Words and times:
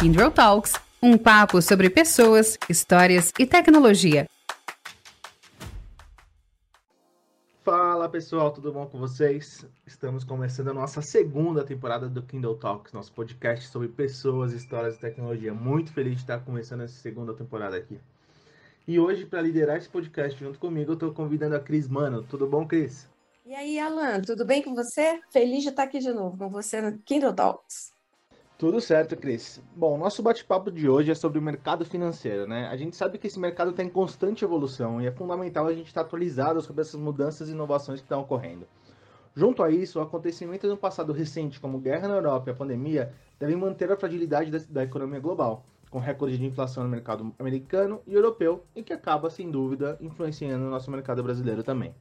Kindle 0.00 0.30
Talks, 0.30 0.72
um 1.02 1.18
papo 1.18 1.60
sobre 1.60 1.90
pessoas, 1.90 2.56
histórias 2.70 3.30
e 3.38 3.44
tecnologia. 3.44 4.24
Fala 7.62 8.08
pessoal, 8.08 8.50
tudo 8.50 8.72
bom 8.72 8.86
com 8.86 8.98
vocês? 8.98 9.66
Estamos 9.86 10.24
começando 10.24 10.68
a 10.68 10.72
nossa 10.72 11.02
segunda 11.02 11.62
temporada 11.62 12.08
do 12.08 12.22
Kindle 12.22 12.56
Talks, 12.56 12.94
nosso 12.94 13.12
podcast 13.12 13.68
sobre 13.68 13.88
pessoas, 13.88 14.54
histórias 14.54 14.96
e 14.96 15.00
tecnologia. 15.00 15.52
Muito 15.52 15.92
feliz 15.92 16.14
de 16.14 16.20
estar 16.22 16.40
começando 16.46 16.80
essa 16.80 16.98
segunda 16.98 17.34
temporada 17.34 17.76
aqui. 17.76 18.00
E 18.88 18.98
hoje, 18.98 19.26
para 19.26 19.42
liderar 19.42 19.76
esse 19.76 19.90
podcast 19.90 20.42
junto 20.42 20.58
comigo, 20.58 20.92
eu 20.92 20.94
estou 20.94 21.12
convidando 21.12 21.56
a 21.56 21.60
Cris 21.60 21.86
Mano. 21.86 22.22
Tudo 22.22 22.46
bom, 22.46 22.66
Cris? 22.66 23.06
E 23.44 23.54
aí, 23.54 23.78
Alan, 23.78 24.22
tudo 24.22 24.46
bem 24.46 24.62
com 24.62 24.74
você? 24.74 25.20
Feliz 25.30 25.62
de 25.62 25.68
estar 25.68 25.82
aqui 25.82 25.98
de 25.98 26.10
novo 26.10 26.38
com 26.38 26.48
você 26.48 26.80
no 26.80 26.96
Kindle 27.00 27.34
Talks. 27.34 27.99
Tudo 28.60 28.78
certo, 28.78 29.16
Cris. 29.16 29.58
Bom, 29.74 29.96
nosso 29.96 30.22
bate-papo 30.22 30.70
de 30.70 30.86
hoje 30.86 31.10
é 31.10 31.14
sobre 31.14 31.38
o 31.38 31.42
mercado 31.42 31.82
financeiro, 31.82 32.46
né? 32.46 32.68
A 32.68 32.76
gente 32.76 32.94
sabe 32.94 33.16
que 33.16 33.26
esse 33.26 33.40
mercado 33.40 33.70
está 33.70 33.82
em 33.82 33.88
constante 33.88 34.44
evolução 34.44 35.00
e 35.00 35.06
é 35.06 35.10
fundamental 35.10 35.66
a 35.66 35.72
gente 35.72 35.86
estar 35.86 36.02
atualizado 36.02 36.60
sobre 36.60 36.82
essas 36.82 37.00
mudanças 37.00 37.48
e 37.48 37.52
inovações 37.52 38.00
que 38.00 38.04
estão 38.04 38.20
ocorrendo. 38.20 38.68
Junto 39.34 39.62
a 39.62 39.70
isso, 39.70 39.98
acontecimentos 39.98 40.68
no 40.68 40.76
passado 40.76 41.10
recente, 41.10 41.58
como 41.58 41.78
guerra 41.78 42.06
na 42.06 42.16
Europa 42.16 42.50
e 42.50 42.52
a 42.52 42.54
pandemia, 42.54 43.14
devem 43.38 43.56
manter 43.56 43.90
a 43.90 43.96
fragilidade 43.96 44.50
da, 44.50 44.58
da 44.68 44.82
economia 44.82 45.20
global 45.20 45.64
com 45.88 45.98
recorde 45.98 46.36
de 46.36 46.44
inflação 46.44 46.84
no 46.84 46.90
mercado 46.90 47.34
americano 47.38 48.02
e 48.06 48.12
europeu 48.12 48.62
e 48.76 48.82
que 48.82 48.92
acaba, 48.92 49.30
sem 49.30 49.50
dúvida, 49.50 49.96
influenciando 50.02 50.66
o 50.66 50.70
nosso 50.70 50.90
mercado 50.90 51.22
brasileiro 51.22 51.62
também. 51.62 51.94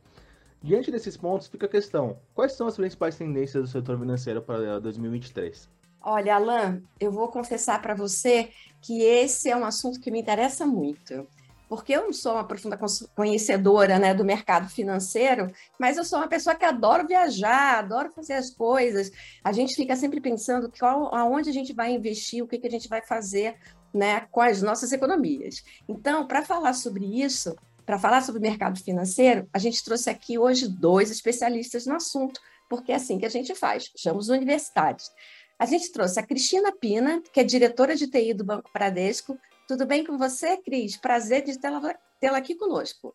Diante 0.61 0.91
desses 0.91 1.15
pontos, 1.15 1.47
fica 1.47 1.67
a 1.67 1.69
questão: 1.69 2.17
quais 2.35 2.51
são 2.51 2.67
as 2.67 2.75
principais 2.75 3.17
tendências 3.17 3.63
do 3.63 3.69
setor 3.69 3.97
financeiro 3.97 4.41
para 4.41 4.77
2023? 4.81 5.78
Olha, 6.01 6.35
Alan, 6.35 6.81
eu 6.99 7.11
vou 7.11 7.27
confessar 7.27 7.81
para 7.81 7.93
você 7.93 8.49
que 8.81 9.01
esse 9.01 9.49
é 9.49 9.55
um 9.55 9.65
assunto 9.65 9.99
que 9.99 10.09
me 10.09 10.19
interessa 10.19 10.65
muito 10.65 11.27
porque 11.69 11.93
eu 11.93 12.05
não 12.05 12.11
sou 12.11 12.33
uma 12.33 12.43
profunda 12.43 12.77
conhecedora 13.15 13.99
né, 13.99 14.11
do 14.11 14.25
mercado 14.25 14.67
financeiro, 14.67 15.53
mas 15.79 15.97
eu 15.97 16.03
sou 16.03 16.17
uma 16.17 16.27
pessoa 16.27 16.55
que 16.55 16.65
adoro 16.65 17.07
viajar, 17.07 17.77
adoro 17.77 18.11
fazer 18.11 18.33
as 18.33 18.49
coisas. 18.49 19.11
A 19.43 19.51
gente 19.51 19.75
fica 19.75 19.95
sempre 19.95 20.19
pensando 20.19 20.73
qual, 20.77 21.13
aonde 21.13 21.51
a 21.51 21.53
gente 21.53 21.71
vai 21.71 21.93
investir, 21.93 22.43
o 22.43 22.47
que, 22.47 22.57
que 22.57 22.65
a 22.65 22.71
gente 22.71 22.89
vai 22.89 23.03
fazer 23.05 23.55
né, 23.93 24.21
com 24.31 24.41
as 24.41 24.63
nossas 24.63 24.91
economias. 24.91 25.63
Então, 25.87 26.25
para 26.25 26.43
falar 26.43 26.73
sobre 26.73 27.05
isso, 27.05 27.55
para 27.85 27.99
falar 27.99 28.21
sobre 28.21 28.39
o 28.39 28.41
mercado 28.41 28.79
financeiro, 28.83 29.47
a 29.53 29.59
gente 29.59 29.83
trouxe 29.83 30.09
aqui 30.09 30.39
hoje 30.39 30.67
dois 30.67 31.11
especialistas 31.11 31.85
no 31.85 31.95
assunto, 31.95 32.41
porque 32.67 32.91
é 32.91 32.95
assim 32.95 33.19
que 33.19 33.25
a 33.27 33.29
gente 33.29 33.53
faz, 33.53 33.91
chamamos 33.95 34.29
universitários. 34.29 35.11
A 35.59 35.65
gente 35.65 35.91
trouxe 35.91 36.17
a 36.17 36.23
Cristina 36.25 36.71
Pina, 36.71 37.21
que 37.33 37.39
é 37.41 37.43
diretora 37.43 37.93
de 37.93 38.07
TI 38.07 38.33
do 38.33 38.45
Banco 38.45 38.71
Bradesco, 38.73 39.37
tudo 39.67 39.85
bem 39.85 40.05
com 40.05 40.17
você, 40.17 40.55
Cris? 40.55 40.95
Prazer 40.95 41.43
de 41.43 41.59
tê-la 41.59 41.93
tê 42.17 42.27
aqui 42.27 42.55
conosco. 42.55 43.13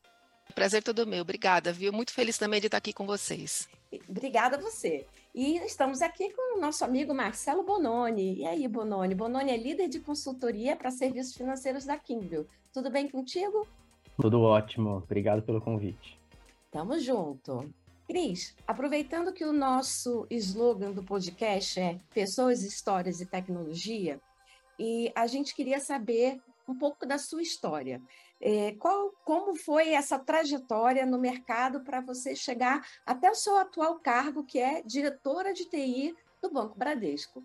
Prazer 0.54 0.82
todo 0.82 1.06
meu, 1.06 1.22
obrigada, 1.22 1.72
viu? 1.72 1.90
Muito 1.90 2.12
feliz 2.12 2.36
também 2.36 2.60
de 2.60 2.66
estar 2.66 2.76
aqui 2.76 2.92
com 2.92 3.06
vocês. 3.06 3.66
Obrigada 4.06 4.58
a 4.58 4.60
você. 4.60 5.06
E 5.34 5.56
estamos 5.60 6.02
aqui 6.02 6.30
com 6.34 6.58
o 6.58 6.60
nosso 6.60 6.84
amigo 6.84 7.14
Marcelo 7.14 7.62
Bononi. 7.62 8.36
E 8.40 8.46
aí, 8.46 8.68
Bononi? 8.68 9.14
Bononi 9.14 9.50
é 9.50 9.56
líder 9.56 9.88
de 9.88 10.00
consultoria 10.00 10.76
para 10.76 10.90
serviços 10.90 11.34
financeiros 11.34 11.86
da 11.86 11.96
Kindle. 11.96 12.46
Tudo 12.74 12.90
bem 12.90 13.08
contigo? 13.08 13.66
Tudo 14.20 14.42
ótimo. 14.42 14.98
Obrigado 14.98 15.42
pelo 15.42 15.62
convite. 15.62 16.20
Tamo 16.70 16.98
junto. 17.00 17.72
Cris, 18.06 18.54
aproveitando 18.66 19.32
que 19.32 19.44
o 19.44 19.52
nosso 19.52 20.26
slogan 20.30 20.92
do 20.92 21.02
podcast 21.02 21.80
é 21.80 21.98
Pessoas, 22.12 22.62
Histórias 22.62 23.20
e 23.20 23.26
Tecnologia, 23.26 24.20
e 24.78 25.10
a 25.14 25.26
gente 25.26 25.54
queria 25.54 25.80
saber 25.80 26.38
um 26.68 26.74
pouco 26.76 27.06
da 27.06 27.16
sua 27.16 27.42
história. 27.42 28.02
É, 28.40 28.72
qual, 28.72 29.10
como 29.24 29.56
foi 29.56 29.90
essa 29.90 30.18
trajetória 30.18 31.06
no 31.06 31.18
mercado 31.18 31.80
para 31.80 32.02
você 32.02 32.36
chegar 32.36 32.86
até 33.06 33.30
o 33.30 33.34
seu 33.34 33.56
atual 33.56 33.98
cargo, 34.00 34.44
que 34.44 34.58
é 34.58 34.82
diretora 34.82 35.54
de 35.54 35.64
TI 35.64 36.14
do 36.42 36.50
Banco 36.50 36.78
Bradesco? 36.78 37.42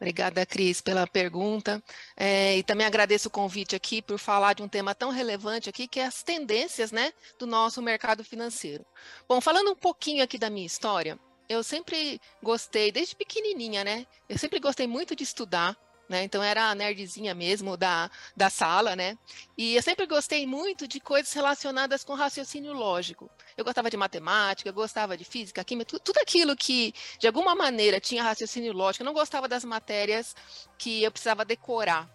Obrigada, 0.00 0.46
Cris, 0.46 0.80
pela 0.80 1.06
pergunta. 1.06 1.82
É, 2.16 2.56
e 2.56 2.62
também 2.62 2.86
agradeço 2.86 3.28
o 3.28 3.30
convite 3.30 3.74
aqui 3.74 4.00
por 4.00 4.18
falar 4.18 4.54
de 4.54 4.62
um 4.62 4.68
tema 4.68 4.94
tão 4.94 5.10
relevante 5.10 5.68
aqui, 5.68 5.88
que 5.88 5.98
é 5.98 6.06
as 6.06 6.22
tendências 6.22 6.92
né, 6.92 7.12
do 7.38 7.46
nosso 7.46 7.82
mercado 7.82 8.22
financeiro. 8.22 8.86
Bom, 9.28 9.40
falando 9.40 9.72
um 9.72 9.76
pouquinho 9.76 10.22
aqui 10.22 10.38
da 10.38 10.48
minha 10.48 10.66
história, 10.66 11.18
eu 11.48 11.64
sempre 11.64 12.20
gostei, 12.42 12.92
desde 12.92 13.16
pequenininha, 13.16 13.82
né? 13.82 14.06
Eu 14.28 14.38
sempre 14.38 14.60
gostei 14.60 14.86
muito 14.86 15.16
de 15.16 15.24
estudar, 15.24 15.76
né? 16.08 16.24
Então 16.24 16.42
era 16.42 16.70
a 16.70 16.74
nerdzinha 16.74 17.34
mesmo 17.34 17.76
da, 17.76 18.10
da 18.36 18.48
sala, 18.48 18.96
né? 18.96 19.16
E 19.56 19.76
eu 19.76 19.82
sempre 19.82 20.06
gostei 20.06 20.46
muito 20.46 20.88
de 20.88 20.98
coisas 21.00 21.32
relacionadas 21.32 22.02
com 22.02 22.14
raciocínio 22.14 22.72
lógico. 22.72 23.30
Eu 23.56 23.64
gostava 23.64 23.90
de 23.90 23.96
matemática, 23.96 24.72
gostava 24.72 25.16
de 25.16 25.24
física, 25.24 25.62
química, 25.64 25.98
tudo 25.98 26.18
aquilo 26.18 26.56
que 26.56 26.94
de 27.18 27.26
alguma 27.26 27.54
maneira 27.54 28.00
tinha 28.00 28.22
raciocínio 28.22 28.72
lógico. 28.72 29.02
Eu 29.02 29.06
não 29.06 29.12
gostava 29.12 29.46
das 29.46 29.64
matérias 29.64 30.34
que 30.78 31.02
eu 31.02 31.10
precisava 31.10 31.44
decorar, 31.44 32.08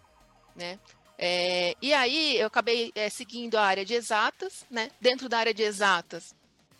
né? 0.56 0.80
É, 1.18 1.76
e 1.82 1.94
aí 1.94 2.38
eu 2.38 2.48
acabei 2.48 2.92
é, 2.96 3.10
seguindo 3.10 3.56
a 3.56 3.64
área 3.64 3.86
de 3.86 3.94
exatas, 3.94 4.66
né? 4.70 4.90
Dentro 5.00 5.30
da 5.30 5.38
área 5.38 5.54
de 5.54 5.62
exatas, 5.62 6.36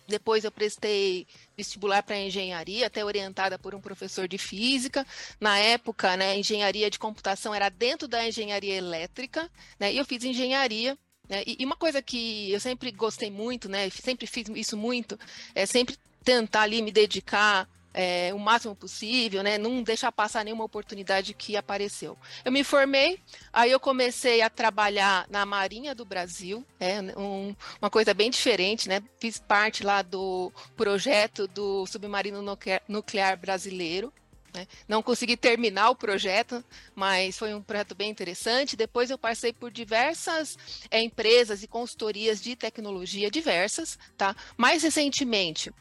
depois 0.06 0.44
eu 0.44 0.50
prestei 0.50 1.26
vestibular 1.56 2.02
para 2.02 2.18
engenharia, 2.18 2.86
até 2.86 3.04
orientada 3.04 3.58
por 3.58 3.74
um 3.74 3.80
professor 3.80 4.28
de 4.28 4.38
física. 4.38 5.06
Na 5.40 5.58
época, 5.58 6.16
né, 6.16 6.38
engenharia 6.38 6.90
de 6.90 6.98
computação 6.98 7.54
era 7.54 7.68
dentro 7.68 8.06
da 8.06 8.26
engenharia 8.26 8.74
elétrica, 8.74 9.50
né, 9.78 9.92
e 9.92 9.98
eu 9.98 10.04
fiz 10.04 10.24
engenharia. 10.24 10.98
Né, 11.28 11.42
e, 11.46 11.64
uma 11.64 11.76
coisa 11.76 12.02
que 12.02 12.50
eu 12.50 12.60
sempre 12.60 12.90
gostei 12.90 13.30
muito, 13.30 13.68
né, 13.68 13.88
sempre 13.90 14.26
fiz 14.26 14.46
isso 14.54 14.76
muito, 14.76 15.18
é 15.54 15.64
sempre 15.66 15.96
tentar 16.22 16.62
ali 16.62 16.82
me 16.82 16.92
dedicar 16.92 17.68
é, 17.94 18.34
o 18.34 18.38
máximo 18.38 18.74
possível, 18.74 19.42
né? 19.42 19.56
Não 19.56 19.82
deixar 19.82 20.10
passar 20.10 20.44
nenhuma 20.44 20.64
oportunidade 20.64 21.32
que 21.32 21.56
apareceu. 21.56 22.18
Eu 22.44 22.50
me 22.50 22.64
formei, 22.64 23.20
aí 23.52 23.70
eu 23.70 23.78
comecei 23.78 24.42
a 24.42 24.50
trabalhar 24.50 25.26
na 25.30 25.46
Marinha 25.46 25.94
do 25.94 26.04
Brasil, 26.04 26.66
é 26.80 27.00
um, 27.16 27.54
uma 27.80 27.88
coisa 27.88 28.12
bem 28.12 28.28
diferente, 28.28 28.88
né? 28.88 29.00
Fiz 29.20 29.38
parte 29.38 29.84
lá 29.84 30.02
do 30.02 30.52
projeto 30.76 31.46
do 31.46 31.86
submarino 31.86 32.42
nuclear 32.88 33.38
brasileiro. 33.38 34.12
Né? 34.52 34.68
Não 34.86 35.02
consegui 35.02 35.36
terminar 35.36 35.90
o 35.90 35.96
projeto, 35.96 36.64
mas 36.94 37.36
foi 37.36 37.52
um 37.52 37.60
projeto 37.60 37.94
bem 37.94 38.08
interessante. 38.08 38.76
Depois 38.76 39.10
eu 39.10 39.18
passei 39.18 39.52
por 39.52 39.70
diversas 39.72 40.56
é, 40.90 41.02
empresas 41.02 41.64
e 41.64 41.68
consultorias 41.68 42.40
de 42.40 42.54
tecnologia 42.54 43.30
diversas, 43.30 43.98
tá? 44.16 44.34
Mais 44.56 44.84
recentemente, 44.84 45.72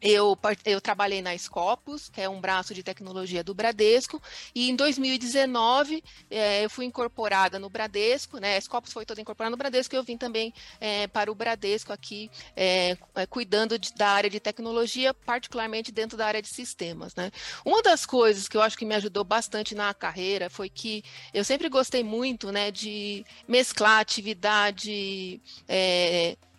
eu, 0.00 0.38
eu, 0.64 0.80
trabalhei 0.80 1.22
na 1.22 1.36
Scopus, 1.36 2.08
que 2.08 2.20
é 2.20 2.28
um 2.28 2.40
braço 2.40 2.74
de 2.74 2.82
tecnologia 2.82 3.42
do 3.42 3.54
Bradesco, 3.54 4.20
e 4.54 4.70
em 4.70 4.76
2019 4.76 6.02
é, 6.30 6.64
eu 6.64 6.70
fui 6.70 6.84
incorporada 6.84 7.58
no 7.58 7.70
Bradesco, 7.70 8.38
né? 8.38 8.56
A 8.56 8.60
Scopus 8.60 8.92
foi 8.92 9.04
toda 9.04 9.20
incorporada 9.20 9.50
no 9.50 9.56
Bradesco, 9.56 9.94
e 9.94 9.98
eu 9.98 10.02
vim 10.02 10.16
também 10.16 10.52
é, 10.80 11.06
para 11.06 11.30
o 11.30 11.34
Bradesco 11.34 11.92
aqui, 11.92 12.30
é, 12.56 12.96
cuidando 13.30 13.78
de, 13.78 13.94
da 13.94 14.08
área 14.08 14.30
de 14.30 14.40
tecnologia, 14.40 15.14
particularmente 15.14 15.92
dentro 15.92 16.16
da 16.16 16.26
área 16.26 16.42
de 16.42 16.48
sistemas, 16.48 17.14
né? 17.14 17.30
Uma 17.64 17.82
das 17.82 18.04
coisas 18.04 18.48
que 18.48 18.56
eu 18.56 18.62
acho 18.62 18.76
que 18.76 18.84
me 18.84 18.94
ajudou 18.94 19.24
bastante 19.24 19.74
na 19.74 19.92
carreira 19.94 20.50
foi 20.50 20.68
que 20.68 21.02
eu 21.32 21.44
sempre 21.44 21.68
gostei 21.68 22.02
muito, 22.02 22.52
né, 22.52 22.70
de 22.70 23.24
mesclar 23.48 24.00
atividade 24.00 25.40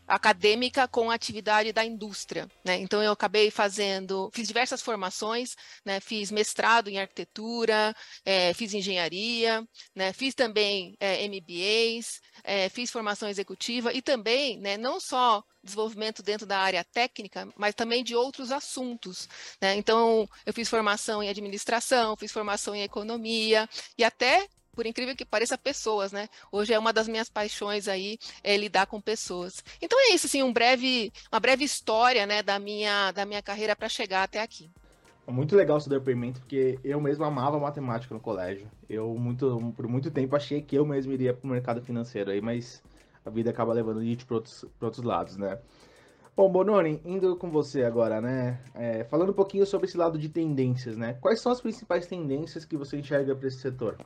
acadêmica 0.07 0.87
com 0.87 1.09
a 1.09 1.15
atividade 1.15 1.71
da 1.73 1.83
indústria, 1.83 2.47
né? 2.63 2.77
Então 2.77 3.01
eu 3.01 3.11
acabei 3.11 3.49
fazendo, 3.49 4.29
fiz 4.33 4.47
diversas 4.47 4.81
formações, 4.81 5.55
né? 5.83 5.99
Fiz 5.99 6.31
mestrado 6.31 6.89
em 6.89 6.99
arquitetura, 6.99 7.95
é, 8.23 8.53
fiz 8.53 8.73
engenharia, 8.73 9.65
né? 9.95 10.13
Fiz 10.13 10.33
também 10.35 10.95
é, 10.99 11.27
MBAs, 11.27 12.21
é, 12.43 12.69
fiz 12.69 12.91
formação 12.91 13.29
executiva 13.29 13.93
e 13.93 14.01
também, 14.01 14.59
né? 14.59 14.77
Não 14.77 14.99
só 14.99 15.43
desenvolvimento 15.65 16.21
dentro 16.21 16.45
da 16.45 16.59
área 16.59 16.83
técnica, 16.83 17.49
mas 17.57 17.73
também 17.73 18.03
de 18.03 18.15
outros 18.15 18.51
assuntos. 18.51 19.27
Né? 19.59 19.75
Então, 19.75 20.29
eu 20.45 20.53
fiz 20.53 20.69
formação 20.69 21.23
em 21.23 21.29
administração, 21.29 22.15
fiz 22.15 22.31
formação 22.31 22.75
em 22.75 22.83
economia 22.83 23.67
e 23.97 24.03
até 24.03 24.47
por 24.75 24.85
incrível 24.85 25.15
que 25.15 25.25
pareça, 25.25 25.57
pessoas, 25.57 26.11
né? 26.11 26.27
Hoje 26.51 26.73
é 26.73 26.79
uma 26.79 26.91
das 26.91 27.07
minhas 27.07 27.29
paixões 27.29 27.87
aí, 27.87 28.19
é 28.43 28.57
lidar 28.57 28.85
com 28.85 28.99
pessoas. 28.99 29.63
Então 29.81 29.97
é 29.99 30.13
isso, 30.13 30.27
assim, 30.27 30.43
um 30.43 30.51
breve, 30.51 31.11
uma 31.31 31.39
breve 31.39 31.63
história, 31.63 32.25
né, 32.25 32.43
da 32.43 32.59
minha, 32.59 33.11
da 33.11 33.25
minha 33.25 33.41
carreira 33.41 33.75
para 33.75 33.89
chegar 33.89 34.23
até 34.23 34.41
aqui. 34.41 34.69
É 35.27 35.31
muito 35.31 35.55
legal 35.55 35.79
seu 35.79 35.89
depoimento, 35.89 36.39
porque 36.41 36.77
eu 36.83 37.01
mesmo 37.01 37.25
amava 37.25 37.59
matemática 37.59 38.13
no 38.13 38.19
colégio. 38.19 38.69
Eu, 38.87 39.15
muito, 39.15 39.73
por 39.75 39.87
muito 39.87 40.11
tempo, 40.11 40.35
achei 40.35 40.61
que 40.61 40.75
eu 40.75 40.85
mesmo 40.85 41.11
iria 41.13 41.33
para 41.33 41.47
o 41.47 41.49
mercado 41.49 41.81
financeiro 41.81 42.29
aí, 42.29 42.41
mas 42.41 42.83
a 43.25 43.29
vida 43.31 43.49
acaba 43.49 43.73
levando 43.73 44.01
a 44.01 44.03
gente 44.03 44.23
para 44.23 44.35
outros, 44.35 44.65
outros 44.79 45.03
lados, 45.03 45.35
né? 45.35 45.57
Bom, 46.37 46.51
Bononi, 46.51 47.01
indo 47.05 47.37
com 47.37 47.49
você 47.49 47.83
agora, 47.83 48.19
né? 48.19 48.59
É, 48.75 49.05
falando 49.05 49.29
um 49.29 49.33
pouquinho 49.33 49.65
sobre 49.65 49.87
esse 49.87 49.97
lado 49.97 50.19
de 50.19 50.29
tendências, 50.29 50.95
né? 50.95 51.13
Quais 51.21 51.39
são 51.39 51.51
as 51.51 51.61
principais 51.61 52.05
tendências 52.05 52.65
que 52.65 52.75
você 52.75 52.97
enxerga 52.97 53.33
para 53.33 53.47
esse 53.47 53.57
setor? 53.57 53.97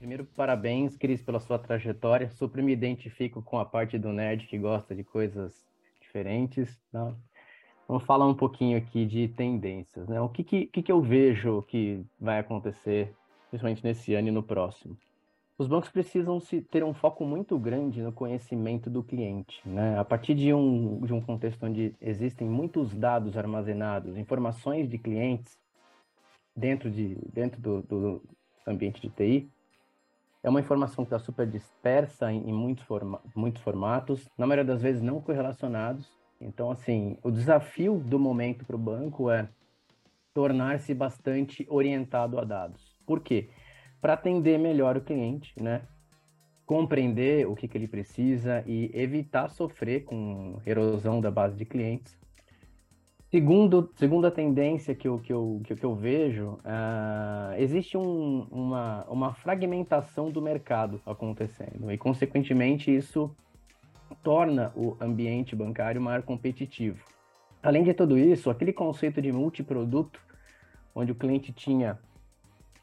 Primeiro, 0.00 0.24
parabéns, 0.24 0.96
Cris, 0.96 1.20
pela 1.20 1.38
sua 1.38 1.58
trajetória. 1.58 2.30
Super 2.30 2.62
me 2.62 2.72
identifico 2.72 3.42
com 3.42 3.58
a 3.58 3.66
parte 3.66 3.98
do 3.98 4.14
nerd 4.14 4.46
que 4.46 4.56
gosta 4.56 4.94
de 4.94 5.04
coisas 5.04 5.68
diferentes. 6.00 6.80
Tá? 6.90 7.14
Vamos 7.86 8.04
falar 8.04 8.26
um 8.26 8.34
pouquinho 8.34 8.78
aqui 8.78 9.04
de 9.04 9.28
tendências. 9.28 10.08
Né? 10.08 10.18
O 10.18 10.30
que, 10.30 10.42
que, 10.42 10.82
que 10.82 10.90
eu 10.90 11.02
vejo 11.02 11.60
que 11.68 12.02
vai 12.18 12.38
acontecer, 12.38 13.14
principalmente 13.50 13.84
nesse 13.84 14.14
ano 14.14 14.28
e 14.28 14.30
no 14.30 14.42
próximo? 14.42 14.96
Os 15.58 15.68
bancos 15.68 15.90
precisam 15.90 16.40
se, 16.40 16.62
ter 16.62 16.82
um 16.82 16.94
foco 16.94 17.22
muito 17.26 17.58
grande 17.58 18.00
no 18.00 18.10
conhecimento 18.10 18.88
do 18.88 19.02
cliente. 19.02 19.60
Né? 19.68 19.98
A 19.98 20.04
partir 20.04 20.34
de 20.34 20.54
um, 20.54 21.02
de 21.02 21.12
um 21.12 21.20
contexto 21.20 21.66
onde 21.66 21.94
existem 22.00 22.48
muitos 22.48 22.94
dados 22.94 23.36
armazenados, 23.36 24.16
informações 24.16 24.88
de 24.88 24.96
clientes 24.96 25.58
dentro, 26.56 26.90
de, 26.90 27.18
dentro 27.30 27.60
do, 27.60 27.82
do 27.82 28.22
ambiente 28.66 29.02
de 29.02 29.10
TI, 29.10 29.50
é 30.42 30.48
uma 30.48 30.60
informação 30.60 31.04
que 31.04 31.14
está 31.14 31.18
super 31.18 31.46
dispersa 31.46 32.32
em, 32.32 32.48
em 32.48 32.52
muitos, 32.52 32.84
forma, 32.84 33.20
muitos 33.34 33.62
formatos, 33.62 34.28
na 34.38 34.46
maioria 34.46 34.64
das 34.64 34.82
vezes 34.82 35.02
não 35.02 35.20
correlacionados. 35.20 36.10
Então, 36.40 36.70
assim, 36.70 37.18
o 37.22 37.30
desafio 37.30 37.98
do 37.98 38.18
momento 38.18 38.64
para 38.64 38.76
o 38.76 38.78
banco 38.78 39.30
é 39.30 39.48
tornar-se 40.32 40.94
bastante 40.94 41.66
orientado 41.68 42.38
a 42.38 42.44
dados. 42.44 42.98
Por 43.06 43.20
quê? 43.20 43.50
Para 44.00 44.14
atender 44.14 44.58
melhor 44.58 44.96
o 44.96 45.02
cliente, 45.02 45.52
né? 45.62 45.82
Compreender 46.64 47.46
o 47.46 47.54
que, 47.54 47.68
que 47.68 47.76
ele 47.76 47.88
precisa 47.88 48.64
e 48.66 48.90
evitar 48.94 49.50
sofrer 49.50 50.04
com 50.04 50.60
erosão 50.64 51.20
da 51.20 51.30
base 51.30 51.56
de 51.56 51.64
clientes 51.64 52.16
Segundo, 53.30 53.88
segunda 53.94 54.28
tendência 54.28 54.92
que 54.92 55.06
eu, 55.06 55.20
que 55.20 55.32
eu, 55.32 55.62
que 55.64 55.84
eu 55.84 55.94
vejo, 55.94 56.58
uh, 56.64 57.54
existe 57.56 57.96
um, 57.96 58.44
uma, 58.50 59.04
uma 59.04 59.34
fragmentação 59.34 60.32
do 60.32 60.42
mercado 60.42 61.00
acontecendo, 61.06 61.92
e, 61.92 61.96
consequentemente, 61.96 62.92
isso 62.92 63.30
torna 64.20 64.72
o 64.74 64.96
ambiente 65.00 65.54
bancário 65.54 66.02
mais 66.02 66.24
competitivo. 66.24 67.04
Além 67.62 67.84
de 67.84 67.94
tudo 67.94 68.18
isso, 68.18 68.50
aquele 68.50 68.72
conceito 68.72 69.22
de 69.22 69.30
multiproduto, 69.30 70.20
onde 70.92 71.12
o 71.12 71.14
cliente 71.14 71.52
tinha 71.52 72.00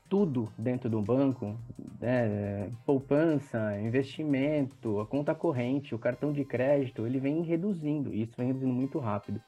tudo 0.07 0.47
dentro 0.57 0.89
do 0.89 1.01
banco, 1.01 1.59
né, 1.99 2.71
poupança, 2.85 3.77
investimento, 3.81 5.01
a 5.01 5.05
conta 5.05 5.35
corrente, 5.35 5.93
o 5.93 5.99
cartão 5.99 6.31
de 6.31 6.45
crédito, 6.45 7.05
ele 7.05 7.19
vem 7.19 7.41
reduzindo, 7.41 8.13
e 8.13 8.21
isso 8.21 8.33
vem 8.37 8.47
reduzindo 8.47 8.73
muito 8.73 8.97
rápido. 8.97 9.41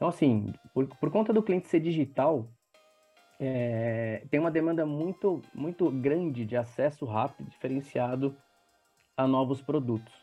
Então, 0.00 0.08
assim, 0.08 0.54
por, 0.72 0.86
por 0.86 1.10
conta 1.10 1.30
do 1.30 1.42
cliente 1.42 1.68
ser 1.68 1.78
digital, 1.78 2.48
é, 3.38 4.22
tem 4.30 4.40
uma 4.40 4.50
demanda 4.50 4.86
muito, 4.86 5.42
muito 5.54 5.90
grande 5.90 6.46
de 6.46 6.56
acesso 6.56 7.04
rápido, 7.04 7.50
diferenciado 7.50 8.34
a 9.14 9.28
novos 9.28 9.60
produtos. 9.60 10.14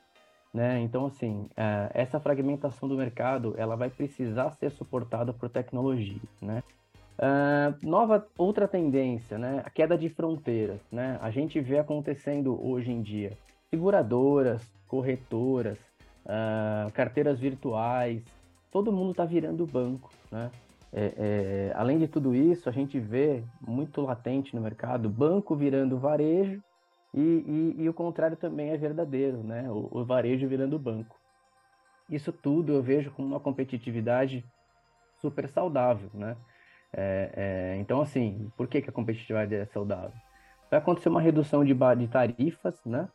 Né? 0.51 0.79
Então, 0.79 1.05
assim, 1.05 1.47
é, 1.55 1.91
essa 1.93 2.19
fragmentação 2.19 2.89
do 2.89 2.97
mercado, 2.97 3.53
ela 3.55 3.75
vai 3.75 3.91
precisar 3.91 4.49
ser 4.53 4.71
suportada 4.71 5.31
por 5.31 5.47
tecnologia, 5.47 6.21
né? 6.41 6.63
Uh, 7.19 7.87
nova 7.87 8.27
outra 8.37 8.67
tendência, 8.67 9.39
né? 9.39 9.63
A 9.65 9.71
queda 9.71 9.97
de 9.97 10.07
fronteiras, 10.07 10.79
né? 10.91 11.17
A 11.19 11.31
gente 11.31 11.59
vê 11.59 11.79
acontecendo 11.79 12.63
hoje 12.63 12.91
em 12.91 13.01
dia 13.01 13.35
seguradoras, 13.71 14.61
corretoras, 14.87 15.79
uh, 16.25 16.91
carteiras 16.91 17.39
virtuais, 17.39 18.23
todo 18.77 18.91
mundo 18.91 19.09
está 19.09 19.25
virando 19.25 19.65
banco, 19.65 20.11
né? 20.31 20.51
É, 20.93 21.13
é, 21.17 21.73
além 21.75 21.97
de 21.97 22.07
tudo 22.07 22.35
isso, 22.35 22.69
a 22.69 22.71
gente 22.71 22.99
vê 22.99 23.43
muito 23.59 24.01
latente 24.01 24.55
no 24.55 24.61
mercado 24.61 25.09
banco 25.09 25.55
virando 25.55 25.97
varejo 25.97 26.61
e, 27.11 27.19
e, 27.19 27.75
e 27.79 27.89
o 27.89 27.93
contrário 27.93 28.37
também 28.37 28.69
é 28.69 28.77
verdadeiro, 28.77 29.39
né? 29.39 29.67
O, 29.71 29.89
o, 29.91 30.05
varejo 30.05 30.47
virando 30.47 30.77
banco. 30.77 31.15
Isso 32.07 32.31
tudo 32.31 32.73
eu 32.73 32.83
vejo 32.83 33.09
como 33.09 33.27
uma 33.27 33.39
competitividade 33.39 34.45
super 35.19 35.49
saudável, 35.49 36.11
né? 36.13 36.37
É, 36.93 37.31
é 37.35 37.77
então, 37.79 37.99
assim, 37.99 38.51
por 38.55 38.67
que, 38.67 38.79
que 38.79 38.91
a 38.91 38.93
competitividade 38.93 39.55
é 39.55 39.65
saudável? 39.65 40.13
Vai 40.69 40.79
acontecer 40.79 41.09
uma 41.09 41.21
redução 41.21 41.65
de, 41.65 41.73
de 41.73 42.07
tarifas, 42.07 42.79
né? 42.85 43.09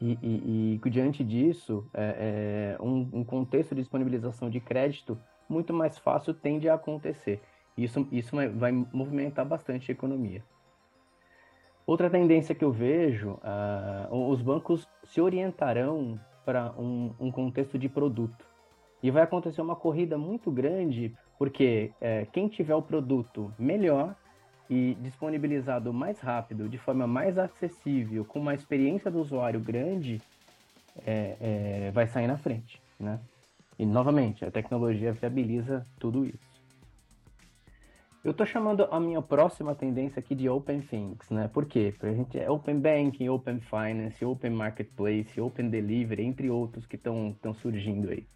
E, 0.00 0.18
e, 0.22 0.80
e 0.84 0.90
diante 0.90 1.24
disso, 1.24 1.88
é, 1.92 2.76
é 2.78 2.82
um, 2.82 3.08
um, 3.12 3.24
contexto 3.24 3.74
de 3.74 3.80
disponibilização 3.80 4.48
de 4.48 4.60
crédito 4.60 5.18
muito 5.48 5.72
mais 5.72 5.98
fácil 5.98 6.32
tende 6.32 6.68
a 6.68 6.74
acontecer. 6.74 7.40
Isso, 7.76 8.06
isso 8.12 8.36
vai, 8.54 8.72
movimentar 8.92 9.44
bastante 9.44 9.90
a 9.90 9.94
economia. 9.94 10.44
Outra 11.86 12.10
tendência 12.10 12.54
que 12.54 12.64
eu 12.64 12.70
vejo, 12.70 13.38
uh, 14.10 14.30
os 14.30 14.42
bancos 14.42 14.86
se 15.04 15.20
orientarão 15.20 16.20
para 16.44 16.72
um, 16.78 17.14
um, 17.18 17.30
contexto 17.30 17.78
de 17.78 17.88
produto. 17.88 18.46
E 19.02 19.10
vai 19.10 19.22
acontecer 19.22 19.60
uma 19.62 19.76
corrida 19.76 20.18
muito 20.18 20.50
grande, 20.50 21.14
porque 21.38 21.92
é, 22.00 22.26
quem 22.26 22.48
tiver 22.48 22.74
o 22.74 22.82
produto 22.82 23.54
melhor 23.58 24.14
e 24.68 24.94
disponibilizado 25.00 25.92
mais 25.92 26.20
rápido, 26.20 26.68
de 26.68 26.78
forma 26.78 27.06
mais 27.06 27.38
acessível, 27.38 28.24
com 28.24 28.38
uma 28.38 28.54
experiência 28.54 29.10
do 29.10 29.18
usuário 29.18 29.60
grande, 29.60 30.20
é, 31.06 31.36
é, 31.40 31.90
vai 31.92 32.06
sair 32.06 32.26
na 32.26 32.36
frente, 32.36 32.80
né? 32.98 33.18
E 33.78 33.86
novamente, 33.86 34.44
a 34.44 34.50
tecnologia 34.50 35.12
viabiliza 35.12 35.86
tudo 35.98 36.26
isso. 36.26 36.48
Eu 38.24 38.32
estou 38.32 38.44
chamando 38.44 38.86
a 38.90 38.98
minha 38.98 39.22
próxima 39.22 39.74
tendência 39.74 40.18
aqui 40.18 40.34
de 40.34 40.48
Open 40.48 40.80
Things, 40.80 41.30
né? 41.30 41.48
Por 41.48 41.64
quê? 41.64 41.92
Porque 41.92 42.06
a 42.06 42.12
gente 42.12 42.38
é 42.38 42.50
Open 42.50 42.78
Banking, 42.78 43.28
Open 43.28 43.60
Finance, 43.60 44.24
Open 44.24 44.50
Marketplace, 44.50 45.40
Open 45.40 45.70
Delivery, 45.70 46.24
entre 46.24 46.50
outros 46.50 46.84
que 46.84 46.96
estão 46.96 47.54
surgindo 47.62 48.10
aí. 48.10 48.26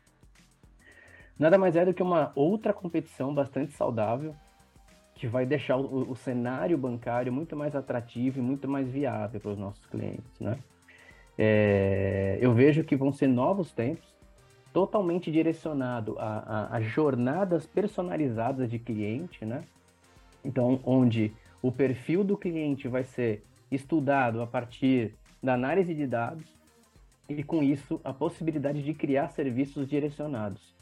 Nada 1.39 1.59
mais 1.59 1.75
é 1.75 1.85
do 1.85 1.93
que 1.93 2.03
uma 2.03 2.33
outra 2.37 2.73
competição 2.73 3.35
bastante 3.35 3.73
saudável 3.73 4.35
que 5.23 5.29
vai 5.29 5.47
deixar 5.47 5.77
o, 5.77 6.11
o, 6.11 6.17
cenário 6.17 6.77
bancário 6.77 7.33
muito 7.33 7.55
mais 7.55 7.77
atrativo 7.77 8.41
e 8.41 8.43
muito 8.43 8.67
mais 8.67 8.91
viável 8.91 9.41
para 9.41 9.53
os 9.53 9.57
nossos 9.57 9.87
clientes, 9.87 10.41
né? 10.41 10.59
É, 11.39 12.39
eu 12.41 12.53
vejo 12.53 12.83
que 12.83 12.97
vão 12.97 13.13
ser 13.13 13.29
novos 13.29 13.71
tempos, 13.71 14.13
totalmente 14.73 15.31
direcionado 15.31 16.19
a, 16.19 16.71
a, 16.73 16.77
a, 16.77 16.81
jornadas 16.81 17.65
personalizadas 17.69 18.69
de 18.69 18.81
cliente, 18.81 19.45
né? 19.45 19.63
Então, 20.45 20.81
onde 20.85 21.33
o 21.63 21.71
perfil 21.71 22.25
do 22.25 22.37
cliente 22.37 22.89
vai 22.89 23.05
ser 23.05 23.45
estudado 23.71 24.43
a 24.43 24.47
partir 24.49 25.15
da 25.41 25.55
análise 25.55 25.95
de 25.95 26.05
dados 26.05 26.53
e, 27.29 27.45
com 27.45 27.63
isso, 27.63 28.01
a 28.03 28.13
possibilidade 28.13 28.83
de 28.83 28.93
criar 28.93 29.29
serviços 29.29 29.87
direcionados. 29.87 30.75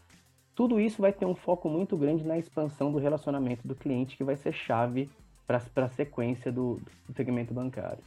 Tudo 0.54 0.80
isso 0.80 1.00
vai 1.00 1.12
ter 1.12 1.26
um 1.26 1.34
foco 1.34 1.68
muito 1.68 1.96
grande 1.96 2.24
na 2.24 2.38
expansão 2.38 2.92
do 2.92 2.98
relacionamento 2.98 3.66
do 3.66 3.74
cliente, 3.74 4.16
que 4.16 4.24
vai 4.24 4.36
ser 4.36 4.52
chave 4.52 5.08
para 5.46 5.84
a 5.84 5.88
sequência 5.88 6.52
do, 6.52 6.80
do 7.08 7.14
segmento 7.14 7.52
bancário. 7.52 8.02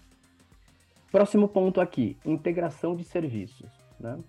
Próximo 1.11 1.47
ponto 1.47 1.79
aqui, 1.81 2.17
integração 2.25 2.95
de 2.95 3.03
serviços. 3.03 3.69
Né? 3.99 4.19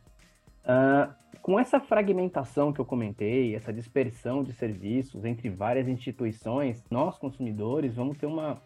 Uh, 0.65 1.15
com 1.41 1.59
essa 1.59 1.79
fragmentação 1.79 2.73
que 2.73 2.81
eu 2.81 2.85
comentei, 2.85 3.55
essa 3.55 3.73
dispersão 3.73 4.43
de 4.43 4.53
serviços 4.53 5.25
entre 5.25 5.51
várias 5.51 5.87
instituições, 5.89 6.83
nós 6.91 7.19
consumidores 7.19 7.95
vamos 7.95 8.17
ter 8.17 8.27
uma, 8.27 8.63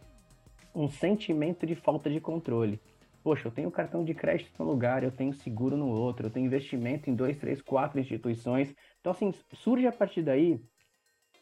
um 0.75 0.89
sentimento 0.89 1.67
de 1.67 1.75
falta 1.75 2.09
de 2.09 2.21
controle. 2.21 2.81
Poxa, 3.23 3.49
eu 3.49 3.53
tenho 3.53 3.71
cartão 3.71 4.05
de 4.05 4.15
crédito 4.15 4.53
no 4.59 4.71
lugar, 4.71 5.03
eu 5.03 5.11
tenho 5.11 5.35
seguro 5.35 5.77
no 5.77 5.89
outro, 5.89 6.27
eu 6.27 6.31
tenho 6.31 6.47
investimento 6.47 7.11
em 7.11 7.15
dois, 7.15 7.37
três, 7.37 7.61
quatro 7.61 7.99
instituições. 7.99 8.75
Então, 9.01 9.13
assim, 9.13 9.33
surge 9.55 9.87
a 9.87 9.93
partir 9.93 10.23
daí 10.23 10.61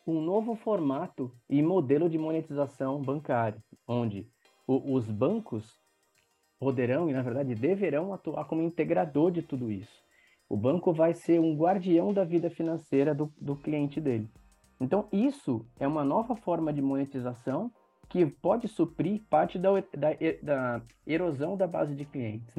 um 0.06 0.20
novo 0.20 0.54
formato 0.54 1.32
e 1.48 1.62
modelo 1.62 2.08
de 2.08 2.18
monetização 2.18 3.02
bancária, 3.02 3.62
onde 3.88 4.28
o, 4.66 4.94
os 4.94 5.10
bancos 5.10 5.80
poderão 6.58 7.08
e, 7.08 7.12
na 7.12 7.22
verdade, 7.22 7.54
deverão 7.54 8.12
atuar 8.12 8.44
como 8.44 8.62
integrador 8.62 9.30
de 9.30 9.42
tudo 9.42 9.70
isso. 9.70 10.04
O 10.48 10.56
banco 10.56 10.92
vai 10.92 11.12
ser 11.12 11.40
um 11.40 11.56
guardião 11.56 12.12
da 12.12 12.25
vida 12.25 12.48
financeira 12.48 13.14
do, 13.14 13.32
do 13.40 13.56
cliente 13.56 14.00
dele. 14.00 14.30
Então, 14.80 15.08
isso 15.10 15.66
é 15.80 15.88
uma 15.88 16.04
nova 16.04 16.36
forma 16.36 16.72
de 16.72 16.80
monetização 16.80 17.72
que 18.08 18.25
pode 18.25 18.68
suprir 18.68 19.22
parte 19.28 19.58
da, 19.58 19.70
da, 19.96 20.12
da 20.42 20.82
erosão 21.06 21.56
da 21.56 21.66
base 21.66 21.94
de 21.94 22.04
clientes. 22.04 22.54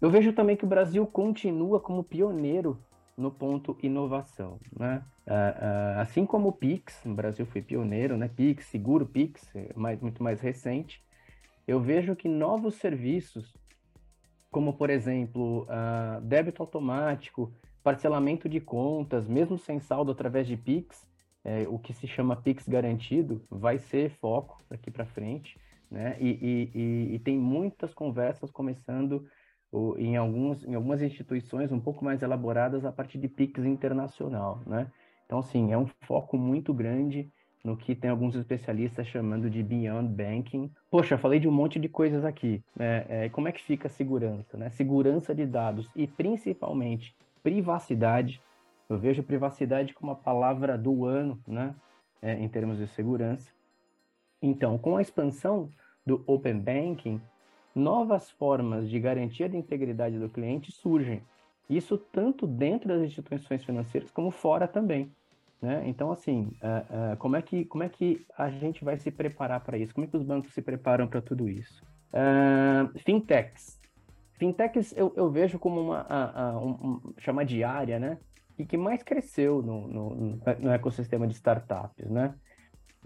Eu 0.00 0.10
vejo 0.10 0.32
também 0.32 0.56
que 0.56 0.64
o 0.64 0.68
Brasil 0.68 1.06
continua 1.06 1.80
como 1.80 2.04
pioneiro 2.04 2.78
no 3.22 3.30
ponto 3.30 3.78
inovação, 3.82 4.58
né? 4.76 5.02
Uh, 5.26 5.30
uh, 5.30 6.00
assim 6.00 6.26
como 6.26 6.48
o 6.48 6.52
Pix, 6.52 7.04
o 7.06 7.14
Brasil 7.14 7.46
foi 7.46 7.62
pioneiro, 7.62 8.16
né? 8.16 8.28
Pix, 8.28 8.66
seguro 8.66 9.06
Pix, 9.06 9.50
mais, 9.74 10.00
muito 10.00 10.22
mais 10.22 10.40
recente. 10.40 11.02
Eu 11.66 11.80
vejo 11.80 12.16
que 12.16 12.28
novos 12.28 12.74
serviços, 12.74 13.56
como 14.50 14.72
por 14.74 14.90
exemplo 14.90 15.62
uh, 15.62 16.20
débito 16.20 16.60
automático, 16.60 17.52
parcelamento 17.82 18.48
de 18.48 18.60
contas, 18.60 19.28
mesmo 19.28 19.56
sem 19.56 19.80
saldo 19.80 20.10
através 20.12 20.46
de 20.46 20.56
Pix, 20.56 21.06
é, 21.44 21.66
o 21.68 21.78
que 21.78 21.92
se 21.92 22.06
chama 22.06 22.36
Pix 22.36 22.68
garantido 22.68 23.44
vai 23.50 23.78
ser 23.78 24.10
foco 24.10 24.62
daqui 24.70 24.90
para 24.90 25.06
frente. 25.06 25.58
né? 25.90 26.16
E, 26.20 26.28
e, 26.28 26.78
e, 26.78 27.14
e 27.14 27.18
tem 27.18 27.36
muitas 27.38 27.92
conversas 27.92 28.50
começando 28.50 29.26
em, 29.98 30.16
alguns, 30.16 30.64
em 30.64 30.74
algumas 30.74 31.00
instituições 31.00 31.72
um 31.72 31.80
pouco 31.80 32.04
mais 32.04 32.22
elaboradas 32.22 32.84
a 32.84 32.92
partir 32.92 33.18
de 33.18 33.28
PIX 33.28 33.64
internacional, 33.64 34.60
né? 34.66 34.90
Então, 35.26 35.38
assim, 35.38 35.72
é 35.72 35.78
um 35.78 35.86
foco 36.02 36.36
muito 36.36 36.74
grande 36.74 37.30
no 37.64 37.76
que 37.76 37.94
tem 37.94 38.10
alguns 38.10 38.34
especialistas 38.34 39.06
chamando 39.06 39.48
de 39.48 39.62
Beyond 39.62 40.08
Banking. 40.08 40.70
Poxa, 40.90 41.16
falei 41.16 41.38
de 41.38 41.48
um 41.48 41.52
monte 41.52 41.78
de 41.78 41.88
coisas 41.88 42.24
aqui. 42.24 42.62
Né? 42.76 43.06
É, 43.08 43.28
como 43.28 43.48
é 43.48 43.52
que 43.52 43.62
fica 43.62 43.86
a 43.86 43.90
segurança? 43.90 44.58
Né? 44.58 44.68
Segurança 44.70 45.34
de 45.34 45.46
dados 45.46 45.88
e, 45.94 46.06
principalmente, 46.06 47.14
privacidade. 47.42 48.42
Eu 48.88 48.98
vejo 48.98 49.22
privacidade 49.22 49.94
como 49.94 50.12
a 50.12 50.16
palavra 50.16 50.76
do 50.76 51.06
ano, 51.06 51.40
né? 51.46 51.74
É, 52.20 52.34
em 52.34 52.48
termos 52.48 52.78
de 52.78 52.86
segurança. 52.88 53.50
Então, 54.40 54.76
com 54.76 54.96
a 54.96 55.02
expansão 55.02 55.70
do 56.04 56.22
Open 56.26 56.58
Banking, 56.58 57.20
novas 57.74 58.30
formas 58.30 58.88
de 58.88 58.98
garantia 59.00 59.48
da 59.48 59.56
integridade 59.56 60.18
do 60.18 60.28
cliente 60.28 60.70
surgem. 60.72 61.22
Isso 61.68 61.96
tanto 61.96 62.46
dentro 62.46 62.88
das 62.88 63.02
instituições 63.02 63.64
financeiras 63.64 64.10
como 64.10 64.30
fora 64.30 64.68
também. 64.68 65.10
Né? 65.60 65.84
Então, 65.86 66.10
assim, 66.10 66.50
uh, 66.60 67.12
uh, 67.12 67.16
como, 67.18 67.36
é 67.36 67.42
que, 67.42 67.64
como 67.64 67.84
é 67.84 67.88
que 67.88 68.26
a 68.36 68.50
gente 68.50 68.84
vai 68.84 68.96
se 68.96 69.12
preparar 69.12 69.60
para 69.60 69.78
isso? 69.78 69.94
Como 69.94 70.04
é 70.04 70.10
que 70.10 70.16
os 70.16 70.24
bancos 70.24 70.52
se 70.52 70.60
preparam 70.60 71.06
para 71.06 71.22
tudo 71.22 71.48
isso? 71.48 71.82
Uh, 72.12 72.98
fintechs. 72.98 73.80
Fintechs 74.32 74.92
eu, 74.96 75.12
eu 75.16 75.30
vejo 75.30 75.60
como 75.60 75.80
uma, 75.80 76.04
um, 76.58 76.70
um, 76.70 77.14
chama 77.18 77.44
de 77.44 77.62
área, 77.62 78.00
né? 78.00 78.18
E 78.58 78.66
que 78.66 78.76
mais 78.76 79.04
cresceu 79.04 79.62
no, 79.62 79.86
no, 79.86 80.40
no 80.58 80.70
ecossistema 80.72 81.28
de 81.28 81.34
startups, 81.34 82.10
né? 82.10 82.34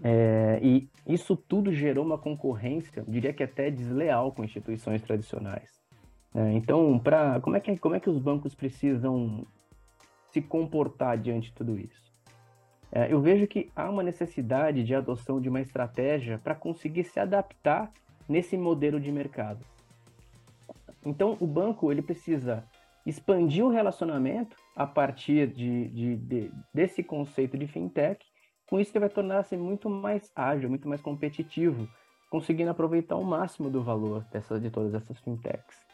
É, 0.03 0.59
e 0.61 0.87
isso 1.07 1.35
tudo 1.35 1.73
gerou 1.73 2.05
uma 2.05 2.17
concorrência, 2.17 3.03
diria 3.07 3.33
que 3.33 3.43
até 3.43 3.71
desleal 3.71 4.31
com 4.31 4.43
instituições 4.43 5.01
tradicionais. 5.01 5.71
É, 6.35 6.53
então, 6.53 6.99
pra, 6.99 7.39
como, 7.41 7.55
é 7.55 7.59
que, 7.59 7.77
como 7.77 7.95
é 7.95 7.99
que 7.99 8.09
os 8.09 8.19
bancos 8.19 8.53
precisam 8.53 9.45
se 10.31 10.41
comportar 10.41 11.17
diante 11.17 11.49
de 11.49 11.55
tudo 11.55 11.79
isso? 11.79 12.07
É, 12.91 13.11
eu 13.11 13.19
vejo 13.19 13.47
que 13.47 13.69
há 13.75 13.89
uma 13.89 14.03
necessidade 14.03 14.83
de 14.83 14.93
adoção 14.93 15.41
de 15.41 15.49
uma 15.49 15.61
estratégia 15.61 16.37
para 16.37 16.55
conseguir 16.55 17.03
se 17.03 17.19
adaptar 17.19 17.91
nesse 18.29 18.55
modelo 18.55 18.99
de 18.99 19.11
mercado. 19.11 19.65
Então, 21.05 21.37
o 21.39 21.47
banco 21.47 21.91
ele 21.91 22.01
precisa 22.01 22.63
expandir 23.05 23.65
o 23.65 23.69
relacionamento 23.69 24.55
a 24.75 24.85
partir 24.85 25.47
de, 25.47 25.87
de, 25.87 26.15
de 26.17 26.51
desse 26.73 27.01
conceito 27.01 27.57
de 27.57 27.65
fintech 27.65 28.25
com 28.67 28.79
isso, 28.79 28.91
ele 28.91 28.99
vai 28.99 29.09
tornar-se 29.09 29.55
muito 29.55 29.89
mais 29.89 30.31
ágil, 30.35 30.69
muito 30.69 30.87
mais 30.87 31.01
competitivo, 31.01 31.87
conseguindo 32.29 32.69
aproveitar 32.69 33.15
o 33.15 33.23
máximo 33.23 33.69
do 33.69 33.81
valor 33.81 34.25
dessa, 34.31 34.59
de 34.59 34.69
todas 34.69 34.93
essas 34.93 35.17
fintechs. 35.19 35.85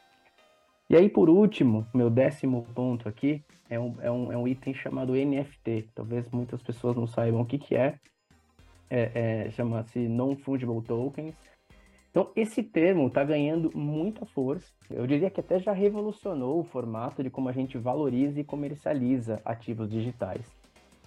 E 0.89 0.96
aí, 0.96 1.08
por 1.08 1.30
último, 1.30 1.88
meu 1.94 2.10
décimo 2.10 2.68
ponto 2.74 3.08
aqui 3.08 3.44
é 3.70 3.80
um, 3.80 3.96
é 4.01 4.12
um, 4.12 4.32
é 4.32 4.38
um 4.38 4.48
item 4.48 4.74
chamado 4.74 5.13
NFT. 5.13 5.89
Talvez 5.96 6.30
muitas 6.30 6.62
pessoas 6.62 6.96
não 6.96 7.08
saibam 7.08 7.42
o 7.42 7.46
que, 7.46 7.58
que 7.58 7.75
é. 7.75 7.96
é, 8.89 9.46
é 9.46 9.51
Chama-se 9.51 10.00
Non-Fungible 10.08 10.82
Tokens. 10.82 11.36
Então, 12.12 12.32
esse 12.36 12.62
termo 12.62 13.08
está 13.08 13.24
ganhando 13.24 13.72
muita 13.74 14.25
força. 14.25 14.72
Eu 14.89 15.08
diria 15.08 15.32
que 15.32 15.39
até 15.39 15.60
já 15.60 15.72
revolucionou 15.72 16.60
o 16.60 16.63
formato 16.63 17.24
de 17.24 17.30
como 17.30 17.50
a 17.50 17.51
gente 17.51 17.77
valoriza 17.77 18.39
e 18.39 18.44
comercializa 18.44 19.42
ativos 19.44 19.89
digitais. 19.89 20.46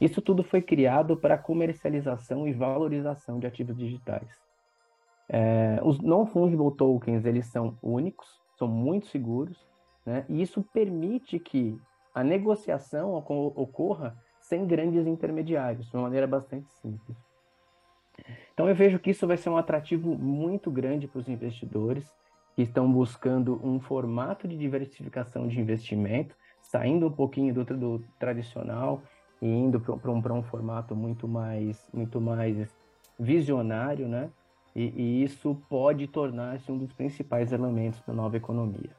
Isso 0.01 0.21
tudo 0.21 0.43
foi 0.43 0.61
criado 0.61 1.17
para 1.17 1.39
comercialização 1.39 2.47
e 2.47 2.53
valorização 2.53 3.39
de 3.39 3.47
ativos 3.47 3.77
digitais. 3.77 4.29
É, 5.29 5.81
os 5.83 5.99
non-fungible 6.01 6.71
tokens 6.77 7.25
eles 7.25 7.47
são 7.47 7.77
únicos, 7.83 8.41
são 8.57 8.69
muito 8.69 9.07
seguros, 9.07 9.67
né? 10.05 10.25
e 10.29 10.41
isso 10.41 10.63
permite 10.63 11.39
que 11.39 11.79
a 12.15 12.23
negociação 12.23 13.15
ocorra 13.15 14.17
sem 14.41 14.67
grandes 14.67 15.07
intermediários, 15.07 15.91
de 15.91 15.97
uma 15.97 16.05
maneira 16.05 16.27
bastante 16.27 16.73
simples. 16.75 17.17
Então 18.55 18.69
eu 18.69 18.75
vejo 18.75 18.99
que 18.99 19.11
isso 19.11 19.27
vai 19.27 19.37
ser 19.37 19.51
um 19.51 19.57
atrativo 19.57 20.17
muito 20.17 20.71
grande 20.71 21.07
para 21.07 21.19
os 21.19 21.29
investidores 21.29 22.11
que 22.55 22.63
estão 22.63 22.91
buscando 22.91 23.61
um 23.63 23.79
formato 23.79 24.49
de 24.49 24.57
diversificação 24.57 25.47
de 25.47 25.61
investimento, 25.61 26.35
saindo 26.63 27.09
um 27.09 27.13
pouquinho 27.13 27.53
do, 27.53 27.65
do 27.65 28.05
tradicional 28.19 29.03
e 29.41 29.47
indo 29.47 29.81
para 29.81 30.11
um, 30.11 30.39
um 30.39 30.43
formato 30.43 30.95
muito 30.95 31.29
mais, 31.29 31.89
muito 31.93 32.21
mais 32.21 32.69
visionário, 33.19 34.09
né? 34.09 34.31
E, 34.75 34.93
e 34.95 35.23
isso 35.23 35.57
pode 35.69 36.07
tornar-se 36.07 36.71
um 36.71 36.79
dos 36.79 36.93
principais 36.93 37.53
elementos 37.53 38.01
da 38.07 38.13
nova 38.13 38.37
economia. 38.37 38.91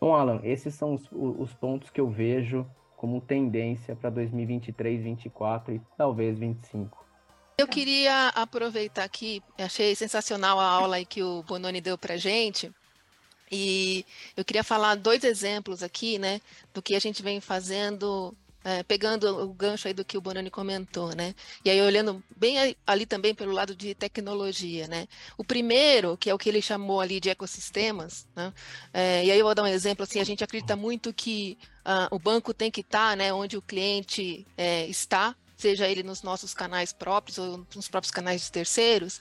Bom, 0.00 0.14
Alan, 0.14 0.40
esses 0.44 0.74
são 0.74 0.94
os, 0.94 1.08
os 1.12 1.52
pontos 1.52 1.90
que 1.90 2.00
eu 2.00 2.08
vejo 2.08 2.66
como 2.96 3.20
tendência 3.20 3.96
para 3.96 4.10
2023, 4.10 5.02
2024 5.02 5.74
e 5.74 5.80
talvez 5.96 6.38
2025. 6.38 7.04
Eu 7.58 7.66
queria 7.66 8.28
aproveitar 8.28 9.04
aqui, 9.04 9.42
achei 9.58 9.94
sensacional 9.94 10.58
a 10.58 10.64
aula 10.64 11.04
que 11.04 11.22
o 11.22 11.42
Bononi 11.42 11.80
deu 11.80 11.98
para 11.98 12.16
gente, 12.16 12.72
e 13.50 14.04
eu 14.36 14.44
queria 14.44 14.62
falar 14.62 14.94
dois 14.94 15.24
exemplos 15.24 15.82
aqui, 15.82 16.18
né, 16.18 16.40
do 16.72 16.80
que 16.80 16.94
a 16.94 17.00
gente 17.00 17.22
vem 17.22 17.40
fazendo 17.40 18.34
é, 18.64 18.82
pegando 18.82 19.42
o 19.42 19.52
gancho 19.52 19.88
aí 19.88 19.94
do 19.94 20.04
que 20.04 20.18
o 20.18 20.20
Bonani 20.20 20.50
comentou, 20.50 21.14
né? 21.14 21.34
E 21.64 21.70
aí 21.70 21.80
olhando 21.80 22.22
bem 22.36 22.76
ali 22.86 23.06
também 23.06 23.34
pelo 23.34 23.52
lado 23.52 23.74
de 23.74 23.94
tecnologia, 23.94 24.86
né? 24.86 25.06
O 25.36 25.44
primeiro, 25.44 26.16
que 26.16 26.28
é 26.28 26.34
o 26.34 26.38
que 26.38 26.48
ele 26.48 26.60
chamou 26.60 27.00
ali 27.00 27.20
de 27.20 27.30
ecossistemas, 27.30 28.26
né? 28.36 28.52
É, 28.92 29.24
e 29.24 29.30
aí 29.30 29.38
eu 29.38 29.44
vou 29.44 29.54
dar 29.54 29.62
um 29.62 29.66
exemplo 29.66 30.04
assim, 30.04 30.20
a 30.20 30.24
gente 30.24 30.44
acredita 30.44 30.76
muito 30.76 31.12
que 31.12 31.58
uh, 31.86 32.14
o 32.14 32.18
banco 32.18 32.52
tem 32.52 32.70
que 32.70 32.80
estar, 32.80 33.10
tá, 33.10 33.16
né, 33.16 33.32
onde 33.32 33.56
o 33.56 33.62
cliente 33.62 34.46
é, 34.56 34.86
está, 34.86 35.34
seja 35.60 35.86
ele 35.86 36.02
nos 36.02 36.22
nossos 36.22 36.54
canais 36.54 36.92
próprios 36.92 37.38
ou 37.38 37.66
nos 37.74 37.88
próprios 37.88 38.10
canais 38.10 38.42
de 38.42 38.50
terceiros, 38.50 39.20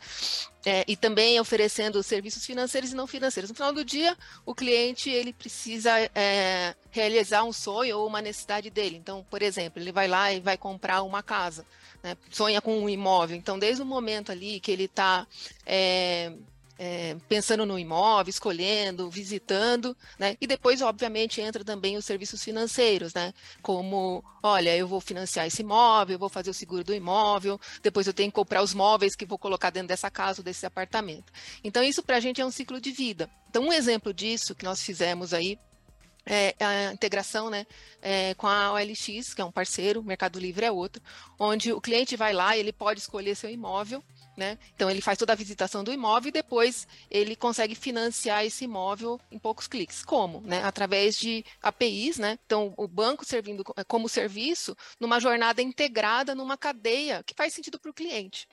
é, 0.66 0.84
e 0.88 0.96
também 0.96 1.40
oferecendo 1.40 2.02
serviços 2.04 2.46
financeiros 2.46 2.92
e 2.92 2.96
não 2.96 3.08
financeiros. 3.08 3.50
No 3.50 3.56
final 3.56 3.74
do 3.74 3.84
dia, 3.84 4.18
o 4.46 4.56
cliente 4.56 5.10
ele 5.10 5.34
precisa 5.34 5.92
é, 6.16 6.76
realizar 6.92 7.44
um 7.44 7.54
sonho 7.54 8.00
ou 8.00 8.08
uma 8.08 8.22
necessidade 8.22 8.70
dele. 8.70 8.98
Então, 8.98 9.26
por 9.30 9.42
exemplo, 9.42 9.82
ele 9.82 9.92
vai 9.92 10.08
lá 10.08 10.32
e 10.34 10.40
vai 10.40 10.58
comprar 10.58 11.02
uma 11.04 11.24
casa, 11.24 11.66
né? 12.04 12.18
sonha 12.32 12.62
com 12.62 12.78
um 12.78 12.90
imóvel. 12.90 13.38
Então, 13.38 13.60
desde 13.60 13.82
o 13.82 13.86
momento 13.86 14.32
ali 14.32 14.60
que 14.60 14.72
ele 14.72 14.86
está 14.86 15.28
é, 15.66 16.34
é, 16.82 17.18
pensando 17.28 17.66
no 17.66 17.78
imóvel, 17.78 18.30
escolhendo, 18.30 19.10
visitando, 19.10 19.96
né? 20.18 20.38
E 20.40 20.48
depois, 20.48 20.82
obviamente, 20.82 21.42
entra 21.42 21.62
também 21.62 21.98
os 21.98 22.06
serviços 22.06 22.42
financeiros, 22.42 23.14
né? 23.14 23.34
Como, 23.62 24.24
olha, 24.42 24.78
eu 24.78 24.88
vou 24.88 25.02
financiar 25.02 25.46
esse 25.46 25.62
imóvel, 25.62 26.16
eu 26.16 26.20
vou 26.20 26.30
fazer 26.30 26.50
o 26.50 26.54
seguro 26.54 26.82
do 26.82 26.94
imóvel, 26.94 27.60
depois 27.84 28.08
eu 28.08 28.14
tenho 28.14 28.32
que 28.32 28.36
comprar 28.36 28.64
os 28.64 28.74
móveis 28.74 29.14
que 29.14 29.26
vou 29.26 29.38
colocar 29.38 29.72
dentro 29.72 29.90
dessa 29.90 30.10
casa 30.10 30.42
desse 30.42 30.66
apartamento. 30.66 31.34
Então, 31.62 31.84
isso 31.84 32.02
para 32.02 32.16
a 32.16 32.20
gente 32.22 32.40
é 32.40 32.46
um 32.46 32.52
ciclo 32.52 32.80
de 32.80 32.92
vida. 32.92 33.30
Então, 33.50 33.64
um 33.64 33.74
exemplo 33.74 34.14
disso 34.14 34.56
que 34.56 34.64
nós 34.64 34.82
fizemos 34.82 35.34
aí 35.34 35.60
é, 36.26 36.56
a 36.60 36.94
integração 36.94 37.50
né, 37.50 37.68
é, 38.02 38.34
com 38.36 38.48
a 38.48 38.72
OLX, 38.72 39.34
que 39.34 39.42
é 39.42 39.46
um 39.46 39.52
parceiro, 39.52 40.02
Mercado 40.02 40.40
Livre 40.40 40.66
é 40.66 40.72
outro, 40.72 41.02
onde 41.38 41.74
o 41.74 41.82
cliente 41.82 42.16
vai 42.16 42.32
lá, 42.32 42.56
ele 42.56 42.72
pode 42.72 43.02
escolher 43.02 43.36
seu 43.36 43.50
imóvel, 43.50 44.02
né? 44.40 44.58
Então 44.74 44.90
ele 44.90 45.02
faz 45.02 45.20
toda 45.20 45.34
a 45.34 45.36
visitação 45.36 45.84
do 45.84 45.94
imóvel 45.94 46.30
e 46.30 46.32
depois 46.32 46.88
ele 47.12 47.36
consegue 47.36 47.76
financiar 47.76 48.46
esse 48.46 48.64
imóvel 48.64 49.20
em 49.30 49.38
poucos 49.38 49.68
cliques. 49.68 50.04
Como? 50.04 50.42
Né? 50.42 50.64
Através 50.64 51.18
de 51.18 51.46
APIs, 51.62 52.18
né? 52.18 52.40
Então 52.46 52.74
o 52.78 52.88
banco 52.88 53.26
servindo 53.26 53.64
como 53.88 54.08
serviço 54.08 54.76
numa 55.00 55.20
jornada 55.20 55.62
integrada 55.62 56.34
numa 56.34 56.58
cadeia 56.58 57.22
que 57.24 57.34
faz 57.36 57.54
sentido 57.54 57.78
para 57.78 57.92
o 57.92 57.94
cliente. 57.94 58.48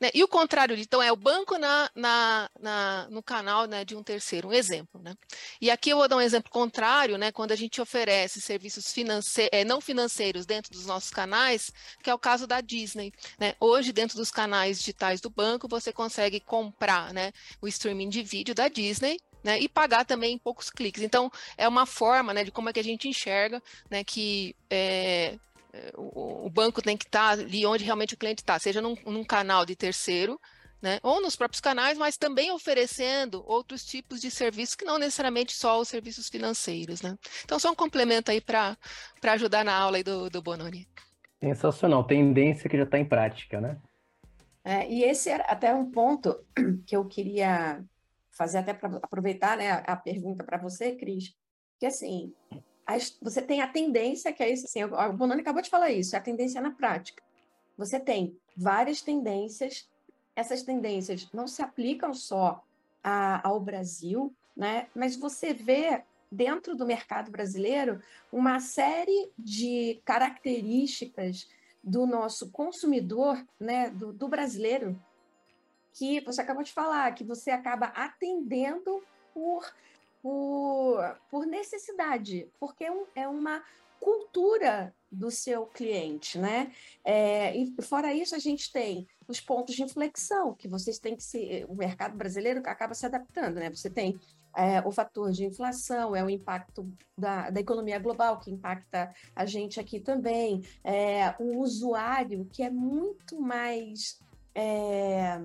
Né? 0.00 0.10
E 0.14 0.22
o 0.22 0.28
contrário, 0.28 0.76
então, 0.76 1.02
é 1.02 1.10
o 1.10 1.16
banco 1.16 1.58
na, 1.58 1.90
na, 1.94 2.50
na, 2.60 3.08
no 3.10 3.22
canal 3.22 3.66
né, 3.66 3.84
de 3.84 3.96
um 3.96 4.02
terceiro, 4.02 4.48
um 4.48 4.52
exemplo. 4.52 5.00
Né? 5.02 5.14
E 5.60 5.70
aqui 5.70 5.90
eu 5.90 5.96
vou 5.96 6.08
dar 6.08 6.16
um 6.16 6.20
exemplo 6.20 6.50
contrário, 6.50 7.16
quando 7.32 7.52
a 7.52 7.56
gente 7.56 7.80
oferece 7.80 8.40
serviços 8.40 8.92
finance 8.92 9.48
é, 9.50 9.64
não 9.64 9.80
financeiros 9.80 10.46
dentro 10.46 10.70
dos 10.70 10.86
nossos 10.86 11.10
canais, 11.10 11.72
que 12.02 12.08
é 12.08 12.14
o 12.14 12.18
caso 12.18 12.46
da 12.46 12.60
Disney. 12.60 13.12
Hoje, 13.58 13.92
dentro 13.92 14.16
dos 14.16 14.30
canais 14.30 14.78
digitais 14.78 15.15
do 15.20 15.30
banco, 15.30 15.68
você 15.68 15.92
consegue 15.92 16.40
comprar 16.40 17.12
né, 17.12 17.32
o 17.60 17.68
streaming 17.68 18.08
de 18.08 18.22
vídeo 18.22 18.54
da 18.54 18.68
Disney 18.68 19.18
né, 19.42 19.58
e 19.60 19.68
pagar 19.68 20.04
também 20.04 20.34
em 20.34 20.38
poucos 20.38 20.70
cliques. 20.70 21.02
Então, 21.02 21.30
é 21.56 21.68
uma 21.68 21.86
forma 21.86 22.34
né, 22.34 22.44
de 22.44 22.50
como 22.50 22.68
é 22.68 22.72
que 22.72 22.80
a 22.80 22.84
gente 22.84 23.08
enxerga 23.08 23.62
né, 23.90 24.02
que 24.02 24.54
é, 24.68 25.38
o, 25.96 26.46
o 26.46 26.50
banco 26.50 26.82
tem 26.82 26.96
que 26.96 27.04
estar 27.04 27.36
tá 27.36 27.42
ali 27.42 27.66
onde 27.66 27.84
realmente 27.84 28.14
o 28.14 28.16
cliente 28.16 28.42
está, 28.42 28.58
seja 28.58 28.80
num, 28.80 28.96
num 29.04 29.24
canal 29.24 29.64
de 29.64 29.76
terceiro, 29.76 30.40
né? 30.80 30.98
ou 31.02 31.20
nos 31.20 31.36
próprios 31.36 31.60
canais, 31.60 31.98
mas 31.98 32.16
também 32.16 32.50
oferecendo 32.50 33.42
outros 33.46 33.84
tipos 33.84 34.20
de 34.20 34.30
serviços 34.30 34.74
que 34.74 34.84
não 34.84 34.98
necessariamente 34.98 35.52
só 35.52 35.80
os 35.80 35.88
serviços 35.88 36.28
financeiros. 36.28 37.02
Né? 37.02 37.16
Então, 37.44 37.58
só 37.58 37.70
um 37.70 37.74
complemento 37.74 38.30
aí 38.30 38.40
para 38.40 38.76
ajudar 39.24 39.64
na 39.64 39.74
aula 39.74 40.02
do, 40.02 40.30
do 40.30 40.42
Bononi. 40.42 40.86
Sensacional, 41.42 42.04
tendência 42.04 42.68
que 42.68 42.76
já 42.76 42.84
está 42.84 42.98
em 42.98 43.04
prática, 43.04 43.60
né? 43.60 43.78
É, 44.66 44.90
e 44.90 45.04
esse 45.04 45.30
era 45.30 45.44
até 45.44 45.72
um 45.72 45.88
ponto 45.88 46.44
que 46.84 46.96
eu 46.96 47.04
queria 47.04 47.84
fazer 48.32 48.58
até 48.58 48.74
para 48.74 48.96
aproveitar 48.96 49.56
né, 49.56 49.70
a, 49.86 49.94
pergunta 49.94 50.42
para 50.42 50.58
você, 50.58 50.96
Cris, 50.96 51.36
que 51.78 51.86
assim, 51.86 52.34
você 53.22 53.40
tem 53.40 53.62
a 53.62 53.68
tendência, 53.68 54.32
que 54.32 54.42
é 54.42 54.50
isso, 54.50 54.64
assim, 54.64 54.82
o 54.82 55.12
Bononi 55.12 55.40
acabou 55.40 55.62
de 55.62 55.70
falar 55.70 55.92
isso, 55.92 56.16
é 56.16 56.18
a 56.18 56.22
tendência 56.22 56.60
na 56.60 56.72
prática. 56.72 57.22
Você 57.78 58.00
tem 58.00 58.36
várias 58.56 59.00
tendências, 59.00 59.88
essas 60.34 60.64
tendências 60.64 61.30
não 61.32 61.46
se 61.46 61.62
aplicam 61.62 62.12
só 62.12 62.60
a, 63.04 63.46
ao 63.46 63.60
Brasil, 63.60 64.34
né? 64.56 64.88
mas 64.96 65.14
você 65.14 65.54
vê 65.54 66.02
dentro 66.30 66.74
do 66.74 66.84
mercado 66.84 67.30
brasileiro 67.30 68.02
uma 68.32 68.58
série 68.58 69.30
de 69.38 70.02
características 70.04 71.48
do 71.86 72.04
nosso 72.04 72.50
consumidor, 72.50 73.40
né, 73.60 73.90
do, 73.90 74.12
do 74.12 74.26
brasileiro, 74.26 75.00
que 75.92 76.20
você 76.22 76.40
acabou 76.42 76.64
de 76.64 76.72
falar, 76.72 77.14
que 77.14 77.22
você 77.22 77.52
acaba 77.52 77.86
atendendo 77.86 79.00
por, 79.32 79.72
por, 80.20 81.20
por 81.30 81.46
necessidade, 81.46 82.50
porque 82.58 82.84
é, 82.84 82.90
um, 82.90 83.06
é 83.14 83.28
uma 83.28 83.62
cultura 84.00 84.92
do 85.10 85.30
seu 85.30 85.64
cliente, 85.66 86.38
né? 86.38 86.72
É, 87.04 87.56
e 87.56 87.72
fora 87.80 88.12
isso, 88.12 88.34
a 88.34 88.38
gente 88.38 88.70
tem 88.72 89.06
os 89.28 89.40
pontos 89.40 89.74
de 89.74 89.82
inflexão 89.82 90.54
que 90.54 90.68
vocês 90.68 90.98
têm 90.98 91.16
que 91.16 91.22
se. 91.22 91.64
O 91.68 91.74
mercado 91.74 92.16
brasileiro 92.16 92.60
acaba 92.66 92.92
se 92.92 93.06
adaptando, 93.06 93.54
né? 93.54 93.70
Você 93.70 93.88
tem 93.88 94.18
é, 94.56 94.80
o 94.86 94.90
fator 94.90 95.30
de 95.30 95.44
inflação, 95.44 96.16
é 96.16 96.24
o 96.24 96.30
impacto 96.30 96.90
da, 97.16 97.50
da 97.50 97.60
economia 97.60 97.98
global 97.98 98.40
que 98.40 98.50
impacta 98.50 99.12
a 99.34 99.44
gente 99.44 99.78
aqui 99.78 100.00
também, 100.00 100.62
é, 100.82 101.34
o 101.38 101.58
usuário 101.60 102.46
que 102.46 102.62
é 102.62 102.70
muito 102.70 103.40
mais 103.40 104.18
é, 104.54 105.40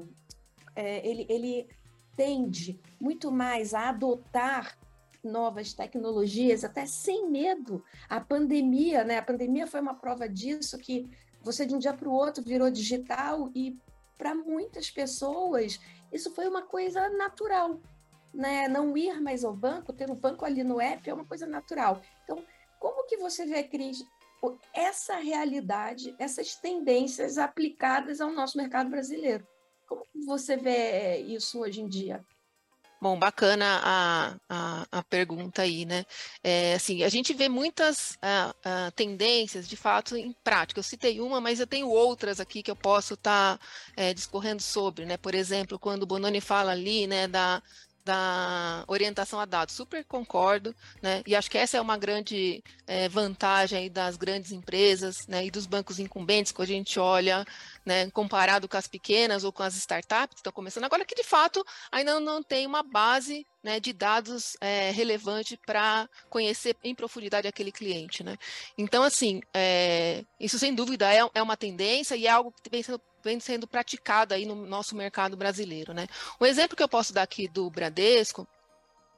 é, 0.76 1.08
ele, 1.08 1.26
ele 1.30 1.68
tende 2.16 2.80
muito 3.00 3.32
mais 3.32 3.74
a 3.74 3.90
adotar 3.90 4.78
novas 5.24 5.74
tecnologias, 5.74 6.64
até 6.64 6.86
sem 6.86 7.30
medo. 7.30 7.84
A 8.10 8.20
pandemia, 8.20 9.04
né? 9.04 9.18
A 9.18 9.22
pandemia 9.22 9.68
foi 9.68 9.80
uma 9.80 9.94
prova 9.94 10.28
disso, 10.28 10.78
que 10.78 11.08
você 11.44 11.66
de 11.66 11.76
um 11.76 11.80
dia 11.80 11.94
para 11.94 12.10
o 12.10 12.14
outro 12.14 12.44
virou 12.44 12.72
digital 12.72 13.52
e 13.54 13.78
para 14.18 14.34
muitas 14.34 14.90
pessoas 14.90 15.80
isso 16.12 16.30
foi 16.32 16.48
uma 16.48 16.62
coisa 16.62 17.10
natural, 17.10 17.80
né? 18.34 18.68
Não 18.68 18.98
ir 18.98 19.20
mais 19.22 19.44
ao 19.44 19.54
banco, 19.54 19.94
ter 19.94 20.10
o 20.10 20.16
banco 20.16 20.46
ali 20.46 20.64
no 20.64 20.80
app 20.80 21.10
é 21.10 21.14
uma 21.14 21.26
coisa 21.26 21.46
natural. 21.46 22.02
Então, 22.24 22.44
como 22.80 23.06
que 23.06 23.18
você 23.18 23.46
vê, 23.46 23.64
Cris, 23.64 24.04
essa 24.74 25.18
realidade, 25.18 26.16
essas 26.18 26.56
tendências 26.56 27.38
aplicadas 27.38 28.22
ao 28.22 28.32
nosso 28.32 28.58
mercado 28.58 28.90
brasileiro? 28.90 29.48
Como 29.88 30.06
você 30.26 30.58
vê 30.58 31.18
isso 31.18 31.60
hoje 31.60 31.82
em 31.82 31.88
dia? 31.88 32.26
Bom, 33.02 33.18
bacana 33.18 33.82
a, 33.84 34.36
a, 34.48 34.88
a, 34.92 35.04
pergunta 35.04 35.64
aí, 35.64 35.86
né? 35.86 36.06
É, 36.44 36.76
assim, 36.76 37.02
a 37.04 37.10
gente 37.10 37.34
vê 37.34 37.50
muitas 37.50 38.12
uh, 38.12 38.52
uh, 38.52 38.92
tendências, 38.96 39.68
de 39.68 39.76
fato, 39.76 40.16
em 40.16 40.36
prática. 40.44 40.80
Eu 40.80 40.84
citei 40.84 41.20
uma, 41.20 41.42
mas 41.42 41.60
eu 41.60 41.66
tenho 41.66 41.90
outras 41.90 42.40
aqui 42.40 42.62
que 42.62 42.70
eu 42.70 42.76
posso 42.76 43.16
estar 43.16 43.58
tá, 43.58 43.66
é, 43.98 44.14
discorrendo 44.14 44.62
sobre, 44.62 45.04
né? 45.06 45.18
Por 45.18 45.34
exemplo, 45.34 45.80
quando 45.80 46.04
o 46.04 46.06
Bononi 46.06 46.40
fala 46.40 46.74
ali, 46.74 47.08
né, 47.08 47.28
da, 47.28 47.64
da 48.04 48.84
orientação 48.88 49.40
a 49.40 49.46
dados. 49.46 49.76
Super 49.76 50.04
concordo, 50.06 50.76
né? 51.02 51.22
E 51.26 51.36
acho 51.36 51.50
que 51.50 51.58
essa 51.58 51.78
é 51.78 51.82
uma 51.82 51.98
grande 51.98 52.64
é, 52.88 53.08
vantagem 53.10 53.92
das 53.92 54.18
grandes 54.18 54.52
empresas, 54.52 55.28
né? 55.28 55.46
E 55.46 55.52
dos 55.52 55.66
bancos 55.66 56.00
incumbentes, 56.00 56.52
quando 56.52 56.70
a 56.70 56.74
gente 56.74 57.00
olha, 57.00 57.46
né? 57.86 58.10
Comparado 58.12 58.68
com 58.68 58.78
as 58.78 58.88
pequenas 58.88 59.44
ou 59.44 59.52
com 59.52 59.64
as 59.64 59.76
startups 59.76 60.36
que 60.36 60.40
estão 60.40 60.54
começando 60.54 60.86
agora, 60.86 61.06
que 61.06 61.16
de 61.16 61.24
fato 61.24 61.64
ainda 61.92 62.20
não 62.20 62.44
tem 62.44 62.66
uma 62.66 62.84
base 62.84 63.46
né, 63.64 63.80
de 63.80 63.94
dados 63.94 64.58
é, 64.60 64.92
relevante 64.92 65.58
para 65.66 66.10
conhecer 66.30 66.76
em 66.84 66.96
profundidade 66.96 67.48
aquele 67.48 67.72
cliente, 67.72 68.24
né? 68.24 68.38
Então, 68.78 69.04
assim, 69.04 69.42
é, 69.54 70.26
isso 70.40 70.58
sem 70.58 70.74
dúvida 70.74 71.14
é, 71.14 71.20
é 71.34 71.42
uma 71.42 71.56
tendência 71.56 72.16
e 72.16 72.26
é 72.26 72.30
algo 72.30 72.54
que 72.64 72.70
vem 72.70 72.82
sendo 72.82 73.00
vem 73.24 73.40
sendo 73.40 73.68
praticada 73.68 74.36
aí 74.36 74.46
no 74.46 74.56
nosso 74.56 74.96
mercado 74.96 75.38
brasileiro, 75.38 75.94
né? 75.94 76.08
Um 76.40 76.46
exemplo 76.46 76.76
que 76.76 76.84
eu 76.84 76.90
posso 76.90 77.14
dar 77.14 77.24
aqui 77.24 77.48
do 77.48 77.70
Bradesco, 77.70 78.48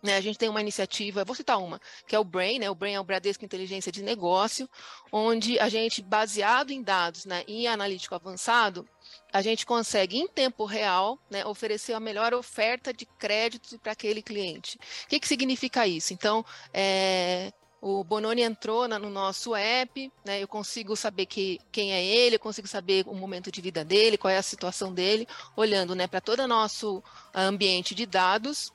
né, 0.03 0.17
a 0.17 0.21
gente 0.21 0.37
tem 0.37 0.49
uma 0.49 0.59
iniciativa, 0.59 1.23
vou 1.23 1.33
citar 1.33 1.57
uma, 1.57 1.79
que 2.05 2.13
é 2.13 2.19
o 2.19 2.25
Brain, 2.25 2.59
né? 2.59 2.69
O 2.69 2.75
Brain 2.75 2.95
é 2.95 2.99
o 2.99 3.05
Bradesco 3.05 3.45
Inteligência 3.45 3.89
de 3.89 4.03
Negócio, 4.03 4.69
onde 5.09 5.57
a 5.57 5.69
gente, 5.69 6.01
baseado 6.01 6.71
em 6.71 6.83
dados, 6.83 7.23
né, 7.25 7.45
em 7.47 7.67
analítico 7.67 8.13
avançado, 8.13 8.85
a 9.31 9.41
gente 9.41 9.65
consegue, 9.65 10.17
em 10.17 10.27
tempo 10.27 10.65
real, 10.65 11.17
né, 11.31 11.45
oferecer 11.45 11.93
a 11.93 12.01
melhor 12.01 12.33
oferta 12.33 12.93
de 12.93 13.05
crédito 13.05 13.79
para 13.79 13.93
aquele 13.93 14.21
cliente. 14.21 14.77
O 15.05 15.07
que, 15.07 15.21
que 15.21 15.27
significa 15.27 15.87
isso? 15.87 16.13
Então, 16.13 16.45
é, 16.73 17.53
o 17.85 18.01
Bononi 18.01 18.41
entrou 18.41 18.87
na, 18.87 18.97
no 18.97 19.09
nosso 19.09 19.53
app, 19.53 20.09
né, 20.23 20.41
eu 20.41 20.47
consigo 20.47 20.95
saber 20.95 21.25
que, 21.25 21.59
quem 21.69 21.91
é 21.91 22.01
ele, 22.01 22.37
eu 22.37 22.39
consigo 22.39 22.65
saber 22.65 23.03
o 23.05 23.13
momento 23.13 23.51
de 23.51 23.59
vida 23.59 23.83
dele, 23.83 24.17
qual 24.17 24.31
é 24.31 24.37
a 24.37 24.41
situação 24.41 24.93
dele, 24.93 25.27
olhando 25.53 25.93
né, 25.93 26.07
para 26.07 26.21
todo 26.21 26.39
o 26.39 26.47
nosso 26.47 27.03
ambiente 27.35 27.93
de 27.93 28.05
dados. 28.05 28.71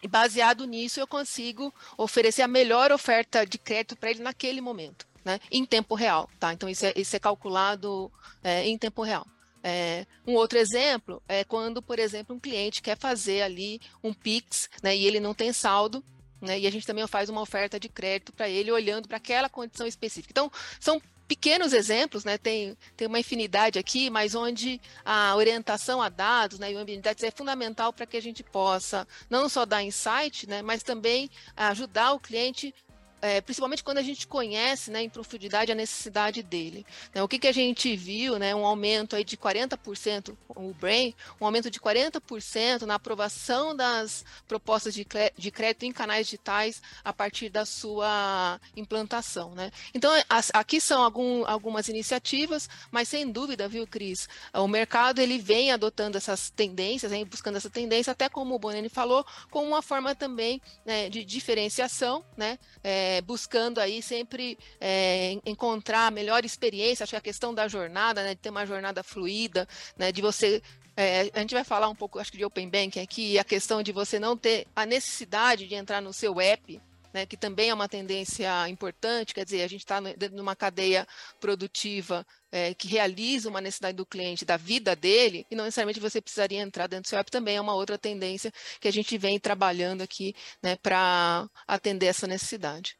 E 0.00 0.06
baseado 0.06 0.64
nisso, 0.66 1.00
eu 1.00 1.06
consigo 1.08 1.74
oferecer 1.96 2.42
a 2.42 2.48
melhor 2.48 2.92
oferta 2.92 3.44
de 3.44 3.58
crédito 3.58 3.96
para 3.96 4.10
ele 4.10 4.22
naquele 4.22 4.60
momento, 4.60 5.04
né, 5.24 5.40
em 5.50 5.66
tempo 5.66 5.96
real. 5.96 6.30
Tá? 6.38 6.52
Então, 6.52 6.68
isso 6.68 6.86
é, 6.86 6.92
isso 6.94 7.16
é 7.16 7.18
calculado 7.18 8.08
é, 8.44 8.68
em 8.68 8.78
tempo 8.78 9.02
real. 9.02 9.26
É, 9.64 10.06
um 10.24 10.34
outro 10.34 10.58
exemplo 10.58 11.20
é 11.26 11.42
quando, 11.42 11.82
por 11.82 11.98
exemplo, 11.98 12.36
um 12.36 12.38
cliente 12.38 12.82
quer 12.82 12.96
fazer 12.96 13.42
ali 13.42 13.80
um 14.00 14.14
PIX 14.14 14.70
né, 14.80 14.96
e 14.96 15.04
ele 15.04 15.18
não 15.18 15.34
tem 15.34 15.52
saldo, 15.52 16.04
né? 16.40 16.58
E 16.58 16.66
a 16.66 16.70
gente 16.70 16.86
também 16.86 17.06
faz 17.06 17.28
uma 17.28 17.40
oferta 17.40 17.78
de 17.78 17.88
crédito 17.88 18.32
para 18.32 18.48
ele 18.48 18.70
olhando 18.70 19.08
para 19.08 19.16
aquela 19.16 19.48
condição 19.48 19.86
específica. 19.86 20.32
Então, 20.32 20.50
são 20.80 21.00
pequenos 21.28 21.74
exemplos, 21.74 22.24
né? 22.24 22.38
Tem, 22.38 22.76
tem 22.96 23.06
uma 23.06 23.20
infinidade 23.20 23.78
aqui, 23.78 24.08
mas 24.08 24.34
onde 24.34 24.80
a 25.04 25.36
orientação 25.36 26.00
a 26.00 26.08
dados 26.08 26.58
né, 26.58 26.72
e 26.72 26.74
o 26.74 26.78
ambiente 26.78 27.00
de 27.00 27.04
dados 27.04 27.22
é 27.22 27.30
fundamental 27.30 27.92
para 27.92 28.06
que 28.06 28.16
a 28.16 28.22
gente 28.22 28.42
possa 28.42 29.06
não 29.28 29.46
só 29.48 29.66
dar 29.66 29.82
insight, 29.82 30.48
né, 30.48 30.62
mas 30.62 30.82
também 30.82 31.30
ajudar 31.54 32.14
o 32.14 32.18
cliente 32.18 32.74
é, 33.20 33.40
principalmente 33.40 33.82
quando 33.82 33.98
a 33.98 34.02
gente 34.02 34.26
conhece 34.26 34.90
né, 34.90 35.02
em 35.02 35.08
profundidade 35.08 35.72
a 35.72 35.74
necessidade 35.74 36.42
dele. 36.42 36.86
Né? 37.14 37.22
O 37.22 37.28
que, 37.28 37.38
que 37.38 37.46
a 37.46 37.52
gente 37.52 37.96
viu, 37.96 38.38
né, 38.38 38.54
um 38.54 38.64
aumento 38.64 39.16
aí 39.16 39.24
de 39.24 39.36
40%, 39.36 40.36
o 40.48 40.72
Brain, 40.74 41.14
um 41.40 41.44
aumento 41.44 41.70
de 41.70 41.80
40% 41.80 42.82
na 42.82 42.94
aprovação 42.94 43.74
das 43.74 44.24
propostas 44.46 44.94
de, 44.94 45.06
de 45.36 45.50
crédito 45.50 45.84
em 45.84 45.92
canais 45.92 46.26
digitais 46.26 46.82
a 47.04 47.12
partir 47.12 47.48
da 47.48 47.64
sua 47.64 48.60
implantação. 48.76 49.54
Né? 49.54 49.70
Então, 49.94 50.12
as, 50.28 50.50
aqui 50.54 50.80
são 50.80 51.02
algum, 51.02 51.44
algumas 51.46 51.88
iniciativas, 51.88 52.68
mas 52.90 53.08
sem 53.08 53.30
dúvida, 53.30 53.68
viu, 53.68 53.86
Cris, 53.86 54.28
o 54.54 54.68
mercado 54.68 55.20
ele 55.20 55.38
vem 55.38 55.72
adotando 55.72 56.16
essas 56.16 56.50
tendências, 56.50 57.10
vem 57.10 57.24
buscando 57.24 57.56
essa 57.56 57.70
tendência, 57.70 58.12
até 58.12 58.28
como 58.28 58.54
o 58.54 58.58
Bonini 58.58 58.88
falou, 58.88 59.24
como 59.50 59.66
uma 59.66 59.82
forma 59.82 60.14
também 60.14 60.60
né, 60.84 61.08
de 61.08 61.24
diferenciação, 61.24 62.24
né? 62.36 62.58
É, 62.82 63.07
é, 63.08 63.22
buscando 63.22 63.78
aí 63.78 64.02
sempre 64.02 64.58
é, 64.78 65.38
encontrar 65.46 66.08
a 66.08 66.10
melhor 66.10 66.44
experiência. 66.44 67.04
Acho 67.04 67.12
que 67.12 67.16
a 67.16 67.20
questão 67.20 67.54
da 67.54 67.66
jornada, 67.66 68.22
né, 68.22 68.34
de 68.34 68.40
ter 68.40 68.50
uma 68.50 68.66
jornada 68.66 69.02
fluida, 69.02 69.66
né, 69.96 70.12
de 70.12 70.20
você 70.20 70.62
é, 70.94 71.30
a 71.32 71.38
gente 71.38 71.54
vai 71.54 71.62
falar 71.62 71.88
um 71.88 71.94
pouco, 71.94 72.18
acho 72.18 72.32
que 72.32 72.36
de 72.36 72.44
Open 72.44 72.68
Banking 72.68 73.00
aqui, 73.00 73.38
a 73.38 73.44
questão 73.44 73.84
de 73.84 73.92
você 73.92 74.18
não 74.18 74.36
ter 74.36 74.66
a 74.74 74.84
necessidade 74.84 75.68
de 75.68 75.74
entrar 75.76 76.02
no 76.02 76.12
seu 76.12 76.40
app, 76.40 76.80
né, 77.12 77.26
que 77.26 77.36
também 77.36 77.70
é 77.70 77.74
uma 77.74 77.88
tendência 77.88 78.68
importante, 78.68 79.34
quer 79.34 79.44
dizer, 79.44 79.62
a 79.62 79.68
gente 79.68 79.80
está 79.80 80.00
dentro 80.00 80.36
de 80.36 80.40
uma 80.40 80.56
cadeia 80.56 81.06
produtiva 81.40 82.26
é, 82.50 82.74
que 82.74 82.88
realiza 82.88 83.48
uma 83.48 83.60
necessidade 83.60 83.96
do 83.96 84.06
cliente, 84.06 84.44
da 84.44 84.56
vida 84.56 84.94
dele, 84.94 85.46
e 85.50 85.56
não 85.56 85.64
necessariamente 85.64 86.00
você 86.00 86.20
precisaria 86.20 86.60
entrar 86.60 86.86
dentro 86.86 87.04
do 87.04 87.08
seu 87.08 87.18
app, 87.18 87.30
também 87.30 87.56
é 87.56 87.60
uma 87.60 87.74
outra 87.74 87.98
tendência 87.98 88.52
que 88.80 88.88
a 88.88 88.92
gente 88.92 89.16
vem 89.18 89.38
trabalhando 89.38 90.02
aqui 90.02 90.34
né, 90.62 90.76
para 90.76 91.48
atender 91.66 92.06
essa 92.06 92.26
necessidade. 92.26 92.96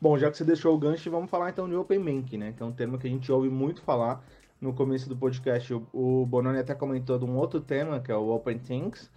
Bom, 0.00 0.18
já 0.18 0.30
que 0.30 0.36
você 0.36 0.44
deixou 0.44 0.74
o 0.74 0.78
gancho, 0.78 1.10
vamos 1.10 1.30
falar 1.30 1.50
então 1.50 1.68
de 1.68 1.74
Open 1.74 1.98
Banking, 1.98 2.36
né? 2.36 2.54
Que 2.54 2.62
é 2.62 2.66
um 2.66 2.72
tema 2.72 2.98
que 2.98 3.06
a 3.06 3.10
gente 3.10 3.32
ouve 3.32 3.48
muito 3.48 3.80
falar 3.82 4.22
no 4.60 4.74
começo 4.74 5.08
do 5.08 5.16
podcast. 5.16 5.72
O 5.92 6.26
Bononi 6.26 6.58
até 6.58 6.74
comentou 6.74 7.18
de 7.18 7.24
um 7.24 7.36
outro 7.36 7.60
tema, 7.60 7.98
que 7.98 8.12
é 8.12 8.16
o 8.16 8.28
Open 8.28 8.58
Things, 8.58 9.10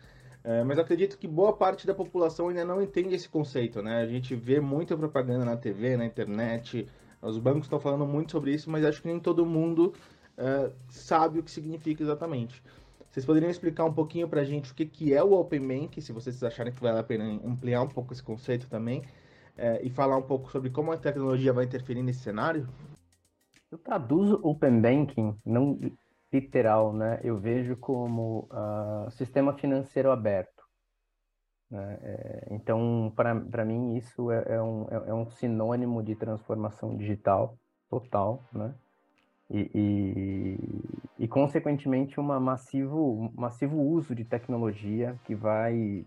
é, 0.44 0.64
mas 0.64 0.80
acredito 0.80 1.18
que 1.18 1.28
boa 1.28 1.54
parte 1.54 1.86
da 1.86 1.94
população 1.94 2.48
ainda 2.48 2.64
não 2.64 2.82
entende 2.82 3.14
esse 3.14 3.28
conceito, 3.28 3.82
né? 3.82 4.02
A 4.02 4.08
gente 4.08 4.36
vê 4.36 4.60
muita 4.60 4.98
propaganda 4.98 5.44
na 5.44 5.58
TV, 5.58 5.98
na 5.98 6.06
internet, 6.06 6.88
os 7.22 7.38
bancos 7.38 7.64
estão 7.64 7.80
falando 7.80 8.06
muito 8.06 8.32
sobre 8.32 8.54
isso, 8.54 8.70
mas 8.70 8.86
acho 8.86 9.02
que 9.02 9.08
nem 9.08 9.20
todo 9.20 9.46
mundo 9.46 9.94
é, 10.38 10.72
sabe 10.90 11.40
o 11.40 11.44
que 11.44 11.52
significa 11.52 12.02
exatamente. 12.02 12.64
Vocês 13.12 13.26
poderiam 13.26 13.50
explicar 13.50 13.86
um 13.86 13.94
pouquinho 13.94 14.30
para 14.30 14.42
a 14.42 14.46
gente 14.46 14.72
o 14.72 14.76
que, 14.76 14.86
que 14.86 15.14
é 15.14 15.22
o 15.22 15.34
Open 15.34 15.68
Bank, 15.68 16.02
se 16.02 16.14
vocês 16.14 16.42
acharem 16.44 16.72
que 16.72 16.82
vale 16.82 17.00
a 17.00 17.04
pena 17.04 17.26
ampliar 17.44 17.82
um 17.82 17.88
pouco 17.88 18.14
esse 18.14 18.24
conceito 18.24 18.70
também, 18.70 19.04
é, 19.58 19.82
e 19.84 19.90
falar 19.90 20.16
um 20.16 20.22
pouco 20.22 20.50
sobre 20.52 20.70
como 20.70 20.92
a 20.92 20.98
tecnologia 20.98 21.52
vai 21.52 21.66
interferir 21.66 22.02
nesse 22.02 22.22
cenário? 22.22 22.70
Eu 23.70 23.78
traduzo 23.78 24.40
Open 24.42 24.80
Banking 24.80 25.36
não 25.46 25.78
literal, 26.32 26.94
né? 26.94 27.20
Eu 27.24 27.40
vejo 27.40 27.76
como 27.78 28.48
uh, 28.52 29.10
sistema 29.12 29.54
financeiro 29.54 30.12
aberto. 30.12 30.64
Né? 31.70 32.00
É, 32.02 32.48
então, 32.52 33.14
para 33.16 33.66
mim, 33.66 33.96
isso 33.96 34.32
é, 34.32 34.44
é, 34.56 34.62
um, 34.62 34.88
é, 34.90 35.10
é 35.10 35.14
um 35.14 35.26
sinônimo 35.26 36.02
de 36.04 36.16
transformação 36.16 36.96
digital 36.98 37.58
total, 37.90 38.44
né? 38.54 38.74
E, 39.52 39.72
e, 39.74 41.24
e, 41.24 41.28
consequentemente, 41.28 42.20
um 42.20 42.24
massivo, 42.24 43.32
massivo 43.36 43.82
uso 43.82 44.14
de 44.14 44.24
tecnologia 44.24 45.20
que 45.26 45.34
vai 45.34 46.06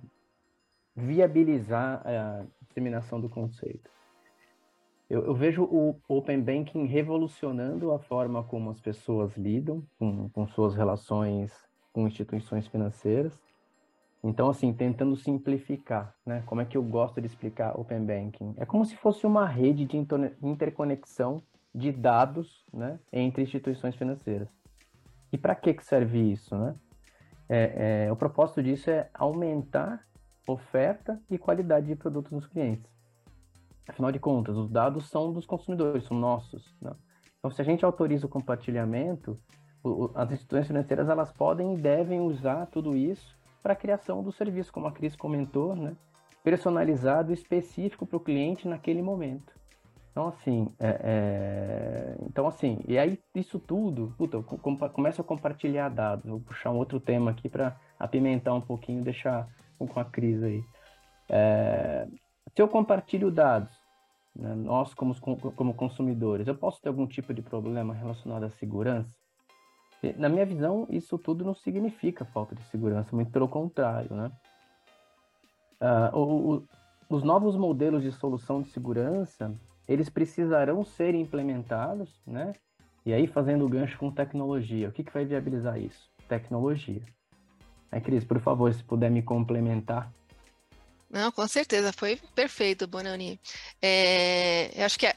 viabilizar 0.95 2.07
a 2.07 2.45
disseminação 2.61 3.21
do 3.21 3.29
conceito. 3.29 3.91
Eu, 5.13 5.27
eu, 5.27 5.35
vejo 5.35 5.65
o 5.65 6.01
Open 6.09 6.41
Banking 6.41 6.87
revolucionando 6.87 7.93
a 7.93 7.99
forma 7.99 8.43
como 8.43 8.71
as 8.71 8.81
pessoas 8.81 9.37
lidam 9.37 9.85
com, 9.99 10.31
com 10.31 10.47
suas 10.47 10.75
relações 10.75 11.53
com 11.93 12.07
instituições 12.09 12.67
financeiras. 12.67 13.39
Então, 14.25 14.49
assim, 14.49 14.73
tentando 14.73 15.15
simplificar, 15.15 16.15
né? 16.25 16.43
Como 16.47 16.63
é 16.63 16.65
que 16.65 16.79
eu 16.79 16.83
gosto 16.83 17.21
de 17.21 17.27
explicar 17.27 17.79
Open 17.79 18.07
Banking? 18.07 18.55
É 18.57 18.65
como 18.65 18.87
se 18.87 18.97
fosse 18.97 19.27
uma 19.27 19.47
rede 19.47 19.85
de 19.85 19.99
interconexão 20.43 21.43
de 21.75 21.93
dados, 21.93 22.65
né, 22.73 22.99
entre 23.13 23.43
instituições 23.43 23.95
financeiras. 23.95 24.49
E 25.31 25.37
para 25.37 25.55
que 25.55 25.75
que 25.75 25.85
serve 25.85 26.33
isso, 26.33 26.57
né? 26.57 26.75
É, 27.51 28.07
é, 28.07 28.13
o 28.13 28.17
propósito 28.17 28.63
disso 28.63 28.89
é 28.89 29.11
aumentar 29.13 30.07
oferta 30.49 31.21
e 31.31 31.37
qualidade 31.37 31.89
de 31.89 31.97
produtos 31.97 32.33
nos 32.33 32.47
clientes. 32.47 32.91
Afinal 33.89 34.13
de 34.13 34.19
contas, 34.19 34.57
os 34.57 34.71
dados 34.71 35.09
são 35.09 35.33
dos 35.33 35.47
consumidores, 35.47 36.05
são 36.05 36.17
nossos. 36.17 36.75
Né? 36.81 36.93
Então, 37.39 37.51
se 37.51 37.61
a 37.61 37.65
gente 37.65 37.85
autoriza 37.85 38.27
o 38.27 38.29
compartilhamento, 38.29 39.39
o, 39.83 40.11
as 40.15 40.31
instituições 40.31 40.69
financeiras 40.69 41.09
elas 41.09 41.33
podem 41.33 41.75
e 41.75 41.77
devem 41.77 42.21
usar 42.21 42.67
tudo 42.67 42.97
isso 42.97 43.37
para 43.63 43.73
a 43.73 43.77
criação 43.77 44.23
do 44.23 44.33
serviço, 44.33 44.73
como 44.73 44.87
a 44.87 44.93
Cris 44.93 45.17
comentou, 45.17 45.75
né? 45.75 45.97
personalizado, 46.43 47.33
específico 47.33 48.07
para 48.07 48.17
o 48.17 48.21
cliente 48.21 48.67
naquele 48.67 49.03
momento. 49.03 49.53
Então, 50.11 50.29
assim, 50.29 50.69
é, 50.79 51.01
é... 51.03 52.17
então, 52.29 52.47
assim, 52.47 52.81
e 52.87 52.99
aí 52.99 53.19
isso 53.35 53.59
tudo, 53.59 54.15
puta, 54.19 54.37
eu 54.37 54.43
começo 54.43 55.21
a 55.23 55.25
compartilhar 55.25 55.89
dados. 55.89 56.29
Vou 56.29 56.41
puxar 56.41 56.71
um 56.71 56.77
outro 56.77 57.01
tema 57.01 57.31
aqui 57.31 57.49
para 57.49 57.77
apimentar 57.99 58.53
um 58.53 58.61
pouquinho, 58.61 59.03
deixar 59.03 59.49
com 59.79 59.99
a 59.99 60.05
Cris 60.05 60.43
aí. 60.43 60.63
É... 61.31 62.07
Se 62.55 62.61
eu 62.61 62.69
compartilho 62.69 63.31
dados, 63.31 63.73
né, 64.35 64.55
nós 64.55 64.95
como, 64.95 65.15
como 65.53 65.75
consumidores, 65.75 66.47
eu 66.47 66.55
posso 66.55 66.81
ter 66.81 66.89
algum 66.89 67.07
tipo 67.07 67.33
de 67.33 67.43
problema 67.43 67.95
relacionado 67.95 68.45
à 68.45 68.51
segurança? 68.51 69.15
Na 70.17 70.29
minha 70.29 70.45
visão, 70.45 70.87
isso 70.91 71.17
tudo 71.17 71.45
não 71.45 71.55
significa 71.55 72.25
falta 72.25 72.57
de 72.57 72.63
segurança, 72.65 73.15
muito 73.15 73.31
pelo 73.31 73.47
contrário, 73.47 74.15
né? 74.17 74.33
Uh, 75.81 76.17
o, 76.17 76.55
o, 76.55 76.69
os 77.09 77.23
novos 77.23 77.57
modelos 77.57 78.03
de 78.03 78.11
solução 78.11 78.63
de 78.63 78.69
segurança, 78.71 79.55
eles 79.87 80.09
precisarão 80.09 80.85
ser 80.85 81.15
implementados, 81.15 82.21
né? 82.27 82.53
E 83.05 83.13
aí, 83.13 83.27
fazendo 83.27 83.65
o 83.65 83.69
gancho 83.69 83.99
com 83.99 84.11
tecnologia, 84.11 84.89
o 84.89 84.93
que, 84.93 85.05
que 85.05 85.13
vai 85.13 85.25
viabilizar 85.25 85.79
isso? 85.79 86.11
Tecnologia. 86.29 87.03
Aí, 87.91 88.01
Cris, 88.01 88.25
por 88.25 88.41
favor, 88.41 88.73
se 88.73 88.83
puder 88.83 89.11
me 89.11 89.23
complementar 89.23 90.13
não, 91.13 91.31
com 91.31 91.47
certeza, 91.47 91.93
foi 91.93 92.17
perfeito, 92.35 92.87
Bonani. 92.87 93.39
É, 93.83 94.71
acho 94.83 94.99
que 94.99 95.07
a, 95.07 95.13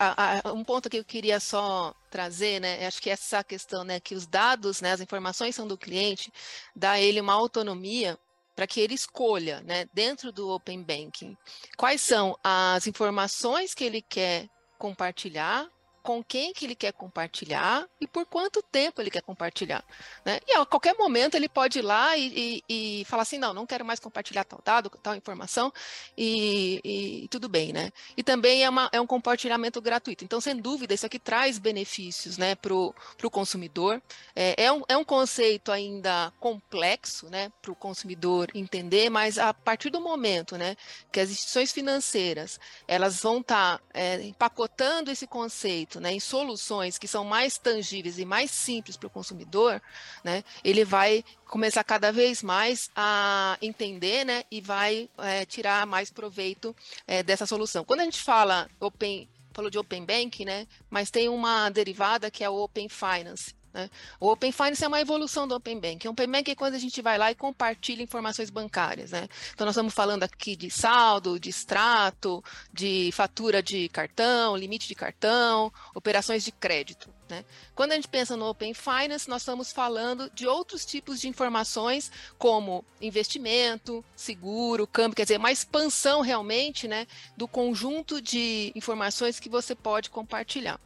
a, 0.45 0.51
um 0.51 0.62
ponto 0.62 0.89
que 0.89 0.97
eu 0.97 1.05
queria 1.05 1.39
só 1.39 1.95
trazer, 2.12 2.60
né, 2.60 2.86
acho 2.86 3.01
que 3.01 3.10
essa 3.10 3.41
questão, 3.41 3.86
né, 3.86 4.01
que 4.01 4.13
os 4.13 4.27
dados, 4.27 4.81
né, 4.81 4.91
as 4.91 4.99
informações 4.99 5.55
são 5.55 5.65
do 5.65 5.77
cliente, 5.77 6.34
dá 6.75 6.99
ele 6.99 7.21
uma 7.21 7.34
autonomia 7.34 8.19
para 8.53 8.67
que 8.67 8.81
ele 8.81 8.93
escolha, 8.93 9.62
né, 9.62 9.86
dentro 9.93 10.34
do 10.34 10.49
Open 10.49 10.84
Banking, 10.84 11.38
quais 11.77 12.01
são 12.01 12.38
as 12.43 12.88
informações 12.88 13.73
que 13.73 13.86
ele 13.86 14.01
quer 14.01 14.49
compartilhar 14.77 15.65
com 16.05 16.23
quem 16.23 16.53
que 16.53 16.65
ele 16.65 16.75
quer 16.75 16.93
compartilhar 16.93 17.89
e 17.99 18.05
por 18.05 18.27
quanto 18.27 18.61
tempo 18.61 19.01
ele 19.01 19.09
quer 19.09 19.23
compartilhar. 19.23 19.83
Né? 20.23 20.39
E 20.47 20.53
a 20.53 20.63
qualquer 20.63 20.93
momento 20.93 21.33
ele 21.33 21.49
pode 21.49 21.79
ir 21.79 21.81
lá 21.81 22.15
e, 22.15 22.61
e, 22.69 22.99
e 23.01 23.05
falar 23.05 23.23
assim, 23.23 23.39
não, 23.39 23.55
não 23.55 23.65
quero 23.65 23.83
mais 23.83 23.99
compartilhar 23.99 24.43
tal 24.43 24.61
dado, 24.63 24.91
tal 25.01 25.15
informação, 25.15 25.73
e, 26.15 26.79
e 26.83 27.27
tudo 27.29 27.49
bem, 27.49 27.73
né? 27.73 27.91
E 28.15 28.21
também 28.21 28.63
é, 28.63 28.69
uma, 28.69 28.87
é, 28.91 29.01
um 29.01 29.07
compartilhamento 29.07 29.81
gratuito. 29.81 30.23
Então, 30.23 30.39
sem 30.39 30.55
dúvida, 30.55 30.93
isso 30.93 31.07
aqui 31.07 31.17
traz 31.17 31.57
benefícios 31.57 32.37
né, 32.37 32.53
para 32.53 32.71
o 32.71 32.93
consumidor. 33.31 33.99
É, 34.35 34.65
é, 34.65 34.71
um, 34.71 34.83
é 34.87 34.95
um 34.95 35.03
conceito 35.03 35.71
ainda 35.71 36.31
complexo 36.39 37.29
né, 37.31 37.51
para 37.63 37.71
o 37.71 37.75
consumidor 37.75 38.49
entender, 38.53 39.09
mas 39.09 39.39
a 39.39 39.55
partir 39.55 39.89
do 39.89 39.99
momento 39.99 40.55
né, 40.55 40.77
que 41.11 41.19
as 41.19 41.31
instituições 41.31 41.71
financeiras 41.71 42.59
elas 42.87 43.21
vão 43.23 43.39
estar 43.39 43.79
tá, 43.79 43.83
é, 43.91 44.21
empacotando 44.21 45.09
esse 45.09 45.25
conceito 45.25 45.94
né, 45.99 46.13
em 46.13 46.19
soluções 46.19 46.97
que 46.97 47.08
são 47.08 47.23
mais 47.23 47.58
tangíveis 47.58 48.19
e 48.19 48.25
mais 48.25 48.51
simples 48.51 48.97
para 48.97 49.08
o 49.08 49.10
consumidor, 49.10 49.81
né, 50.23 50.43
ele 50.63 50.86
vai 50.86 51.23
começar 51.45 51.84
cada 51.84 52.12
vez 52.12 52.41
mais 52.41 52.89
a 52.95 53.58
entender 53.62 54.25
né, 54.25 54.43
e 54.49 54.62
vai 54.62 55.10
é, 55.17 55.45
tirar 55.45 55.86
mais 55.86 56.10
proveito 56.12 56.75
é, 57.08 57.23
dessa 57.23 57.45
solução. 57.45 57.84
Quando 57.84 58.01
a 58.01 58.05
gente 58.05 58.21
fala 58.21 58.69
open, 58.79 59.29
falou 59.53 59.69
de 59.69 59.77
Open 59.77 60.05
Bank, 60.05 60.43
né, 60.43 60.67
mas 60.89 61.10
tem 61.10 61.29
uma 61.29 61.69
derivada 61.69 62.29
que 62.29 62.43
é 62.43 62.49
o 62.49 62.55
Open 62.55 62.89
Finance. 62.89 63.55
Né? 63.75 63.89
O 64.21 64.31
Open 64.31 64.53
Finance 64.53 64.81
é 64.85 64.88
uma 64.88 65.01
evolução 65.01 65.45
do 65.45 65.53
Open 65.53 65.77
Bank. 65.77 66.07
O 66.07 66.11
Open 66.11 66.31
Bank 66.31 66.49
é 66.49 66.55
quando 66.55 66.75
a 66.75 66.79
gente 66.79 67.01
vai 67.01 67.17
lá 67.17 67.29
e 67.29 67.35
compartilha 67.35 68.01
informações 68.01 68.49
bancárias. 68.49 69.11
Né? 69.11 69.27
Então, 69.53 69.65
nós 69.65 69.73
estamos 69.75 69.93
falando 69.93 70.23
aqui 70.23 70.55
de 70.55 70.71
saldo, 70.71 71.38
de 71.38 71.49
extrato, 71.49 72.41
de 72.71 73.11
fatura 73.11 73.61
de 73.61 73.89
cartão, 73.89 74.55
limite 74.55 74.88
de 74.88 74.95
cartão, 74.95 75.73
operações 75.93 76.45
de 76.45 76.53
crédito. 76.53 77.13
Né? 77.27 77.43
Quando 77.75 77.91
a 77.91 77.95
gente 77.95 78.07
pensa 78.07 78.38
no 78.38 78.47
Open 78.47 78.73
Finance, 78.73 79.27
nós 79.27 79.41
estamos 79.41 79.73
falando 79.73 80.31
de 80.33 80.47
outros 80.47 80.85
tipos 80.85 81.19
de 81.19 81.27
informações, 81.27 82.09
como 82.38 82.85
investimento, 83.01 84.05
seguro, 84.15 84.88
câmbio, 84.88 85.17
quer 85.17 85.23
dizer, 85.23 85.38
uma 85.38 85.51
expansão 85.51 86.21
realmente 86.21 86.88
né, 86.88 87.05
do 87.35 87.45
conjunto 87.45 88.21
de 88.21 88.71
informações 88.73 89.38
que 89.38 89.49
você 89.49 89.75
pode 89.75 90.09
compartilhar. 90.09 90.79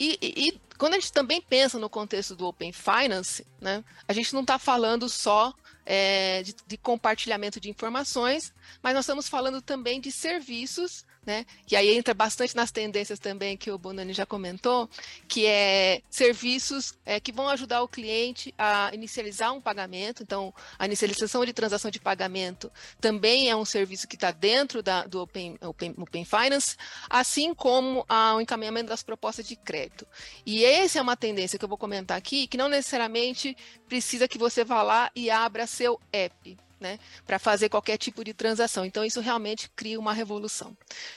E, 0.00 0.18
e, 0.22 0.60
quando 0.78 0.94
a 0.94 0.98
gente 0.98 1.12
também 1.12 1.42
pensa 1.42 1.78
no 1.78 1.90
contexto 1.90 2.34
do 2.34 2.46
Open 2.46 2.72
Finance, 2.72 3.46
né, 3.60 3.84
a 4.08 4.14
gente 4.14 4.32
não 4.32 4.40
está 4.40 4.58
falando 4.58 5.10
só 5.10 5.52
é, 5.84 6.42
de, 6.42 6.56
de, 6.66 6.78
compartilhamento 6.78 7.60
de 7.60 7.68
informações, 7.68 8.54
mas 8.82 8.94
nós 8.94 9.04
estamos 9.04 9.28
falando 9.28 9.60
também 9.60 10.00
de 10.00 10.10
serviços 10.10 11.04
né? 11.24 11.44
E 11.70 11.76
aí 11.76 11.94
entra 11.96 12.14
bastante 12.14 12.56
nas 12.56 12.70
tendências 12.70 13.18
também 13.18 13.56
que 13.56 13.70
o 13.70 13.78
Bonani 13.78 14.12
já 14.12 14.24
comentou, 14.24 14.88
que 15.28 15.46
é 15.46 16.00
serviços 16.08 16.94
é, 17.04 17.20
que 17.20 17.32
vão 17.32 17.48
ajudar 17.48 17.82
o 17.82 17.88
cliente 17.88 18.54
a 18.56 18.90
inicializar 18.94 19.52
um 19.52 19.60
pagamento. 19.60 20.22
Então, 20.22 20.52
a 20.78 20.86
inicialização 20.86 21.44
de 21.44 21.52
transação 21.52 21.90
de 21.90 22.00
pagamento 22.00 22.72
também 23.00 23.50
é 23.50 23.56
um 23.56 23.64
serviço 23.64 24.08
que 24.08 24.16
está 24.16 24.30
dentro 24.30 24.82
da, 24.82 25.04
do 25.04 25.20
Open, 25.20 25.58
Open, 25.60 25.94
Open 25.98 26.24
Finance, 26.24 26.76
assim 27.08 27.54
como 27.54 28.04
a, 28.08 28.34
o 28.36 28.40
encaminhamento 28.40 28.88
das 28.88 29.02
propostas 29.02 29.46
de 29.46 29.56
crédito. 29.56 30.06
E 30.46 30.64
essa 30.64 30.98
é 30.98 31.02
uma 31.02 31.16
tendência 31.16 31.58
que 31.58 31.64
eu 31.64 31.68
vou 31.68 31.78
comentar 31.78 32.16
aqui, 32.16 32.46
que 32.46 32.56
não 32.56 32.68
necessariamente 32.68 33.56
precisa 33.86 34.26
que 34.26 34.38
você 34.38 34.64
vá 34.64 34.82
lá 34.82 35.10
e 35.14 35.30
abra 35.30 35.66
seu 35.66 36.00
app 36.12 36.56
né, 36.80 36.98
para 37.26 37.38
fazer 37.38 37.68
qualquer 37.68 37.98
tipo 37.98 38.24
de 38.24 38.32
transação. 38.32 38.84
Então, 38.84 39.04
isso 39.04 39.20
realmente 39.20 39.70
cria 39.76 40.00
uma 40.00 40.14
revolução. 40.14 40.76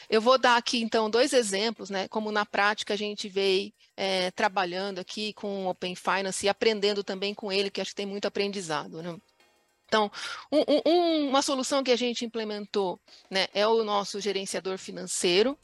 Eu 0.10 0.22
vou 0.22 0.38
dar 0.38 0.58
aqui, 0.58 0.82
então, 0.82 1.10
dois 1.10 1.32
exemplos, 1.34 1.90
né, 1.90 2.08
como 2.10 2.32
na 2.32 2.46
prática 2.46 2.94
a 2.94 2.98
gente 2.98 3.30
veio 3.30 3.72
é, 3.96 4.30
trabalhando 4.32 5.00
aqui 5.00 5.34
com 5.34 5.66
o 5.66 5.70
Open 5.70 5.96
Finance 5.96 6.46
e 6.46 6.50
aprendendo 6.50 7.04
também 7.04 7.34
com 7.34 7.52
ele, 7.52 7.72
que 7.72 7.80
acho 7.80 7.92
que 7.92 7.96
tem 7.96 8.06
muito 8.06 8.28
aprendizado. 8.28 9.02
Né? 9.02 9.16
Então, 9.88 10.12
um, 10.52 10.90
um, 10.90 11.30
uma 11.30 11.42
solução 11.42 11.84
que 11.84 11.92
a 11.92 11.96
gente 11.96 12.26
implementou 12.26 13.00
né, 13.30 13.48
é 13.54 13.66
o 13.68 13.84
nosso 13.84 14.20
gerenciador 14.20 14.78
financeiro, 14.78 15.58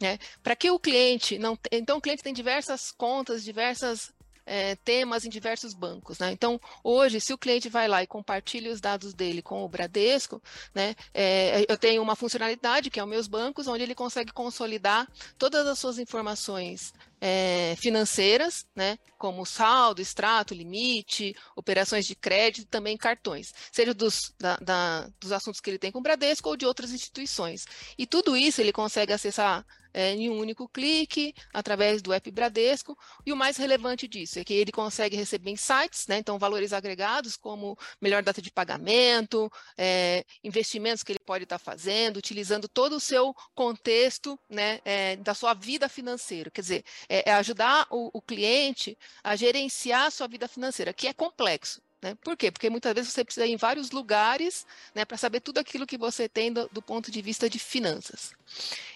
né, 0.00 0.18
para 0.42 0.56
que 0.56 0.70
o 0.70 0.78
cliente 0.78 1.38
não. 1.38 1.58
Então, 1.70 1.98
o 1.98 2.00
cliente 2.00 2.22
tem 2.22 2.32
diversas 2.32 2.92
contas, 2.92 3.44
diversas 3.44 4.12
é, 4.52 4.76
temas 4.76 5.24
em 5.24 5.30
diversos 5.30 5.72
bancos. 5.72 6.18
Né? 6.18 6.30
Então, 6.30 6.60
hoje, 6.84 7.22
se 7.22 7.32
o 7.32 7.38
cliente 7.38 7.70
vai 7.70 7.88
lá 7.88 8.02
e 8.02 8.06
compartilha 8.06 8.70
os 8.70 8.82
dados 8.82 9.14
dele 9.14 9.40
com 9.40 9.64
o 9.64 9.68
Bradesco, 9.68 10.42
né, 10.74 10.94
é, 11.14 11.64
eu 11.66 11.78
tenho 11.78 12.02
uma 12.02 12.14
funcionalidade 12.14 12.90
que 12.90 13.00
é 13.00 13.02
os 13.02 13.08
meus 13.08 13.26
bancos, 13.26 13.66
onde 13.66 13.82
ele 13.82 13.94
consegue 13.94 14.30
consolidar 14.30 15.10
todas 15.38 15.66
as 15.66 15.78
suas 15.78 15.98
informações 15.98 16.92
é, 17.24 17.76
financeiras, 17.78 18.66
né, 18.74 18.98
como 19.16 19.46
saldo, 19.46 20.02
extrato, 20.02 20.52
limite, 20.52 21.36
operações 21.54 22.04
de 22.04 22.16
crédito, 22.16 22.66
também 22.66 22.96
cartões, 22.96 23.54
seja 23.70 23.94
dos, 23.94 24.34
da, 24.40 24.56
da, 24.56 25.08
dos 25.20 25.30
assuntos 25.30 25.60
que 25.60 25.70
ele 25.70 25.78
tem 25.78 25.92
com 25.92 26.00
o 26.00 26.02
Bradesco 26.02 26.48
ou 26.48 26.56
de 26.56 26.66
outras 26.66 26.90
instituições. 26.90 27.64
E 27.96 28.08
tudo 28.08 28.36
isso 28.36 28.60
ele 28.60 28.72
consegue 28.72 29.12
acessar 29.12 29.64
é, 29.94 30.12
em 30.12 30.30
um 30.30 30.38
único 30.38 30.68
clique, 30.68 31.34
através 31.52 32.00
do 32.00 32.12
app 32.12 32.30
Bradesco. 32.30 32.96
E 33.24 33.32
o 33.32 33.36
mais 33.36 33.56
relevante 33.56 34.08
disso 34.08 34.38
é 34.38 34.44
que 34.44 34.54
ele 34.54 34.72
consegue 34.72 35.16
receber 35.16 35.50
insights, 35.50 36.06
né? 36.06 36.18
então 36.18 36.38
valores 36.38 36.72
agregados, 36.72 37.36
como 37.36 37.76
melhor 38.00 38.22
data 38.22 38.40
de 38.40 38.50
pagamento, 38.50 39.50
é, 39.76 40.24
investimentos 40.42 41.02
que 41.02 41.12
ele 41.12 41.18
pode 41.18 41.44
estar 41.44 41.58
fazendo, 41.58 42.16
utilizando 42.16 42.68
todo 42.68 42.96
o 42.96 43.00
seu 43.00 43.34
contexto 43.54 44.38
né, 44.48 44.80
é, 44.84 45.16
da 45.16 45.34
sua 45.34 45.54
vida 45.54 45.88
financeira. 45.88 46.50
Quer 46.50 46.60
dizer, 46.60 46.84
é, 47.12 47.28
é 47.28 47.32
ajudar 47.34 47.86
o, 47.90 48.10
o 48.14 48.22
cliente 48.22 48.96
a 49.22 49.36
gerenciar 49.36 50.06
a 50.06 50.10
sua 50.10 50.26
vida 50.26 50.48
financeira, 50.48 50.94
que 50.94 51.06
é 51.06 51.12
complexo. 51.12 51.82
Né? 52.00 52.16
Por 52.24 52.36
quê? 52.36 52.50
Porque 52.50 52.70
muitas 52.70 52.92
vezes 52.94 53.12
você 53.12 53.22
precisa 53.24 53.46
ir 53.46 53.52
em 53.52 53.56
vários 53.56 53.90
lugares 53.92 54.66
né, 54.94 55.04
para 55.04 55.16
saber 55.16 55.40
tudo 55.40 55.58
aquilo 55.58 55.86
que 55.86 55.98
você 55.98 56.28
tem 56.28 56.52
do, 56.52 56.68
do, 56.72 56.82
ponto 56.82 57.12
de 57.12 57.22
vista 57.22 57.48
de 57.48 57.60
finanças. 57.60 58.32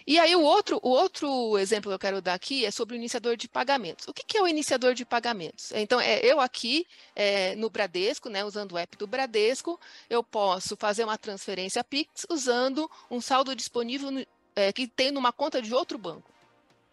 E 0.05 0.19
aí 0.19 0.35
o 0.35 0.41
outro, 0.41 0.81
o 0.83 0.89
outro 0.89 1.57
exemplo 1.59 1.91
que 1.91 1.95
eu 1.95 1.99
quero 1.99 2.23
dar 2.23 2.35
aqui 2.35 2.65
é 2.65 2.71
sobre 2.71 2.97
o 2.97 2.99
iniciador 2.99 3.37
de 3.37 3.49
pagamentos. 3.49 4.09
O 4.09 4.15
que, 4.15 4.25
que 4.25 4.39
é 4.39 4.43
o 4.43 4.49
iniciador 4.49 4.93
de 4.93 5.05
pagamentos? 5.05 5.71
Então, 5.73 6.01
é, 6.01 6.19
eu 6.25 6.41
aqui 6.41 6.85
é, 7.15 7.55
no 7.55 7.71
Bradesco, 7.71 8.29
né, 8.29 8.45
usando 8.45 8.73
o 8.73 8.79
app 8.79 8.97
do 8.97 9.07
Bradesco, 9.07 9.79
eu 10.11 10.25
posso 10.25 10.75
fazer 10.77 11.05
uma 11.05 11.19
transferência 11.19 11.85
Pix 11.85 12.27
usando 12.29 12.91
um 13.09 13.21
saldo 13.21 13.55
disponível 13.55 14.11
no, 14.11 14.27
é, 14.57 14.73
que 14.73 14.89
tem 14.89 15.13
numa 15.13 15.33
conta 15.33 15.63
de 15.63 15.73
outro 15.73 15.97
banco. 15.97 16.36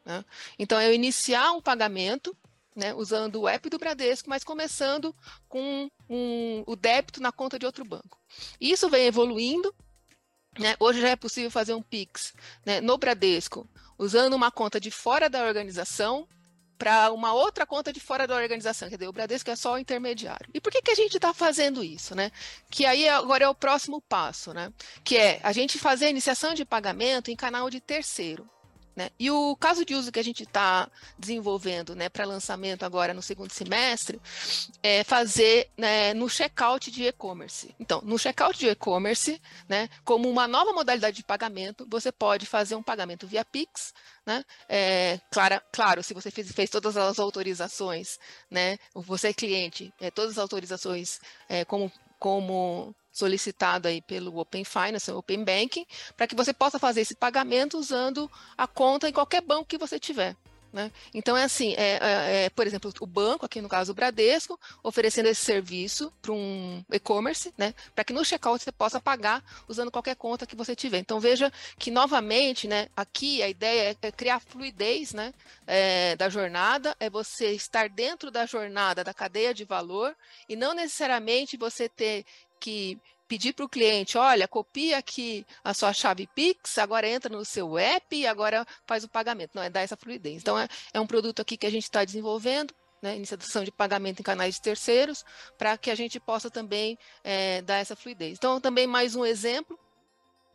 Né? 0.06 0.24
Então, 0.58 0.82
eu 0.82 0.94
iniciar 0.94 1.52
um 1.52 1.62
pagamento 1.62 2.36
né, 2.76 2.94
usando 2.94 3.42
o 3.42 3.48
app 3.48 3.70
do 3.70 3.78
Bradesco, 3.78 4.30
mas 4.30 4.44
começando 4.44 5.16
com 5.48 5.90
um, 6.10 6.64
o 6.66 6.76
débito 6.76 7.22
na 7.22 7.32
conta 7.32 7.60
de 7.60 7.66
outro 7.66 7.86
banco. 7.86 8.20
Isso 8.60 8.90
vem 8.90 9.06
evoluindo. 9.06 9.74
Né? 10.58 10.76
Hoje 10.80 11.02
já 11.02 11.10
é 11.10 11.16
possível 11.16 11.50
fazer 11.50 11.74
um 11.74 11.82
Pix 11.82 12.34
né, 12.66 12.80
no 12.82 12.98
Bradesco, 12.98 13.68
usando 13.98 14.34
uma 14.34 14.52
conta 14.52 14.80
de 14.80 14.92
fora 14.92 15.30
da 15.30 15.44
organização 15.44 16.28
para 16.78 17.12
uma 17.12 17.34
outra 17.34 17.66
conta 17.66 17.94
de 17.94 18.00
fora 18.00 18.28
da 18.28 18.36
organização. 18.36 18.90
Quer 18.90 18.98
dizer, 18.98 19.08
o 19.08 19.14
Bradesco 19.14 19.50
é 19.50 19.56
só 19.56 19.74
o 19.74 19.78
intermediário. 19.78 20.50
E 20.54 20.60
por 20.60 20.72
que, 20.72 20.82
que 20.82 20.92
a 20.92 20.96
gente 20.96 21.16
está 21.16 21.34
fazendo 21.34 21.84
isso? 21.84 22.14
Né? 22.14 22.32
Que 22.70 22.86
aí 22.86 23.08
agora 23.08 23.46
é 23.46 23.50
o 23.50 23.56
próximo 23.56 24.02
passo, 24.02 24.54
né? 24.54 24.72
que 25.04 25.18
é 25.18 25.40
a 25.44 25.52
gente 25.52 25.80
fazer 25.80 26.08
a 26.08 26.10
iniciação 26.10 26.54
de 26.54 26.66
pagamento 26.66 27.32
em 27.32 27.36
canal 27.36 27.70
de 27.70 27.80
terceiro. 27.80 28.50
Né? 28.96 29.10
E 29.20 29.32
o 29.32 29.56
caso 29.56 29.84
de 29.84 29.96
uso 29.96 30.12
que 30.12 30.20
a 30.20 30.24
gente 30.24 30.44
está 30.44 30.90
desenvolvendo 31.18 31.96
né, 31.96 32.10
para 32.10 32.26
lançamento 32.26 32.84
agora 32.84 33.14
no 33.14 33.24
segundo 33.24 33.52
semestre 33.52 34.22
é 34.84 35.04
fazer 35.04 35.70
né, 35.76 36.14
no 36.14 36.30
checkout 36.30 36.92
de 36.92 37.06
e-commerce. 37.06 37.74
Então, 37.80 38.02
no 38.04 38.20
checkout 38.20 38.58
de 38.58 38.68
e-commerce, 38.70 39.42
né, 39.68 39.90
como 40.04 40.30
uma 40.30 40.48
nova 40.48 40.72
modalidade 40.74 41.18
de 41.18 41.24
pagamento, 41.24 41.88
você 41.90 42.12
pode 42.12 42.46
fazer 42.46 42.76
um 42.76 42.84
pagamento 42.84 43.26
via 43.26 43.44
Pix. 43.44 43.94
Né? 44.26 44.46
É, 44.70 45.20
claro, 45.32 45.60
claro, 45.72 46.04
se 46.04 46.14
você 46.14 46.30
fez, 46.30 46.52
fez, 46.52 46.70
todas 46.70 46.96
as 46.96 47.18
autorizações, 47.18 48.20
né, 48.50 48.78
você 48.94 49.30
é 49.30 49.34
cliente, 49.34 49.92
é, 50.00 50.12
todas 50.12 50.34
as 50.34 50.38
autorizações 50.38 51.20
é, 51.50 51.66
como, 51.66 51.92
como 52.20 52.96
solicitado 53.14 53.88
aí 53.88 54.02
pelo 54.02 54.38
Open 54.38 54.66
Finance, 54.66 55.12
Open 55.12 55.46
Banking, 55.46 55.86
para 56.18 56.28
que 56.28 56.36
você 56.36 56.52
possa 56.52 56.80
fazer 56.80 57.02
esse 57.02 57.16
pagamento 57.16 57.78
usando 57.78 58.30
a 58.58 58.68
conta 58.68 59.08
em 59.08 59.14
qualquer 59.14 59.42
banco 59.42 59.66
que 59.66 59.78
você 59.78 60.00
tiver. 60.00 60.36
Né? 60.74 60.92
Então, 61.14 61.38
é 61.38 61.44
assim, 61.44 61.76
é, 61.78 62.00
é, 62.02 62.46
é, 62.46 62.50
por 62.50 62.66
exemplo, 62.66 62.92
o 63.00 63.06
banco, 63.06 63.46
aqui 63.46 63.62
no 63.62 63.70
caso 63.70 63.92
o 63.92 63.96
Bradesco, 63.96 64.60
oferecendo 64.82 65.30
esse 65.30 65.46
serviço 65.46 66.12
para 66.20 66.32
um 66.32 66.84
e-commerce, 66.92 67.54
né? 67.56 67.76
para 67.94 68.04
que 68.04 68.12
no 68.12 68.26
checkout 68.26 68.64
você 68.64 68.72
possa 68.72 69.00
pagar 69.00 69.44
usando 69.68 69.92
qualquer 69.92 70.16
conta 70.16 70.48
que 70.48 70.56
você 70.56 70.76
tiver. 70.76 70.98
Então, 70.98 71.20
veja 71.20 71.54
que, 71.78 71.92
novamente, 71.92 72.68
né, 72.68 72.88
aqui 72.98 73.44
a 73.44 73.48
ideia 73.48 73.96
é 74.02 74.12
criar 74.12 74.40
fluidez 74.40 75.14
né, 75.14 75.32
é, 75.68 76.16
da 76.16 76.28
jornada, 76.28 76.96
é 77.00 77.08
você 77.08 77.52
estar 77.52 77.88
dentro 77.88 78.32
da 78.32 78.48
jornada 78.48 79.04
da 79.04 79.14
cadeia 79.14 79.54
de 79.54 79.66
valor 79.66 80.16
e 80.50 80.56
não 80.56 80.74
necessariamente 80.74 81.56
você 81.56 81.88
ter 81.88 82.26
que 82.64 82.98
pedir 83.28 83.52
para 83.52 83.66
o 83.66 83.70
cliente, 83.70 84.18
olha, 84.18 84.48
copia 84.48 84.98
aqui 84.98 85.46
a 85.64 85.74
sua 85.74 85.92
chave 85.92 86.28
Pix, 86.28 86.78
agora 86.78 87.08
entra 87.08 87.36
no 87.36 87.44
seu 87.44 87.78
app 87.78 88.16
e 88.16 88.26
agora 88.26 88.66
faz 88.86 89.04
o 89.04 89.10
pagamento. 89.10 89.52
Não, 89.54 89.64
é 89.64 89.70
dar 89.70 89.82
essa 89.82 89.98
fluidez. 89.98 90.42
Então, 90.42 90.58
é, 90.58 90.70
é 90.94 91.00
um 91.00 91.08
produto 91.08 91.42
aqui 91.42 91.58
que 91.58 91.66
a 91.66 91.70
gente 91.70 91.84
está 91.84 92.06
desenvolvendo, 92.06 92.74
né, 93.02 93.18
iniciação 93.18 93.66
de 93.66 93.72
pagamento 93.72 94.22
em 94.22 94.24
canais 94.24 94.56
de 94.56 94.62
terceiros, 94.62 95.26
para 95.58 95.78
que 95.78 95.92
a 95.92 95.96
gente 95.96 96.22
possa 96.22 96.50
também 96.50 96.98
é, 97.22 97.62
dar 97.64 97.78
essa 97.80 97.98
fluidez. 97.98 98.38
Então, 98.38 98.62
também 98.62 98.88
mais 98.88 99.14
um 99.14 99.26
exemplo 99.26 99.78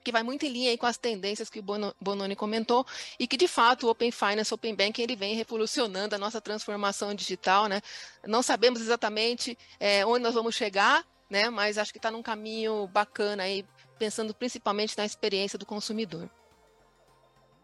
que 0.02 0.12
vai 0.12 0.22
muito 0.22 0.46
em 0.46 0.48
linha 0.48 0.78
com 0.78 0.86
as 0.86 0.96
tendências 0.96 1.50
que 1.50 1.58
o 1.58 1.94
Bononi 2.00 2.36
comentou 2.36 2.86
e 3.18 3.26
que 3.26 3.36
de 3.36 3.46
fato 3.46 3.86
o 3.86 3.90
Open 3.90 4.10
Finance, 4.10 4.54
Open 4.54 4.74
Banking, 4.74 5.02
ele 5.02 5.16
vem 5.16 5.34
revolucionando 5.34 6.14
a 6.14 6.18
nossa 6.18 6.40
transformação 6.40 7.12
digital, 7.12 7.66
né? 7.66 7.82
Não 8.26 8.42
sabemos 8.42 8.80
exatamente 8.80 9.58
é, 9.78 10.06
onde 10.06 10.22
nós 10.22 10.34
vamos 10.34 10.54
chegar, 10.54 11.04
né? 11.30 11.50
Mas 11.50 11.78
acho 11.78 11.92
que 11.92 11.98
está 11.98 12.10
num 12.10 12.22
caminho 12.22 12.86
bacana 12.88 13.42
aí, 13.42 13.64
pensando 13.98 14.34
principalmente 14.34 14.96
na 14.96 15.04
experiência 15.04 15.58
do 15.58 15.66
consumidor. 15.66 16.28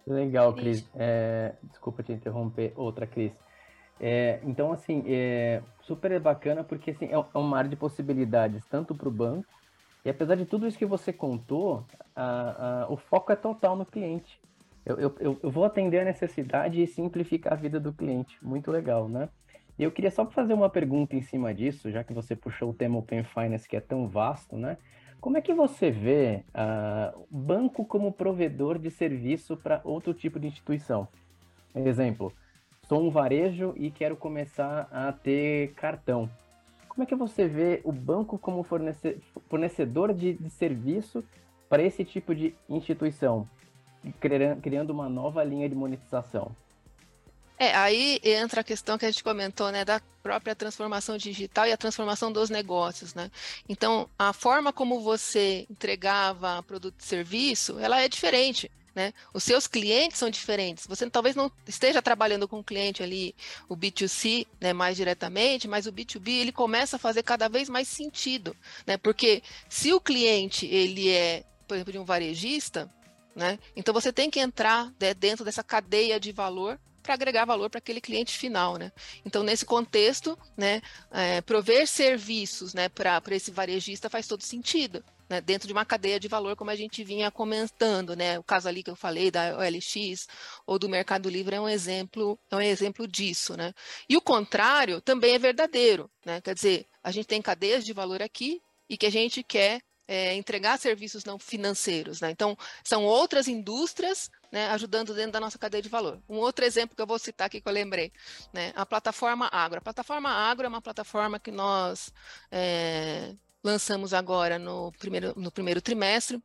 Legal, 0.06 0.52
Cris. 0.52 0.86
É, 0.94 1.54
desculpa 1.62 2.02
te 2.02 2.12
interromper, 2.12 2.72
outra, 2.76 3.06
Cris. 3.06 3.32
É, 4.00 4.40
então, 4.42 4.72
assim, 4.72 5.04
é 5.06 5.62
super 5.82 6.18
bacana 6.20 6.64
porque 6.64 6.90
assim, 6.90 7.06
é, 7.06 7.12
é 7.12 7.38
um 7.38 7.42
mar 7.42 7.68
de 7.68 7.76
possibilidades, 7.76 8.64
tanto 8.66 8.94
para 8.94 9.08
o 9.08 9.12
banco, 9.12 9.46
e 10.04 10.10
apesar 10.10 10.34
de 10.34 10.44
tudo 10.44 10.66
isso 10.66 10.76
que 10.76 10.84
você 10.84 11.12
contou, 11.12 11.86
a, 12.14 12.82
a, 12.84 12.92
o 12.92 12.96
foco 12.96 13.32
é 13.32 13.36
total 13.36 13.76
no 13.76 13.86
cliente. 13.86 14.38
Eu, 14.84 14.98
eu, 14.98 15.40
eu 15.42 15.50
vou 15.50 15.64
atender 15.64 16.00
a 16.00 16.04
necessidade 16.04 16.82
e 16.82 16.86
simplificar 16.86 17.54
a 17.54 17.56
vida 17.56 17.80
do 17.80 17.90
cliente. 17.90 18.36
Muito 18.42 18.70
legal, 18.70 19.08
né? 19.08 19.30
E 19.78 19.82
eu 19.82 19.90
queria 19.90 20.10
só 20.10 20.24
fazer 20.26 20.54
uma 20.54 20.70
pergunta 20.70 21.16
em 21.16 21.22
cima 21.22 21.52
disso, 21.52 21.90
já 21.90 22.04
que 22.04 22.12
você 22.12 22.36
puxou 22.36 22.70
o 22.70 22.74
tema 22.74 22.98
Open 22.98 23.24
Finance, 23.24 23.68
que 23.68 23.76
é 23.76 23.80
tão 23.80 24.06
vasto, 24.06 24.56
né? 24.56 24.76
Como 25.20 25.36
é 25.36 25.40
que 25.40 25.54
você 25.54 25.90
vê 25.90 26.44
uh, 26.50 27.26
banco 27.30 27.84
como 27.84 28.12
provedor 28.12 28.78
de 28.78 28.90
serviço 28.90 29.56
para 29.56 29.80
outro 29.82 30.14
tipo 30.14 30.38
de 30.38 30.46
instituição? 30.46 31.08
Exemplo, 31.74 32.32
sou 32.86 33.02
um 33.02 33.10
varejo 33.10 33.72
e 33.76 33.90
quero 33.90 34.16
começar 34.16 34.86
a 34.92 35.10
ter 35.12 35.72
cartão. 35.72 36.30
Como 36.88 37.02
é 37.02 37.06
que 37.06 37.14
você 37.16 37.48
vê 37.48 37.80
o 37.82 37.90
banco 37.90 38.38
como 38.38 38.64
fornecedor 39.48 40.14
de, 40.14 40.34
de 40.34 40.50
serviço 40.50 41.24
para 41.68 41.82
esse 41.82 42.04
tipo 42.04 42.32
de 42.32 42.54
instituição, 42.68 43.48
criando 44.62 44.90
uma 44.90 45.08
nova 45.08 45.42
linha 45.42 45.68
de 45.68 45.74
monetização? 45.74 46.54
É, 47.58 47.74
aí 47.74 48.20
entra 48.24 48.62
a 48.62 48.64
questão 48.64 48.98
que 48.98 49.06
a 49.06 49.10
gente 49.10 49.22
comentou, 49.22 49.70
né, 49.70 49.84
da 49.84 50.00
própria 50.22 50.54
transformação 50.54 51.16
digital 51.16 51.66
e 51.66 51.72
a 51.72 51.76
transformação 51.76 52.32
dos 52.32 52.50
negócios, 52.50 53.14
né? 53.14 53.30
Então, 53.68 54.08
a 54.18 54.32
forma 54.32 54.72
como 54.72 55.00
você 55.00 55.66
entregava 55.70 56.62
produto 56.62 56.96
e 56.98 57.04
serviço, 57.04 57.78
ela 57.78 58.00
é 58.00 58.08
diferente, 58.08 58.70
né? 58.94 59.12
Os 59.32 59.44
seus 59.44 59.66
clientes 59.66 60.18
são 60.18 60.30
diferentes. 60.30 60.86
Você 60.86 61.08
talvez 61.10 61.36
não 61.36 61.50
esteja 61.66 62.00
trabalhando 62.00 62.48
com 62.48 62.58
o 62.58 62.64
cliente 62.64 63.02
ali, 63.02 63.34
o 63.68 63.76
B2C, 63.76 64.46
né, 64.60 64.72
mais 64.72 64.96
diretamente, 64.96 65.68
mas 65.68 65.86
o 65.86 65.92
B2B 65.92 66.28
ele 66.28 66.52
começa 66.52 66.96
a 66.96 66.98
fazer 66.98 67.22
cada 67.22 67.48
vez 67.48 67.68
mais 67.68 67.86
sentido, 67.86 68.56
né? 68.86 68.96
Porque 68.96 69.42
se 69.68 69.92
o 69.92 70.00
cliente 70.00 70.66
ele 70.66 71.10
é, 71.10 71.44
por 71.68 71.74
exemplo, 71.74 71.92
de 71.92 71.98
um 71.98 72.04
varejista, 72.04 72.90
né? 73.34 73.58
Então 73.76 73.92
você 73.92 74.12
tem 74.12 74.30
que 74.30 74.40
entrar 74.40 74.92
né, 74.98 75.12
dentro 75.12 75.44
dessa 75.44 75.62
cadeia 75.62 76.18
de 76.18 76.32
valor 76.32 76.78
para 77.04 77.14
agregar 77.14 77.44
valor 77.44 77.68
para 77.68 77.78
aquele 77.78 78.00
cliente 78.00 78.36
final, 78.36 78.76
né? 78.76 78.90
Então, 79.24 79.42
nesse 79.42 79.64
contexto, 79.64 80.36
né, 80.56 80.80
é, 81.12 81.42
prover 81.42 81.86
serviços, 81.86 82.72
né, 82.72 82.88
para 82.88 83.22
esse 83.30 83.50
varejista 83.50 84.08
faz 84.08 84.26
todo 84.26 84.42
sentido, 84.42 85.04
né, 85.28 85.40
dentro 85.40 85.68
de 85.68 85.72
uma 85.74 85.84
cadeia 85.84 86.18
de 86.18 86.26
valor, 86.28 86.56
como 86.56 86.70
a 86.70 86.76
gente 86.76 87.04
vinha 87.04 87.30
comentando, 87.30 88.16
né? 88.16 88.38
O 88.38 88.42
caso 88.42 88.68
ali 88.68 88.82
que 88.82 88.90
eu 88.90 88.96
falei 88.96 89.30
da 89.30 89.58
OLX 89.58 90.26
ou 90.66 90.78
do 90.78 90.88
Mercado 90.88 91.28
Livre 91.28 91.56
é 91.56 91.60
um 91.60 91.68
exemplo, 91.68 92.38
é 92.50 92.56
um 92.56 92.60
exemplo 92.60 93.06
disso, 93.06 93.54
né? 93.56 93.74
E 94.08 94.16
o 94.16 94.22
contrário 94.22 95.00
também 95.02 95.34
é 95.34 95.38
verdadeiro, 95.38 96.10
né? 96.24 96.40
Quer 96.40 96.54
dizer, 96.54 96.86
a 97.02 97.10
gente 97.10 97.26
tem 97.26 97.42
cadeias 97.42 97.84
de 97.84 97.92
valor 97.92 98.22
aqui 98.22 98.62
e 98.88 98.96
que 98.96 99.06
a 99.06 99.10
gente 99.10 99.42
quer 99.42 99.82
é, 100.06 100.34
entregar 100.34 100.78
serviços 100.78 101.24
não 101.24 101.38
financeiros. 101.38 102.20
Né? 102.20 102.30
Então, 102.30 102.56
são 102.82 103.04
outras 103.04 103.48
indústrias 103.48 104.30
né, 104.54 104.68
ajudando 104.68 105.12
dentro 105.12 105.32
da 105.32 105.40
nossa 105.40 105.58
cadeia 105.58 105.82
de 105.82 105.88
valor. 105.88 106.22
Um 106.28 106.36
outro 106.36 106.64
exemplo 106.64 106.94
que 106.94 107.02
eu 107.02 107.06
vou 107.08 107.18
citar 107.18 107.48
aqui 107.48 107.60
que 107.60 107.68
eu 107.68 107.72
lembrei, 107.72 108.12
né, 108.52 108.72
a 108.76 108.86
plataforma 108.86 109.48
Agro. 109.50 109.78
A 109.78 109.82
plataforma 109.82 110.30
Agro 110.30 110.64
é 110.64 110.68
uma 110.68 110.80
plataforma 110.80 111.40
que 111.40 111.50
nós 111.50 112.12
é, 112.52 113.34
lançamos 113.64 114.14
agora 114.14 114.56
no 114.56 114.92
primeiro, 114.92 115.34
no 115.36 115.50
primeiro 115.50 115.82
trimestre, 115.82 116.40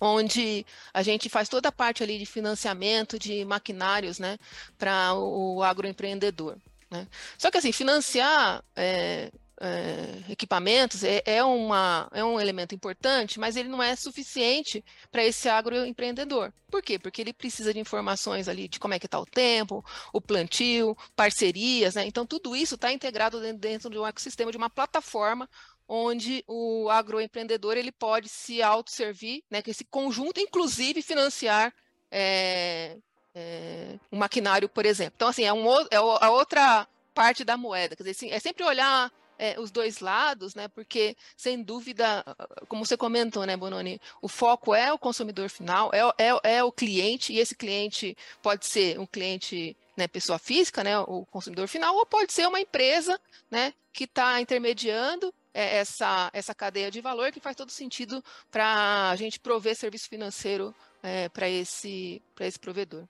onde 0.00 0.64
a 0.94 1.02
gente 1.02 1.28
faz 1.28 1.46
toda 1.46 1.68
a 1.68 1.72
parte 1.72 2.02
ali 2.02 2.18
de 2.18 2.24
financiamento 2.24 3.18
de 3.18 3.44
maquinários, 3.44 4.18
né, 4.18 4.38
para 4.78 5.12
o, 5.12 5.56
o 5.56 5.62
agroempreendedor. 5.62 6.56
Né? 6.90 7.06
Só 7.36 7.50
que 7.50 7.58
assim, 7.58 7.70
financiar 7.70 8.64
é, 8.74 9.30
é, 9.60 10.30
equipamentos 10.30 11.02
é, 11.02 11.22
é, 11.24 11.42
uma, 11.42 12.08
é 12.12 12.22
um 12.24 12.40
elemento 12.40 12.74
importante, 12.74 13.40
mas 13.40 13.56
ele 13.56 13.68
não 13.68 13.82
é 13.82 13.96
suficiente 13.96 14.84
para 15.10 15.24
esse 15.24 15.48
agroempreendedor. 15.48 16.52
Por 16.70 16.82
quê? 16.82 16.98
Porque 16.98 17.22
ele 17.22 17.32
precisa 17.32 17.72
de 17.72 17.80
informações 17.80 18.48
ali 18.48 18.68
de 18.68 18.78
como 18.78 18.94
é 18.94 18.98
que 18.98 19.06
está 19.06 19.18
o 19.18 19.26
tempo, 19.26 19.84
o 20.12 20.20
plantio, 20.20 20.96
parcerias, 21.14 21.94
né? 21.94 22.06
Então 22.06 22.26
tudo 22.26 22.54
isso 22.54 22.74
está 22.74 22.92
integrado 22.92 23.40
dentro, 23.40 23.58
dentro 23.58 23.90
de 23.90 23.98
um 23.98 24.06
ecossistema, 24.06 24.50
de 24.50 24.58
uma 24.58 24.70
plataforma 24.70 25.48
onde 25.88 26.44
o 26.46 26.90
agroempreendedor 26.90 27.76
ele 27.76 27.92
pode 27.92 28.28
se 28.28 28.60
autosservir, 28.60 29.44
né, 29.48 29.62
que 29.62 29.70
esse 29.70 29.84
conjunto, 29.84 30.40
inclusive, 30.40 31.00
financiar 31.00 31.72
é, 32.10 32.96
é, 33.32 33.98
um 34.10 34.18
maquinário, 34.18 34.68
por 34.68 34.84
exemplo. 34.84 35.12
Então, 35.14 35.28
assim, 35.28 35.44
é, 35.44 35.52
um, 35.52 35.64
é 35.90 35.96
a 35.96 36.30
outra 36.30 36.88
parte 37.14 37.44
da 37.44 37.56
moeda. 37.56 37.94
Quer 37.94 38.02
dizer, 38.02 38.10
assim, 38.10 38.30
é 38.30 38.40
sempre 38.40 38.64
olhar 38.64 39.12
é, 39.38 39.58
os 39.58 39.70
dois 39.70 40.00
lados, 40.00 40.54
né? 40.54 40.68
Porque, 40.68 41.16
sem 41.36 41.62
dúvida, 41.62 42.24
como 42.68 42.84
você 42.84 42.96
comentou, 42.96 43.44
né, 43.46 43.56
Bononi, 43.56 44.00
o 44.20 44.28
foco 44.28 44.74
é 44.74 44.92
o 44.92 44.98
consumidor 44.98 45.48
final, 45.48 45.90
é, 45.92 46.00
é, 46.24 46.56
é 46.56 46.64
o 46.64 46.72
cliente, 46.72 47.32
e 47.32 47.38
esse 47.38 47.54
cliente 47.54 48.16
pode 48.42 48.66
ser 48.66 48.98
um 48.98 49.06
cliente, 49.06 49.76
né, 49.96 50.06
pessoa 50.08 50.38
física, 50.38 50.82
né, 50.82 50.98
o 50.98 51.24
consumidor 51.26 51.68
final, 51.68 51.94
ou 51.96 52.06
pode 52.06 52.32
ser 52.32 52.46
uma 52.46 52.60
empresa, 52.60 53.20
né, 53.50 53.72
que 53.92 54.04
está 54.04 54.40
intermediando 54.40 55.32
é, 55.54 55.78
essa, 55.78 56.30
essa 56.34 56.54
cadeia 56.54 56.90
de 56.90 57.00
valor 57.00 57.32
que 57.32 57.40
faz 57.40 57.56
todo 57.56 57.70
sentido 57.70 58.22
para 58.50 59.10
a 59.10 59.16
gente 59.16 59.40
prover 59.40 59.74
serviço 59.74 60.08
financeiro 60.08 60.74
é, 61.02 61.28
para 61.30 61.48
esse, 61.48 62.22
esse 62.40 62.58
provedor. 62.58 63.08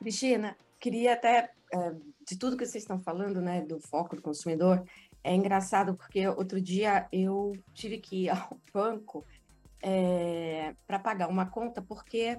Cristina, 0.00 0.56
queria 0.80 1.12
até, 1.12 1.52
é, 1.72 1.92
de 2.26 2.36
tudo 2.36 2.56
que 2.56 2.66
vocês 2.66 2.82
estão 2.82 2.98
falando, 2.98 3.40
né, 3.40 3.60
do 3.60 3.78
foco 3.78 4.16
do 4.16 4.22
consumidor, 4.22 4.82
é 5.22 5.34
engraçado 5.34 5.94
porque 5.94 6.26
outro 6.28 6.60
dia 6.60 7.08
eu 7.12 7.52
tive 7.74 7.98
que 7.98 8.24
ir 8.24 8.28
ao 8.30 8.58
banco 8.72 9.24
é, 9.82 10.74
para 10.86 10.98
pagar 10.98 11.28
uma 11.28 11.46
conta 11.46 11.80
porque 11.82 12.38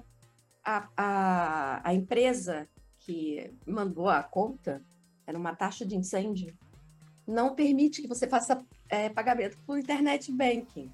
a, 0.64 0.88
a, 0.96 1.88
a 1.88 1.94
empresa 1.94 2.68
que 2.98 3.52
mandou 3.66 4.08
a 4.08 4.22
conta 4.22 4.82
era 5.26 5.38
uma 5.38 5.54
taxa 5.54 5.84
de 5.84 5.96
incêndio 5.96 6.56
não 7.26 7.54
permite 7.54 8.02
que 8.02 8.08
você 8.08 8.28
faça 8.28 8.64
é, 8.88 9.08
pagamento 9.08 9.56
por 9.64 9.78
internet 9.78 10.30
banking. 10.32 10.92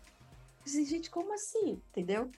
Disse, 0.65 0.85
gente, 0.85 1.11
como 1.11 1.33
assim? 1.33 1.81
Entendeu? 1.91 2.31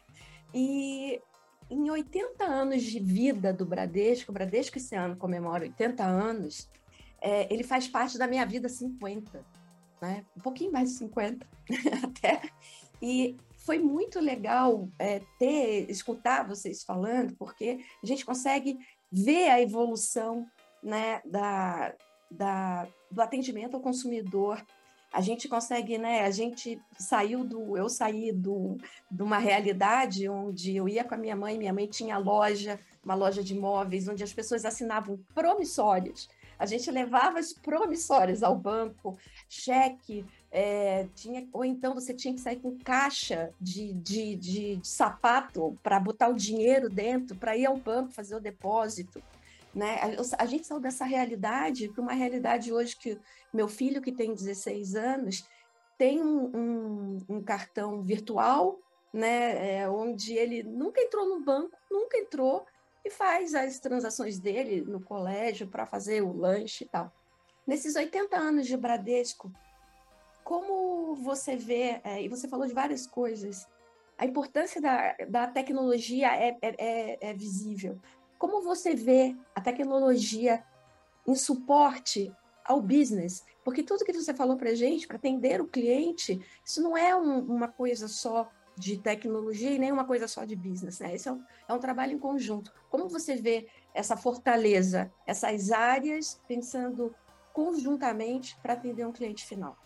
E 0.55 1.21
em 1.69 1.91
80 1.91 2.45
anos 2.45 2.83
de 2.83 2.99
vida 2.99 3.53
do 3.53 3.67
Bradesco, 3.67 4.31
o 4.31 4.35
Bradesco 4.35 4.79
esse 4.79 4.95
ano 4.95 5.17
comemora 5.17 5.65
80 5.65 6.05
anos, 6.05 6.69
é, 7.21 7.53
ele 7.53 7.63
faz 7.63 7.87
parte 7.87 8.19
da 8.19 8.27
minha 8.27 8.47
vida 8.47 8.69
50, 8.69 9.45
né? 10.01 10.25
Um 10.37 10.41
pouquinho 10.41 10.73
mais 10.73 10.91
de 10.91 10.97
50 10.97 11.47
até. 12.05 12.43
E 13.03 13.37
foi 13.59 13.79
muito 13.79 14.19
legal 14.21 14.89
é, 14.99 15.21
ter, 15.39 15.91
escutar 15.91 16.47
vocês 16.47 16.83
falando, 16.83 17.35
porque 17.37 17.81
a 18.03 18.07
gente 18.07 18.25
consegue 18.25 18.79
ver 19.13 19.51
a 19.51 19.61
evolução 19.61 20.47
né, 20.83 21.21
da, 21.25 21.95
da, 22.31 22.89
do 23.11 23.21
atendimento 23.21 23.75
ao 23.75 23.83
consumidor. 23.83 24.65
A 25.13 25.21
gente 25.21 25.49
consegue, 25.49 25.99
né? 25.99 26.23
A 26.23 26.31
gente 26.31 26.81
saiu 26.97 27.45
do. 27.45 27.77
Eu 27.77 27.89
saí 27.89 28.31
do, 28.31 28.77
de 29.11 29.23
uma 29.23 29.39
realidade 29.39 30.29
onde 30.29 30.77
eu 30.77 30.89
ia 30.89 31.03
com 31.03 31.15
a 31.15 31.19
minha 31.19 31.35
mãe, 31.35 31.59
minha 31.59 31.73
mãe 31.73 31.89
tinha 31.89 32.17
loja, 32.17 32.79
uma 33.05 33.17
loja 33.17 33.43
de 33.43 33.55
imóveis, 33.55 34.07
onde 34.07 34.23
as 34.23 34.33
pessoas 34.33 34.65
assinavam 34.65 35.19
promissórios. 35.35 36.29
A 36.61 36.67
gente 36.67 36.91
levava 36.91 37.39
as 37.39 37.55
promissórias 37.55 38.43
ao 38.43 38.55
banco, 38.55 39.17
cheque, 39.49 40.27
é, 40.51 41.09
tinha, 41.15 41.49
ou 41.55 41.65
então 41.65 41.95
você 41.95 42.13
tinha 42.13 42.35
que 42.35 42.41
sair 42.41 42.61
com 42.61 42.79
caixa 42.79 43.51
de, 43.59 43.95
de, 43.95 44.37
de, 44.37 44.77
de 44.77 44.87
sapato 44.87 45.79
para 45.83 45.99
botar 45.99 46.29
o 46.29 46.35
dinheiro 46.35 46.91
dentro, 46.91 47.35
para 47.35 47.57
ir 47.57 47.65
ao 47.65 47.79
banco 47.79 48.13
fazer 48.13 48.35
o 48.35 48.41
depósito. 48.41 49.23
Né? 49.75 49.99
A, 50.03 50.43
a 50.43 50.47
gente 50.47 50.67
saiu 50.67 50.81
dessa 50.81 51.07
realidade 51.07 51.89
para 51.89 52.03
uma 52.03 52.13
realidade 52.13 52.71
hoje 52.71 52.95
que 52.95 53.19
meu 53.51 53.67
filho, 53.67 54.03
que 54.03 54.13
tem 54.13 54.35
16 54.35 54.95
anos, 54.97 55.49
tem 55.97 56.21
um, 56.23 56.51
um, 56.55 57.19
um 57.27 57.43
cartão 57.43 58.03
virtual, 58.03 58.79
né, 59.13 59.79
é, 59.79 59.89
onde 59.89 60.35
ele 60.35 60.63
nunca 60.63 61.01
entrou 61.01 61.27
no 61.27 61.43
banco, 61.43 61.75
nunca 61.91 62.19
entrou, 62.19 62.67
e 63.05 63.11
faz 63.11 63.55
as 63.55 63.79
transações 63.79 64.39
dele 64.39 64.83
no 64.83 65.01
colégio 65.01 65.67
para 65.67 65.87
fazer 65.87 66.23
o 66.23 66.33
lanche 66.33 66.85
e 66.85 66.89
tal. 66.89 67.13
Nesses 67.67 67.97
80 67.97 68.37
anos 68.37 68.67
de 68.67 68.77
Bradesco, 68.77 69.53
como 70.43 71.15
você 71.15 71.57
vê, 71.57 72.01
é, 72.03 72.23
e 72.23 72.29
você 72.29 72.49
falou 72.49 72.67
de 72.67 72.75
várias 72.75 73.07
coisas, 73.07 73.69
a 74.19 74.27
importância 74.27 74.81
da, 74.81 75.15
da 75.29 75.47
tecnologia 75.47 76.29
é, 76.35 76.57
é, 76.61 76.75
é, 76.79 77.19
é 77.31 77.33
visível. 77.33 77.99
Como 78.39 78.61
você 78.61 78.95
vê 78.95 79.37
a 79.55 79.61
tecnologia 79.61 80.65
em 81.27 81.35
suporte 81.35 82.35
ao 82.65 82.83
business? 82.83 83.45
Porque 83.65 83.83
tudo 83.83 84.05
que 84.05 84.13
você 84.13 84.35
falou 84.35 84.57
para 84.57 84.75
gente, 84.75 85.07
para 85.07 85.17
atender 85.17 85.61
o 85.61 85.69
cliente, 85.69 86.41
isso 86.65 86.83
não 86.83 86.97
é 86.97 87.15
um, 87.15 87.39
uma 87.39 87.69
coisa 87.69 88.09
só 88.09 88.51
de 88.81 88.97
tecnologia 88.97 89.71
e 89.71 89.79
nem 89.79 89.93
uma 89.93 90.07
coisa 90.07 90.27
só 90.27 90.45
de 90.45 90.57
business, 90.57 90.99
né? 91.01 91.15
Isso 91.15 91.29
é 91.29 91.33
um, 91.33 91.45
é 91.69 91.75
um 91.75 91.79
trabalho 91.79 92.15
em 92.15 92.19
conjunto. 92.19 92.73
Como 92.89 93.09
você 93.09 93.37
vê 93.37 93.69
essa 93.93 94.17
fortaleza, 94.17 95.13
essas 95.27 95.71
áreas, 95.71 96.41
pensando 96.49 97.15
conjuntamente 97.53 98.57
para 98.63 98.73
atender 98.73 99.07
um 99.07 99.13
cliente 99.13 99.45
final? 99.45 99.77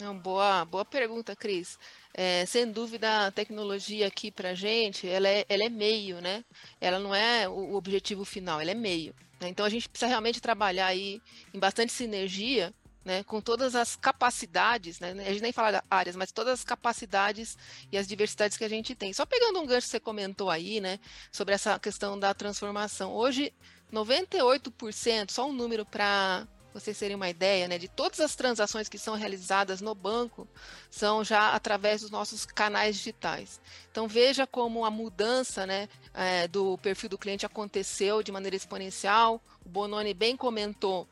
Não, 0.00 0.18
boa, 0.18 0.64
boa 0.64 0.84
pergunta, 0.86 1.36
Cris. 1.36 1.78
É, 2.14 2.46
sem 2.46 2.72
dúvida, 2.72 3.26
a 3.26 3.30
tecnologia 3.30 4.06
aqui 4.06 4.30
para 4.30 4.50
a 4.50 4.54
gente, 4.54 5.06
ela 5.06 5.28
é, 5.28 5.44
ela 5.46 5.64
é 5.64 5.68
meio, 5.68 6.20
né? 6.20 6.44
Ela 6.80 6.98
não 6.98 7.14
é 7.14 7.46
o 7.46 7.74
objetivo 7.74 8.24
final, 8.24 8.58
ela 8.58 8.70
é 8.70 8.74
meio. 8.74 9.14
Né? 9.38 9.48
Então, 9.50 9.66
a 9.66 9.68
gente 9.68 9.86
precisa 9.86 10.08
realmente 10.08 10.40
trabalhar 10.40 10.86
aí 10.86 11.20
em 11.52 11.58
bastante 11.58 11.92
sinergia 11.92 12.72
né, 13.04 13.22
com 13.24 13.40
todas 13.40 13.74
as 13.74 13.96
capacidades, 13.96 14.98
né, 14.98 15.10
a 15.10 15.30
gente 15.30 15.42
nem 15.42 15.52
fala 15.52 15.84
áreas, 15.90 16.16
mas 16.16 16.32
todas 16.32 16.54
as 16.54 16.64
capacidades 16.64 17.56
e 17.92 17.98
as 17.98 18.06
diversidades 18.06 18.56
que 18.56 18.64
a 18.64 18.68
gente 18.68 18.94
tem. 18.94 19.12
Só 19.12 19.26
pegando 19.26 19.60
um 19.60 19.66
gancho 19.66 19.86
que 19.86 19.90
você 19.90 20.00
comentou 20.00 20.50
aí, 20.50 20.80
né, 20.80 20.98
sobre 21.30 21.54
essa 21.54 21.78
questão 21.78 22.18
da 22.18 22.32
transformação. 22.32 23.12
Hoje, 23.12 23.52
98%, 23.92 25.30
só 25.30 25.48
um 25.48 25.52
número 25.52 25.84
para 25.84 26.46
vocês 26.74 26.98
terem 26.98 27.14
uma 27.14 27.30
ideia, 27.30 27.68
né, 27.68 27.78
de 27.78 27.86
todas 27.86 28.18
as 28.18 28.34
transações 28.34 28.88
que 28.88 28.98
são 28.98 29.14
realizadas 29.14 29.80
no 29.80 29.94
banco 29.94 30.48
são 30.90 31.22
já 31.22 31.50
através 31.50 32.00
dos 32.00 32.10
nossos 32.10 32.44
canais 32.44 32.96
digitais. 32.96 33.60
Então 33.92 34.08
veja 34.08 34.44
como 34.44 34.84
a 34.84 34.90
mudança, 34.90 35.64
né, 35.66 35.88
é, 36.12 36.48
do 36.48 36.76
perfil 36.78 37.08
do 37.08 37.18
cliente 37.18 37.46
aconteceu 37.46 38.24
de 38.24 38.32
maneira 38.32 38.56
exponencial. 38.56 39.40
O 39.64 39.68
Bononi 39.68 40.12
bem 40.12 40.36
comentou 40.36 41.06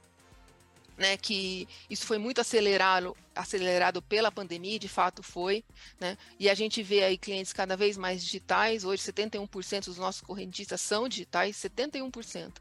né, 1.02 1.16
que 1.16 1.66
isso 1.90 2.06
foi 2.06 2.16
muito 2.16 2.40
acelerado, 2.40 3.16
acelerado 3.34 4.00
pela 4.00 4.30
pandemia, 4.30 4.78
de 4.78 4.88
fato 4.88 5.20
foi, 5.20 5.64
né, 6.00 6.16
e 6.38 6.48
a 6.48 6.54
gente 6.54 6.80
vê 6.80 7.02
aí 7.02 7.18
clientes 7.18 7.52
cada 7.52 7.76
vez 7.76 7.96
mais 7.96 8.22
digitais, 8.22 8.84
hoje 8.84 9.02
71% 9.02 9.86
dos 9.86 9.98
nossos 9.98 10.20
correntistas 10.20 10.80
são 10.80 11.08
digitais, 11.08 11.56
71%, 11.56 12.52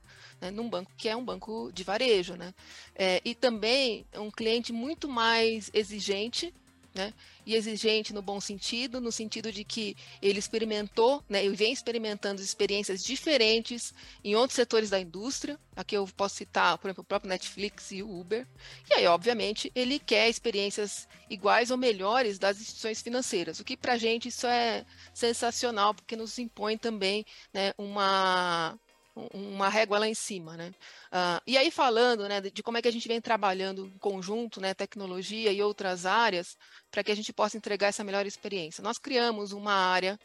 né, 0.41 0.49
num 0.49 0.67
banco 0.67 0.91
que 0.97 1.07
é 1.07 1.15
um 1.15 1.23
banco 1.23 1.71
de 1.71 1.83
varejo, 1.83 2.35
né, 2.35 2.51
é, 2.95 3.21
e 3.23 3.35
também 3.35 4.07
um 4.15 4.31
cliente 4.31 4.73
muito 4.73 5.07
mais 5.07 5.69
exigente, 5.71 6.51
né? 6.93 7.13
E 7.45 7.55
exigente 7.55 8.13
no 8.13 8.21
bom 8.21 8.39
sentido, 8.39 8.99
no 8.99 9.11
sentido 9.11 9.51
de 9.51 9.63
que 9.63 9.95
ele 10.21 10.39
experimentou, 10.39 11.23
né? 11.29 11.43
Ele 11.43 11.55
vem 11.55 11.71
experimentando 11.71 12.41
experiências 12.41 13.03
diferentes 13.03 13.93
em 14.23 14.35
outros 14.35 14.55
setores 14.55 14.89
da 14.89 14.99
indústria. 14.99 15.59
Aqui 15.75 15.95
eu 15.95 16.07
posso 16.15 16.35
citar, 16.35 16.77
por 16.77 16.87
exemplo, 16.87 17.01
o 17.01 17.05
próprio 17.05 17.29
Netflix 17.29 17.91
e 17.91 18.03
o 18.03 18.19
Uber. 18.19 18.45
E 18.89 18.93
aí, 18.93 19.07
obviamente, 19.07 19.71
ele 19.73 19.99
quer 19.99 20.29
experiências 20.29 21.07
iguais 21.29 21.71
ou 21.71 21.77
melhores 21.77 22.37
das 22.37 22.59
instituições 22.59 23.01
financeiras. 23.01 23.59
O 23.59 23.63
que 23.63 23.77
para 23.77 23.93
a 23.93 23.97
gente 23.97 24.27
isso 24.27 24.45
é 24.45 24.85
sensacional, 25.13 25.93
porque 25.93 26.15
nos 26.15 26.37
impõe 26.37 26.77
também 26.77 27.25
né, 27.53 27.73
uma 27.77 28.77
uma 29.15 29.67
régua 29.69 29.99
lá 29.99 30.07
em 30.07 30.13
cima, 30.13 30.55
né? 30.55 30.73
Uh, 31.11 31.41
e 31.45 31.57
aí 31.57 31.69
falando, 31.69 32.27
né, 32.27 32.41
de 32.41 32.63
como 32.63 32.77
é 32.77 32.81
que 32.81 32.87
a 32.87 32.91
gente 32.91 33.07
vem 33.07 33.19
trabalhando 33.19 33.85
em 33.85 33.97
conjunto, 33.97 34.61
né, 34.61 34.73
tecnologia 34.73 35.51
e 35.51 35.61
outras 35.61 36.05
áreas, 36.05 36.57
para 36.89 37.03
que 37.03 37.11
a 37.11 37.15
gente 37.15 37.33
possa 37.33 37.57
entregar 37.57 37.87
essa 37.87 38.03
melhor 38.03 38.25
experiência. 38.25 38.83
Nós 38.83 38.97
criamos 38.97 39.51
uma 39.51 39.73
área 39.73 40.19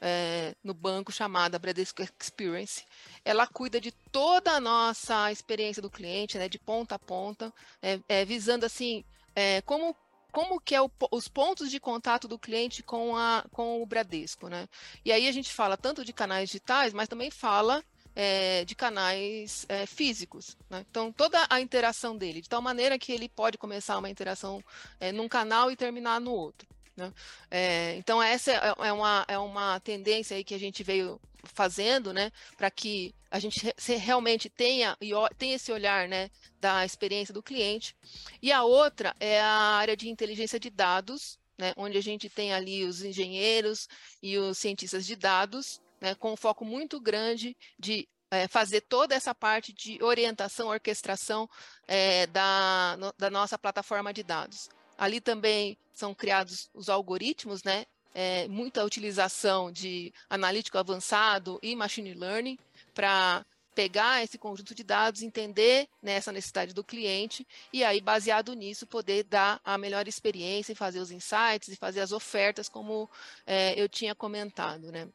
é, 0.00 0.54
no 0.64 0.74
banco 0.74 1.12
chamada 1.12 1.58
Bradesco 1.58 2.02
Experience. 2.02 2.84
Ela 3.24 3.46
cuida 3.46 3.80
de 3.80 3.92
toda 4.10 4.52
a 4.52 4.60
nossa 4.60 5.30
experiência 5.30 5.80
do 5.80 5.90
cliente, 5.90 6.36
né, 6.36 6.48
de 6.48 6.58
ponta 6.58 6.96
a 6.96 6.98
ponta, 6.98 7.52
é, 7.80 8.00
é, 8.08 8.24
visando 8.24 8.66
assim 8.66 9.04
é, 9.34 9.62
como 9.62 9.96
como 10.32 10.58
que 10.58 10.74
é 10.74 10.80
o, 10.80 10.90
os 11.10 11.28
pontos 11.28 11.70
de 11.70 11.78
contato 11.78 12.26
do 12.26 12.38
cliente 12.38 12.82
com, 12.82 13.14
a, 13.14 13.44
com 13.52 13.82
o 13.82 13.86
Bradesco, 13.86 14.48
né? 14.48 14.66
E 15.04 15.12
aí 15.12 15.28
a 15.28 15.32
gente 15.32 15.52
fala 15.52 15.76
tanto 15.76 16.06
de 16.06 16.12
canais 16.12 16.48
digitais, 16.48 16.94
mas 16.94 17.06
também 17.06 17.30
fala 17.30 17.84
é, 18.14 18.64
de 18.64 18.74
canais 18.74 19.66
é, 19.68 19.86
físicos. 19.86 20.56
Né? 20.68 20.84
Então, 20.90 21.12
toda 21.12 21.46
a 21.48 21.60
interação 21.60 22.16
dele, 22.16 22.40
de 22.40 22.48
tal 22.48 22.62
maneira 22.62 22.98
que 22.98 23.12
ele 23.12 23.28
pode 23.28 23.58
começar 23.58 23.98
uma 23.98 24.10
interação 24.10 24.62
é, 25.00 25.12
num 25.12 25.28
canal 25.28 25.70
e 25.70 25.76
terminar 25.76 26.20
no 26.20 26.32
outro. 26.32 26.68
Né? 26.96 27.12
É, 27.50 27.96
então, 27.96 28.22
essa 28.22 28.52
é, 28.52 28.88
é, 28.88 28.92
uma, 28.92 29.24
é 29.28 29.38
uma 29.38 29.80
tendência 29.80 30.36
aí 30.36 30.44
que 30.44 30.54
a 30.54 30.58
gente 30.58 30.82
veio 30.82 31.20
fazendo, 31.44 32.12
né, 32.12 32.30
para 32.56 32.70
que 32.70 33.12
a 33.30 33.38
gente 33.40 33.74
realmente 33.98 34.48
tenha, 34.48 34.96
tenha 35.36 35.56
esse 35.56 35.72
olhar 35.72 36.08
né, 36.08 36.30
da 36.60 36.84
experiência 36.84 37.34
do 37.34 37.42
cliente. 37.42 37.96
E 38.40 38.52
a 38.52 38.62
outra 38.62 39.14
é 39.18 39.40
a 39.40 39.74
área 39.74 39.96
de 39.96 40.08
inteligência 40.08 40.60
de 40.60 40.70
dados, 40.70 41.38
né, 41.58 41.72
onde 41.76 41.98
a 41.98 42.02
gente 42.02 42.28
tem 42.28 42.52
ali 42.52 42.84
os 42.84 43.02
engenheiros 43.02 43.88
e 44.22 44.38
os 44.38 44.58
cientistas 44.58 45.04
de 45.04 45.16
dados, 45.16 45.80
né, 46.02 46.16
com 46.16 46.32
um 46.32 46.36
foco 46.36 46.64
muito 46.64 47.00
grande 47.00 47.56
de 47.78 48.08
é, 48.28 48.48
fazer 48.48 48.80
toda 48.80 49.14
essa 49.14 49.32
parte 49.32 49.72
de 49.72 50.02
orientação, 50.02 50.68
orquestração 50.68 51.48
é, 51.86 52.26
da, 52.26 52.96
no, 52.98 53.14
da 53.16 53.30
nossa 53.30 53.56
plataforma 53.56 54.12
de 54.12 54.24
dados. 54.24 54.68
Ali 54.98 55.20
também 55.20 55.78
são 55.94 56.12
criados 56.12 56.68
os 56.74 56.88
algoritmos, 56.88 57.62
né? 57.62 57.86
É, 58.14 58.46
muita 58.48 58.84
utilização 58.84 59.72
de 59.72 60.12
analítico 60.28 60.76
avançado 60.76 61.58
e 61.62 61.74
machine 61.74 62.12
learning 62.12 62.58
para 62.92 63.42
pegar 63.74 64.22
esse 64.22 64.36
conjunto 64.36 64.74
de 64.74 64.84
dados, 64.84 65.22
entender 65.22 65.88
né, 66.02 66.12
essa 66.12 66.30
necessidade 66.30 66.74
do 66.74 66.84
cliente 66.84 67.46
e 67.72 67.82
aí, 67.82 68.02
baseado 68.02 68.52
nisso, 68.52 68.86
poder 68.86 69.24
dar 69.24 69.60
a 69.64 69.78
melhor 69.78 70.06
experiência 70.06 70.72
e 70.72 70.76
fazer 70.76 71.00
os 71.00 71.10
insights 71.10 71.68
e 71.68 71.76
fazer 71.76 72.00
as 72.00 72.12
ofertas, 72.12 72.68
como 72.68 73.08
é, 73.46 73.80
eu 73.80 73.88
tinha 73.88 74.14
comentado, 74.14 74.92
né? 74.92 75.08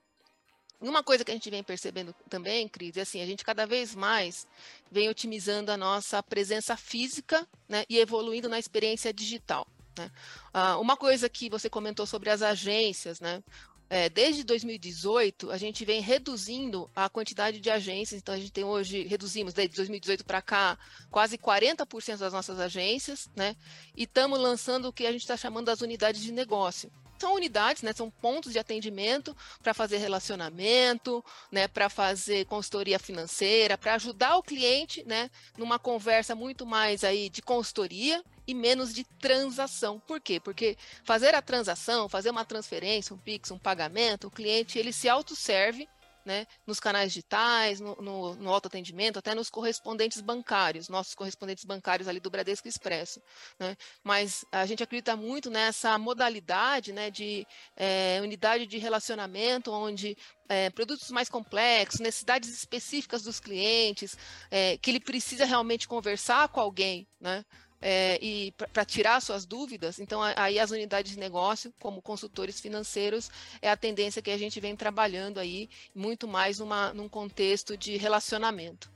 Uma 0.80 1.04
coisa 1.04 1.26
que 1.26 1.32
a 1.32 1.34
gente 1.34 1.50
vem 1.50 1.64
percebendo 1.64 2.14
também, 2.30 2.68
Cris, 2.68 2.98
é 2.98 3.02
assim, 3.02 3.22
a 3.22 3.26
gente 3.26 3.44
cada 3.44 3.66
vez 3.66 3.96
mais 3.96 4.46
vem 4.92 5.10
otimizando 5.10 5.72
a 5.72 5.78
nossa 5.78 6.22
presença 6.22 6.78
física 6.78 7.48
né, 7.68 7.84
e 7.90 7.98
evoluindo 7.98 8.48
na 8.48 8.60
experiência 8.60 9.12
digital. 9.12 9.68
Né? 9.98 10.12
Ah, 10.54 10.78
uma 10.78 10.96
coisa 10.96 11.28
que 11.28 11.50
você 11.50 11.68
comentou 11.68 12.06
sobre 12.06 12.30
as 12.30 12.44
agências, 12.44 13.20
né? 13.20 13.44
É, 13.90 14.10
desde 14.10 14.44
2018, 14.44 15.50
a 15.50 15.58
gente 15.58 15.86
vem 15.86 16.02
reduzindo 16.02 16.92
a 16.94 17.08
quantidade 17.08 17.62
de 17.62 17.70
agências, 17.70 18.20
então 18.20 18.36
a 18.36 18.38
gente 18.38 18.52
tem 18.52 18.66
hoje, 18.66 19.04
reduzimos 19.04 19.54
desde 19.54 19.78
2018 19.78 20.26
para 20.26 20.42
cá, 20.42 20.78
quase 21.10 21.38
40% 21.38 22.18
das 22.18 22.34
nossas 22.34 22.60
agências, 22.60 23.30
né? 23.34 23.56
E 23.96 24.04
estamos 24.04 24.38
lançando 24.40 24.90
o 24.90 24.94
que 24.94 25.08
a 25.08 25.12
gente 25.12 25.22
está 25.22 25.38
chamando 25.38 25.68
das 25.68 25.80
unidades 25.80 26.22
de 26.22 26.34
negócio. 26.34 26.92
São 27.18 27.34
unidades, 27.34 27.82
né? 27.82 27.94
São 27.94 28.10
pontos 28.10 28.52
de 28.52 28.60
atendimento 28.60 29.36
para 29.62 29.74
fazer 29.74 29.98
relacionamento, 29.98 31.24
né? 31.52 31.68
Para 31.68 31.90
fazer 31.90 32.46
consultoria 32.46 33.00
financeira, 33.00 33.78
para 33.78 33.96
ajudar 33.96 34.38
o 34.38 34.44
cliente, 34.44 35.04
né? 35.06 35.30
Numa 35.58 35.80
conversa 35.80 36.36
muito 36.36 36.66
mais 36.66 37.04
aí 37.04 37.30
de 37.30 37.42
consultoria, 37.42 38.24
e 38.48 38.54
menos 38.54 38.94
de 38.94 39.04
transação. 39.04 40.00
Por 40.00 40.22
quê? 40.22 40.40
Porque 40.40 40.78
fazer 41.04 41.36
a 41.36 41.42
transação, 41.42 42.08
fazer 42.08 42.30
uma 42.30 42.46
transferência, 42.46 43.14
um 43.14 43.18
Pix, 43.18 43.52
um 43.52 43.60
pagamento, 43.60 44.28
o 44.28 44.32
cliente 44.32 44.80
ele 44.80 44.94
se 44.94 45.10
autosserve 45.10 45.88
né, 46.28 46.46
nos 46.66 46.78
canais 46.78 47.14
digitais, 47.14 47.80
no, 47.80 47.96
no, 47.96 48.36
no 48.36 48.54
autoatendimento, 48.54 49.18
até 49.18 49.34
nos 49.34 49.50
correspondentes 49.50 50.20
bancários, 50.20 50.90
nossos 50.90 51.16
correspondentes 51.16 51.64
bancários 51.64 52.06
ali 52.06 52.20
do 52.20 52.30
Bradesco 52.30 52.68
Expresso. 52.68 53.22
Né? 53.58 53.78
Mas 54.04 54.44
a 54.52 54.66
gente 54.66 54.84
acredita 54.84 55.16
muito 55.16 55.50
nessa 55.50 55.98
modalidade 55.98 56.92
né, 56.92 57.10
de 57.10 57.48
é, 57.78 58.20
unidade 58.22 58.68
de 58.68 58.78
relacionamento, 58.78 59.72
onde 59.72 60.18
é, 60.50 60.70
produtos 60.70 61.10
mais 61.12 61.30
complexos, 61.30 62.02
necessidades 62.02 62.50
específicas 62.50 63.24
dos 63.24 63.40
clientes, 63.40 64.18
é, 64.52 64.78
que 64.78 64.92
ele 64.92 65.00
precisa 65.00 65.46
realmente 65.46 65.88
conversar 65.88 66.50
com 66.50 66.60
alguém, 66.60 67.08
né? 67.22 67.46
É, 67.82 68.18
e 68.24 68.52
para 68.74 68.86
tirar 68.86 69.22
suas 69.22 69.46
dúvidas, 69.46 70.00
então 70.00 70.22
aí 70.36 70.60
as 70.60 70.72
unidades 70.72 71.12
de 71.12 71.20
negócio, 71.20 71.74
como 71.80 72.02
consultores 72.02 72.60
financeiros, 72.60 73.30
é 73.62 73.70
a 73.70 73.78
tendência 73.78 74.22
que 74.22 74.32
a 74.32 74.38
gente 74.38 74.60
vem 74.60 74.76
trabalhando 74.76 75.40
aí, 75.40 75.70
muito 75.94 76.28
mais 76.28 76.60
numa, 76.60 76.94
num 76.94 77.08
contexto 77.08 77.78
de 77.78 77.98
relacionamento. 77.98 78.92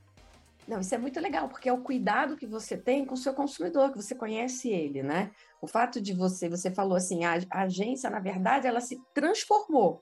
Não, 0.67 0.79
isso 0.79 0.93
é 0.93 0.97
muito 0.97 1.19
legal, 1.19 1.49
porque 1.49 1.67
é 1.67 1.73
o 1.73 1.81
cuidado 1.81 2.37
que 2.37 2.45
você 2.45 2.77
tem 2.77 3.05
com 3.05 3.15
o 3.15 3.17
seu 3.17 3.33
consumidor, 3.33 3.91
que 3.91 3.97
você 3.97 4.15
conhece 4.15 4.69
ele, 4.69 5.03
né? 5.03 5.31
O 5.59 5.67
fato 5.67 5.99
de 5.99 6.13
você, 6.13 6.47
você 6.47 6.71
falou 6.71 6.95
assim, 6.95 7.25
a, 7.25 7.39
a 7.49 7.63
agência, 7.63 8.09
na 8.09 8.19
verdade, 8.19 8.67
ela 8.67 8.79
se 8.79 9.01
transformou. 9.13 10.01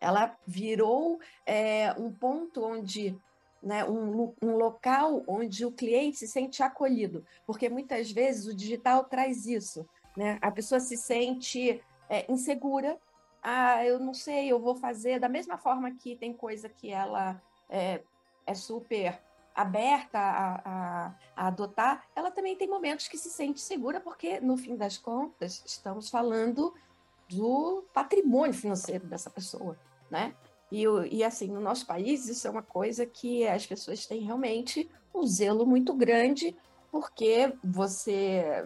Ela 0.00 0.36
virou 0.46 1.20
é, 1.46 1.92
um 1.98 2.12
ponto 2.12 2.64
onde 2.64 3.16
né, 3.62 3.84
um, 3.84 4.34
um, 4.42 4.56
local 4.56 5.22
onde 5.26 5.66
o 5.66 5.72
cliente 5.72 6.18
se 6.18 6.28
sente 6.28 6.62
acolhido, 6.62 7.24
porque 7.46 7.68
muitas 7.68 8.10
vezes 8.10 8.46
o 8.46 8.54
digital 8.54 9.04
traz 9.04 9.46
isso, 9.46 9.86
né? 10.16 10.38
A 10.40 10.50
pessoa 10.50 10.80
se 10.80 10.96
sente 10.96 11.82
é, 12.08 12.30
insegura. 12.30 12.98
Ah, 13.42 13.84
eu 13.84 13.98
não 13.98 14.14
sei, 14.14 14.50
eu 14.50 14.58
vou 14.58 14.74
fazer 14.74 15.18
da 15.18 15.28
mesma 15.28 15.56
forma 15.56 15.90
que 15.92 16.16
tem 16.16 16.32
coisa 16.32 16.68
que 16.68 16.90
ela 16.90 17.40
é, 17.68 18.02
é 18.46 18.54
super 18.54 19.20
aberta 19.54 20.18
a, 20.18 20.54
a, 20.54 21.14
a, 21.36 21.46
adotar, 21.48 22.04
ela 22.14 22.30
também 22.30 22.56
tem 22.56 22.68
momentos 22.68 23.08
que 23.08 23.18
se 23.18 23.30
sente 23.30 23.60
segura, 23.60 24.00
porque 24.00 24.40
no 24.40 24.56
fim 24.56 24.76
das 24.76 24.96
contas 24.96 25.62
estamos 25.66 26.08
falando 26.08 26.74
do 27.28 27.84
patrimônio 27.92 28.54
financeiro 28.54 29.06
dessa 29.06 29.30
pessoa, 29.30 29.78
né? 30.10 30.34
E, 30.70 30.84
e 31.10 31.24
assim, 31.24 31.48
no 31.48 31.60
nosso 31.60 31.86
país, 31.86 32.28
isso 32.28 32.46
é 32.46 32.50
uma 32.50 32.62
coisa 32.62 33.04
que 33.04 33.46
as 33.46 33.66
pessoas 33.66 34.06
têm 34.06 34.22
realmente 34.22 34.88
um 35.14 35.26
zelo 35.26 35.66
muito 35.66 35.92
grande, 35.94 36.56
porque 36.92 37.52
você, 37.62 38.64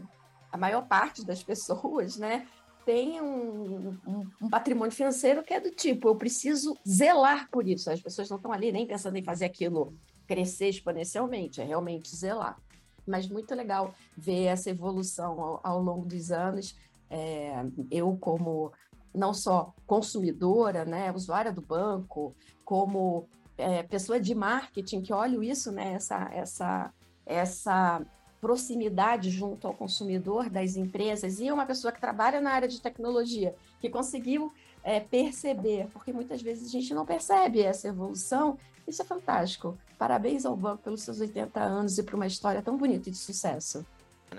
a 0.52 0.57
maior 0.59 0.86
parte 0.86 1.24
das 1.24 1.42
pessoas, 1.42 2.16
né, 2.16 2.46
tem 2.84 3.20
um, 3.20 3.98
um, 4.07 4.30
um, 4.42 4.50
patrimônio 4.50 4.92
financeiro 4.92 5.42
que 5.42 5.55
é 5.55 5.61
do 5.61 5.70
tipo, 5.70 6.09
eu 6.09 6.16
preciso 6.16 6.76
zelar 6.86 7.48
por 7.50 7.66
isso. 7.66 7.90
As 7.90 8.00
pessoas 8.00 8.28
não 8.28 8.36
estão 8.36 8.52
ali 8.52 8.70
nem 8.70 8.86
pensando 8.86 9.16
em 9.16 9.22
fazer 9.22 9.46
aquilo 9.46 9.94
crescer 10.26 10.68
exponencialmente, 10.68 11.61
é 11.61 11.64
realmente 11.64 12.14
zelar. 12.14 12.59
Mas 13.07 13.28
muito 13.28 13.55
legal 13.55 13.94
ver 14.16 14.44
essa 14.44 14.70
evolução 14.70 15.40
ao, 15.40 15.61
ao 15.62 15.82
longo 15.82 16.07
dos 16.07 16.30
anos. 16.30 16.76
É, 17.11 17.64
eu, 17.90 18.16
como 18.18 18.72
não 19.14 19.32
só 19.32 19.72
consumidora, 19.86 20.84
né, 20.84 21.12
usuária 21.12 21.52
do 21.52 21.60
banco, 21.60 22.34
como 22.64 23.28
é, 23.56 23.82
pessoa 23.82 24.20
de 24.20 24.34
marketing, 24.34 25.02
que 25.02 25.12
olho 25.12 25.42
isso, 25.42 25.70
né, 25.70 25.94
essa, 25.94 26.28
essa, 26.32 26.92
essa 27.24 28.02
proximidade 28.40 29.30
junto 29.30 29.66
ao 29.66 29.74
consumidor 29.74 30.50
das 30.50 30.76
empresas, 30.76 31.40
e 31.40 31.50
uma 31.50 31.64
pessoa 31.64 31.92
que 31.92 32.00
trabalha 32.00 32.40
na 32.40 32.50
área 32.50 32.68
de 32.68 32.80
tecnologia, 32.80 33.54
que 33.80 33.88
conseguiu 33.88 34.52
é, 34.82 35.00
perceber, 35.00 35.88
porque 35.92 36.12
muitas 36.12 36.42
vezes 36.42 36.68
a 36.68 36.70
gente 36.70 36.92
não 36.92 37.06
percebe 37.06 37.62
essa 37.62 37.88
evolução, 37.88 38.58
isso 38.86 39.00
é 39.00 39.04
fantástico. 39.04 39.78
Parabéns 39.96 40.44
ao 40.44 40.54
banco 40.54 40.82
pelos 40.82 41.02
seus 41.02 41.20
80 41.20 41.58
anos 41.58 41.96
e 41.96 42.02
por 42.02 42.16
uma 42.16 42.26
história 42.26 42.60
tão 42.60 42.76
bonita 42.76 43.10
de 43.10 43.16
sucesso. 43.16 43.86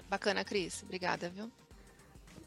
Bacana, 0.07 0.43
Cris. 0.43 0.84
Obrigada, 0.84 1.30
viu? 1.30 1.49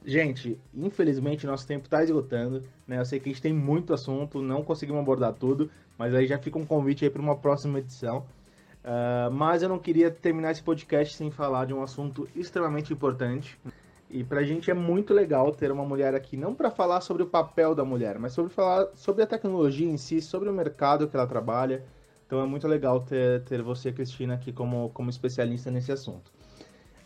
Gente, 0.08 0.58
infelizmente 0.72 1.46
nosso 1.46 1.66
tempo 1.66 1.84
está 1.84 2.02
esgotando, 2.02 2.64
né? 2.86 2.98
Eu 2.98 3.04
sei 3.04 3.20
que 3.20 3.28
a 3.28 3.32
gente 3.32 3.42
tem 3.42 3.52
muito 3.52 3.92
assunto, 3.92 4.40
não 4.40 4.64
conseguimos 4.64 5.02
abordar 5.02 5.34
tudo, 5.34 5.70
mas 5.98 6.14
aí 6.14 6.26
já 6.26 6.38
fica 6.38 6.58
um 6.58 6.64
convite 6.64 7.04
aí 7.04 7.10
para 7.10 7.20
uma 7.20 7.36
próxima 7.36 7.78
edição. 7.78 8.24
Uh, 8.82 9.30
mas 9.30 9.62
eu 9.62 9.68
não 9.68 9.78
queria 9.78 10.10
terminar 10.10 10.52
esse 10.52 10.62
podcast 10.62 11.14
sem 11.14 11.30
falar 11.30 11.66
de 11.66 11.74
um 11.74 11.82
assunto 11.82 12.26
extremamente 12.34 12.90
importante. 12.90 13.60
E 14.08 14.24
para 14.24 14.40
a 14.40 14.44
gente 14.44 14.70
é 14.70 14.74
muito 14.74 15.12
legal 15.12 15.52
ter 15.52 15.70
uma 15.70 15.84
mulher 15.84 16.14
aqui, 16.14 16.38
não 16.38 16.54
para 16.54 16.70
falar 16.70 17.02
sobre 17.02 17.22
o 17.22 17.26
papel 17.26 17.74
da 17.74 17.84
mulher, 17.84 18.18
mas 18.18 18.32
sobre 18.32 18.50
falar 18.50 18.86
sobre 18.94 19.22
a 19.22 19.26
tecnologia 19.26 19.86
em 19.86 19.98
si, 19.98 20.22
sobre 20.22 20.48
o 20.48 20.54
mercado 20.54 21.06
que 21.06 21.16
ela 21.16 21.26
trabalha. 21.26 21.84
Então 22.26 22.40
é 22.40 22.46
muito 22.46 22.66
legal 22.66 23.00
ter, 23.00 23.42
ter 23.44 23.60
você, 23.60 23.92
Cristina, 23.92 24.36
aqui 24.36 24.54
como, 24.54 24.88
como 24.94 25.10
especialista 25.10 25.70
nesse 25.70 25.92
assunto. 25.92 26.37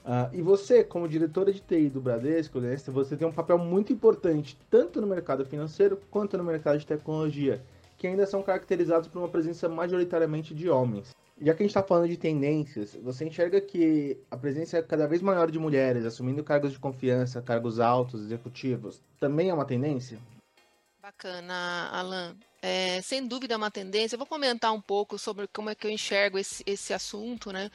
Uh, 0.05 0.35
e 0.35 0.43
você, 0.43 0.83
como 0.83 1.09
diretora 1.09 1.53
de 1.53 1.61
TI 1.61 1.89
do 1.89 2.01
Bradesco, 2.01 2.61
né, 2.61 2.77
você 2.77 3.17
tem 3.17 3.27
um 3.27 3.33
papel 3.33 3.57
muito 3.57 3.93
importante 3.93 4.59
tanto 4.69 5.01
no 5.01 5.07
mercado 5.07 5.47
financeiro 5.47 6.01
quanto 6.11 6.37
no 6.37 6.43
mercado 6.43 6.79
de 6.79 6.87
tecnologia, 6.87 7.63
que 7.97 8.09
ainda 8.09 8.27
são 8.27 8.43
caracterizados 8.43 9.09
por 9.09 9.21
uma 9.21 9.29
presença 9.29 9.69
majoritariamente 9.69 10.55
de 10.55 10.69
homens. 10.69 11.15
Já 11.41 11.55
que 11.55 11.63
a 11.63 11.65
gente 11.65 11.71
está 11.71 11.83
falando 11.83 12.09
de 12.09 12.17
tendências, 12.17 12.97
você 13.03 13.25
enxerga 13.25 13.61
que 13.61 14.19
a 14.31 14.37
presença 14.37 14.79
é 14.79 14.83
cada 14.83 15.07
vez 15.07 15.23
maior 15.23 15.51
de 15.51 15.59
mulheres 15.59 16.05
assumindo 16.05 16.43
cargos 16.43 16.73
de 16.73 16.79
confiança, 16.79 17.41
cargos 17.41 17.79
altos, 17.81 18.23
executivos, 18.23 19.01
também 19.21 19.51
é 19.51 19.55
uma 19.55 19.65
tendência? 19.65 20.19
Bacana, 21.01 21.89
Alan. 21.91 22.37
É, 22.61 23.03
sem 23.03 23.27
dúvida 23.27 23.55
é 23.55 23.57
uma 23.57 23.73
tendência. 23.73 24.15
Eu 24.15 24.19
vou 24.19 24.27
comentar 24.27 24.73
um 24.73 24.81
pouco 24.81 25.19
sobre 25.19 25.49
como 25.49 25.69
é 25.69 25.75
que 25.75 25.85
eu 25.85 25.91
enxergo 25.91 26.39
esse, 26.39 26.63
esse 26.65 26.95
assunto, 26.95 27.51
né? 27.51 27.69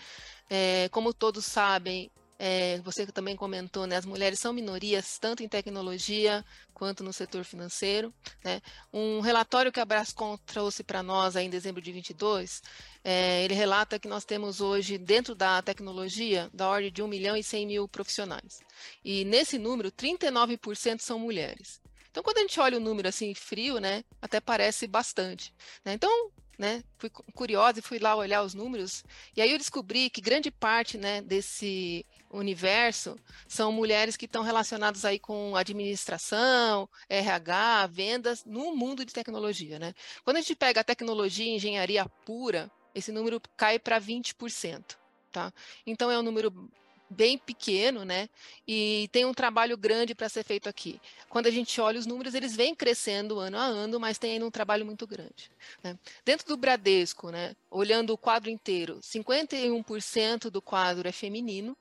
É, 0.49 0.87
como 0.89 1.13
todos 1.13 1.45
sabem, 1.45 2.09
é, 2.39 2.79
você 2.81 3.05
também 3.07 3.35
comentou, 3.35 3.87
né, 3.87 3.97
as 3.97 4.05
mulheres 4.05 4.39
são 4.39 4.53
minorias 4.53 5.17
tanto 5.17 5.41
em 5.41 5.47
tecnologia 5.47 6.45
quanto 6.73 7.03
no 7.03 7.11
setor 7.11 7.43
financeiro. 7.43 8.13
Né? 8.43 8.61
Um 8.93 9.19
relatório 9.19 9.71
que 9.71 9.79
a 9.79 9.85
Brascom 9.85 10.37
trouxe 10.45 10.83
para 10.83 11.01
nós 11.01 11.35
em 11.35 11.49
dezembro 11.49 11.81
de 11.81 11.91
22, 11.91 12.61
é, 13.03 13.43
ele 13.43 13.55
relata 13.55 13.99
que 13.99 14.07
nós 14.07 14.23
temos 14.23 14.61
hoje, 14.61 14.97
dentro 14.97 15.33
da 15.33 15.61
tecnologia, 15.61 16.49
da 16.53 16.69
ordem 16.69 16.91
de 16.91 17.01
1 17.01 17.07
milhão 17.07 17.35
e 17.35 17.43
100 17.43 17.65
mil 17.65 17.87
profissionais. 17.87 18.59
E 19.03 19.25
nesse 19.25 19.57
número, 19.57 19.91
39% 19.91 20.99
são 20.99 21.17
mulheres. 21.17 21.81
Então, 22.11 22.23
quando 22.23 22.37
a 22.37 22.41
gente 22.41 22.59
olha 22.59 22.77
o 22.77 22.81
número 22.81 23.07
assim 23.07 23.33
frio, 23.33 23.79
né, 23.79 24.03
até 24.21 24.39
parece 24.39 24.87
bastante. 24.87 25.53
Né? 25.85 25.93
Então, 25.93 26.31
né, 26.58 26.84
fui 26.97 27.10
curiosa 27.10 27.80
e 27.80 27.82
fui 27.84 27.99
lá 27.99 28.16
olhar 28.16 28.41
os 28.43 28.53
números, 28.53 29.03
e 29.36 29.41
aí 29.41 29.51
eu 29.51 29.58
descobri 29.58 30.10
que 30.10 30.20
grande 30.20 30.49
parte 30.49 30.97
né, 30.97 31.22
desse 31.22 32.05
universo 32.32 33.16
são 33.47 33.72
mulheres 33.72 34.18
que 34.18 34.26
estão 34.26 34.43
relacionadas 34.43 35.05
aí 35.05 35.20
com 35.20 35.55
administração, 35.55 36.89
RH, 37.10 37.88
vendas 37.88 38.43
no 38.45 38.76
mundo 38.76 39.05
de 39.05 39.14
tecnologia. 39.14 39.80
Né? 39.80 39.93
Quando 40.24 40.38
a 40.38 40.41
gente 40.41 40.55
pega 40.55 40.82
a 40.82 40.84
tecnologia 40.84 41.45
e 41.45 41.55
engenharia 41.55 42.05
pura, 42.26 42.72
esse 42.93 43.12
número 43.12 43.41
cai 43.55 43.80
para 43.80 43.99
20%. 43.99 44.97
Tá? 45.32 45.53
Então 45.86 46.10
é 46.10 46.18
um 46.18 46.24
número 46.24 46.70
bem 47.10 47.38
pequeno, 47.38 48.03
né? 48.03 48.30
E 48.68 49.10
tem 49.12 49.26
um 49.26 49.34
trabalho 49.34 49.78
grande 49.78 50.14
para 50.14 50.30
ser 50.30 50.43
feito 50.43 50.68
aqui. 50.68 50.99
Quando 51.30 51.47
a 51.47 51.51
gente 51.51 51.80
olha 51.80 51.99
os 51.99 52.05
números, 52.05 52.34
eles 52.34 52.55
vêm 52.55 52.76
crescendo 52.76 53.39
ano 53.39 53.58
a 53.58 53.64
ano, 53.64 53.99
mas 53.99 54.18
tem 54.18 54.34
ainda 54.34 54.45
um 54.45 54.51
trabalho 54.51 54.86
muito 54.86 55.05
grande. 55.08 55.49
Né? 55.84 55.97
Dentro 56.26 56.47
do 56.47 56.58
Bradesco, 56.58 57.30
né? 57.30 57.55
Olhando 57.70 58.12
o 58.14 58.18
quadro 58.18 58.49
inteiro, 58.49 58.99
51% 59.01 60.49
do 60.49 60.62
quadro 60.62 61.08
é 61.08 61.12
feminino. 61.12 61.76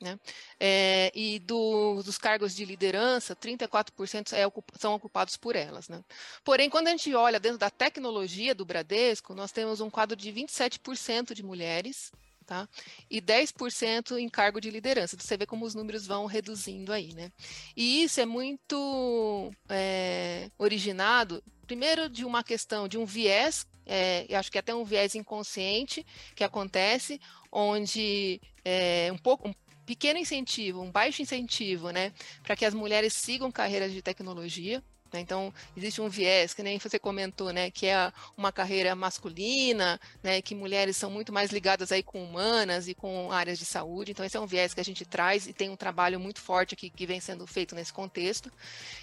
Né? 0.00 0.18
É, 0.60 1.10
e 1.14 1.38
do, 1.38 2.02
dos 2.02 2.18
cargos 2.18 2.54
de 2.54 2.64
liderança, 2.64 3.34
34% 3.34 4.32
é, 4.32 4.44
são 4.78 4.92
ocupados 4.92 5.36
por 5.36 5.56
elas. 5.56 5.88
Né? 5.88 6.04
Porém, 6.44 6.68
quando 6.68 6.88
a 6.88 6.90
gente 6.90 7.14
olha 7.14 7.40
dentro 7.40 7.58
da 7.58 7.70
tecnologia 7.70 8.54
do 8.54 8.66
Bradesco, 8.66 9.34
nós 9.34 9.50
temos 9.50 9.80
um 9.80 9.88
quadro 9.88 10.14
de 10.14 10.30
27% 10.30 11.32
de 11.32 11.42
mulheres, 11.42 12.12
tá? 12.44 12.68
E 13.10 13.20
10% 13.20 14.18
em 14.18 14.28
cargo 14.28 14.60
de 14.60 14.70
liderança. 14.70 15.16
Você 15.18 15.36
vê 15.36 15.46
como 15.46 15.64
os 15.64 15.74
números 15.74 16.06
vão 16.06 16.26
reduzindo 16.26 16.92
aí, 16.92 17.12
né? 17.14 17.30
E 17.76 18.04
isso 18.04 18.20
é 18.20 18.26
muito 18.26 19.50
é, 19.68 20.50
originado, 20.58 21.42
primeiro, 21.66 22.08
de 22.08 22.24
uma 22.24 22.44
questão 22.44 22.86
de 22.86 22.98
um 22.98 23.04
viés, 23.04 23.66
é, 23.86 24.26
acho 24.34 24.50
que 24.50 24.58
até 24.58 24.74
um 24.74 24.84
viés 24.84 25.14
inconsciente 25.14 26.04
que 26.34 26.44
acontece, 26.44 27.20
onde 27.50 28.40
é, 28.64 29.10
um 29.12 29.18
pouco. 29.18 29.48
Um, 29.48 29.54
pequeno 29.84 30.18
incentivo, 30.18 30.80
um 30.80 30.90
baixo 30.90 31.20
incentivo, 31.20 31.90
né, 31.90 32.10
para 32.42 32.56
que 32.56 32.64
as 32.64 32.72
mulheres 32.72 33.12
sigam 33.12 33.52
carreiras 33.52 33.92
de 33.92 34.00
tecnologia, 34.00 34.82
né? 35.14 35.20
Então, 35.20 35.54
existe 35.76 36.00
um 36.00 36.08
viés, 36.08 36.52
que 36.52 36.62
nem 36.62 36.78
você 36.78 36.98
comentou, 36.98 37.52
né, 37.52 37.70
que 37.70 37.86
é 37.86 38.12
uma 38.36 38.50
carreira 38.50 38.94
masculina, 38.96 40.00
né, 40.22 40.42
que 40.42 40.54
mulheres 40.54 40.96
são 40.96 41.08
muito 41.08 41.32
mais 41.32 41.52
ligadas 41.52 41.92
aí 41.92 42.02
com 42.02 42.22
humanas 42.22 42.88
e 42.88 42.94
com 42.94 43.30
áreas 43.30 43.58
de 43.58 43.64
saúde. 43.64 44.10
Então, 44.10 44.26
esse 44.26 44.36
é 44.36 44.40
um 44.40 44.46
viés 44.46 44.74
que 44.74 44.80
a 44.80 44.84
gente 44.84 45.04
traz 45.04 45.46
e 45.46 45.52
tem 45.52 45.70
um 45.70 45.76
trabalho 45.76 46.18
muito 46.18 46.40
forte 46.40 46.74
aqui 46.74 46.90
que 46.90 47.06
vem 47.06 47.20
sendo 47.20 47.46
feito 47.46 47.76
nesse 47.76 47.92
contexto. 47.92 48.52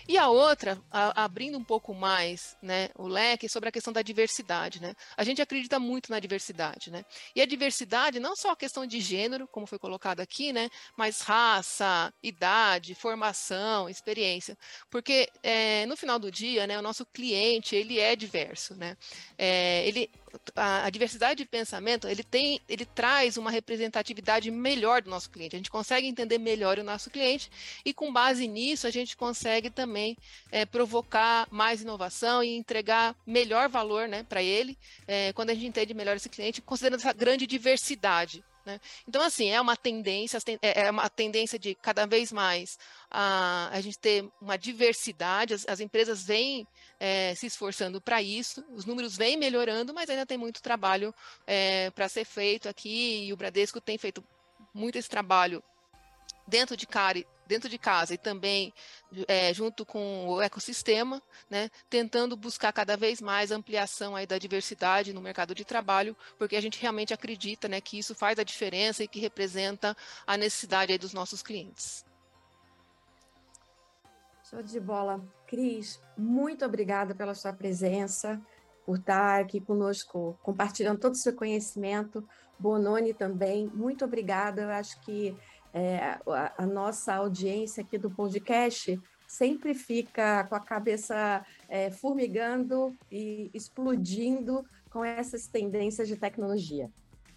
E 0.08 0.18
a 0.18 0.28
outra, 0.28 0.78
a, 0.92 1.24
abrindo 1.24 1.58
um 1.58 1.64
pouco 1.64 1.94
mais 1.94 2.58
né, 2.62 2.90
o 2.96 3.08
leque 3.08 3.48
sobre 3.48 3.70
a 3.70 3.72
questão 3.72 3.94
da 3.94 4.02
diversidade. 4.02 4.82
Né? 4.82 4.94
A 5.16 5.24
gente 5.24 5.42
acredita 5.42 5.80
muito 5.80 6.12
na 6.12 6.20
diversidade. 6.20 6.92
Né? 6.92 7.06
E 7.34 7.42
a 7.42 7.46
diversidade, 7.46 8.20
não 8.20 8.36
só 8.36 8.52
a 8.52 8.56
questão 8.56 8.86
de 8.86 9.00
gênero, 9.00 9.48
como 9.48 9.66
foi 9.66 9.80
colocado 9.80 10.20
aqui, 10.20 10.52
né, 10.52 10.70
mas 10.98 11.22
raça, 11.22 12.14
idade, 12.22 12.94
formação, 12.96 13.88
experiência. 13.88 14.58
Porque 14.90 15.30
é, 15.42 15.86
no 15.86 15.96
final 16.02 16.20
do 16.20 16.30
dia, 16.30 16.68
né, 16.68 16.78
o 16.78 16.82
nosso 16.82 17.06
cliente 17.06 17.76
ele 17.76 18.00
é 18.00 18.16
diverso, 18.16 18.76
né? 18.76 18.98
É, 19.38 19.88
ele, 19.88 20.10
a, 20.56 20.86
a, 20.86 20.90
diversidade 20.90 21.44
de 21.44 21.46
pensamento 21.46 22.08
ele 22.08 22.24
tem, 22.24 22.60
ele 22.68 22.86
traz 22.86 23.38
uma 23.38 23.50
representatividade 23.50 24.52
melhor 24.52 25.02
do 25.02 25.10
nosso 25.10 25.30
cliente. 25.30 25.56
A 25.56 25.60
gente 25.60 25.72
consegue 25.72 26.08
entender 26.08 26.38
melhor 26.38 26.78
o 26.78 26.84
nosso 26.84 27.10
cliente 27.10 27.50
e 27.86 27.94
com 27.94 28.12
base 28.12 28.48
nisso 28.48 28.86
a 28.86 28.92
gente 28.92 29.16
consegue 29.16 29.70
também 29.70 30.18
é, 30.52 30.66
provocar 30.66 31.48
mais 31.50 31.82
inovação 31.82 32.44
e 32.44 32.56
entregar 32.56 33.16
melhor 33.26 33.70
valor, 33.70 34.08
né, 34.08 34.24
para 34.24 34.44
ele. 34.44 34.78
É, 35.08 35.32
quando 35.34 35.52
a 35.52 35.54
gente 35.54 35.68
entende 35.68 35.94
melhor 35.94 36.18
esse 36.18 36.30
cliente, 36.30 36.62
considerando 36.62 37.00
essa 37.00 37.14
grande 37.14 37.48
diversidade 37.48 38.44
né? 38.66 38.80
Então, 39.08 39.22
assim, 39.22 39.50
é 39.50 39.60
uma 39.60 39.76
tendência, 39.76 40.38
é, 40.62 40.82
é 40.82 40.92
uma 40.92 41.10
tendência 41.10 41.58
de 41.58 41.76
cada 41.76 42.06
vez 42.06 42.32
mais 42.32 42.78
a, 43.12 43.70
a 43.72 43.82
gente 43.82 44.00
ter 44.00 44.28
uma 44.42 44.58
diversidade, 44.58 45.54
as, 45.54 45.68
as 45.68 45.80
empresas 45.82 46.24
vêm 46.24 46.66
é, 47.00 47.36
se 47.36 47.46
esforçando 47.46 48.00
para 48.00 48.22
isso, 48.22 48.64
os 48.74 48.86
números 48.86 49.18
vêm 49.18 49.36
melhorando, 49.36 49.94
mas 49.94 50.10
ainda 50.10 50.26
tem 50.26 50.38
muito 50.38 50.62
trabalho 50.62 51.14
é, 51.46 51.90
para 51.92 52.08
ser 52.08 52.24
feito 52.24 52.70
aqui, 52.70 53.26
e 53.26 53.34
o 53.34 53.38
Bradesco 53.38 53.82
tem 53.82 53.98
feito 53.98 54.24
muito 54.74 54.98
esse 54.98 55.10
trabalho 55.10 55.62
dentro 56.48 56.78
de, 56.78 56.88
Cari, 56.88 57.28
dentro 57.48 57.68
de 57.70 57.78
casa 57.78 58.14
e 58.14 58.18
também 58.18 58.74
é, 59.28 59.54
junto 59.54 59.86
com 59.86 60.28
o 60.28 60.42
ecossistema, 60.42 61.22
né, 61.50 61.70
tentando 61.90 62.38
buscar 62.38 62.72
cada 62.72 62.96
vez 62.96 63.22
mais 63.22 63.52
ampliação 63.52 64.16
aí 64.16 64.26
da 64.26 64.38
diversidade 64.38 65.14
no 65.14 65.22
mercado 65.22 65.54
de 65.54 65.66
trabalho, 65.66 66.16
porque 66.38 66.56
a 66.56 66.62
gente 66.62 66.80
realmente 66.80 67.14
acredita 67.14 67.68
né, 67.68 67.82
que 67.82 68.00
isso 68.00 68.16
faz 68.16 68.40
a 68.40 68.44
diferença 68.44 69.04
e 69.04 69.08
que 69.08 69.20
representa 69.20 69.96
a 70.26 70.38
necessidade 70.38 70.98
dos 70.98 71.14
nossos 71.14 71.42
clientes. 71.42 72.06
Show 74.52 74.62
de 74.62 74.82
bola. 74.82 75.24
Cris, 75.48 76.02
muito 76.18 76.66
obrigada 76.66 77.16
pela 77.16 77.34
sua 77.34 77.54
presença, 77.54 78.42
por 78.86 78.98
estar 78.98 79.40
aqui 79.40 79.62
conosco, 79.62 80.38
compartilhando 80.44 81.00
todo 81.00 81.14
o 81.14 81.18
seu 81.18 81.34
conhecimento. 81.34 82.22
Bononi 82.60 83.14
também, 83.14 83.68
muito 83.74 84.04
obrigada. 84.04 84.64
Eu 84.64 84.70
acho 84.72 85.00
que 85.04 85.34
é, 85.74 86.20
a, 86.28 86.54
a, 86.58 86.66
nossa 86.66 87.16
audiência 87.16 87.82
aqui 87.82 87.98
do 87.98 88.12
podcast 88.12 89.02
sempre 89.26 89.74
fica 89.74 90.44
com 90.44 90.56
a 90.56 90.60
cabeça 90.60 91.46
é, 91.70 91.90
formigando 91.90 92.94
e 93.10 93.50
explodindo 93.54 94.66
com 94.90 95.06
essas 95.06 95.48
tendências 95.48 96.10
de 96.10 96.18
tecnologia. 96.18 96.92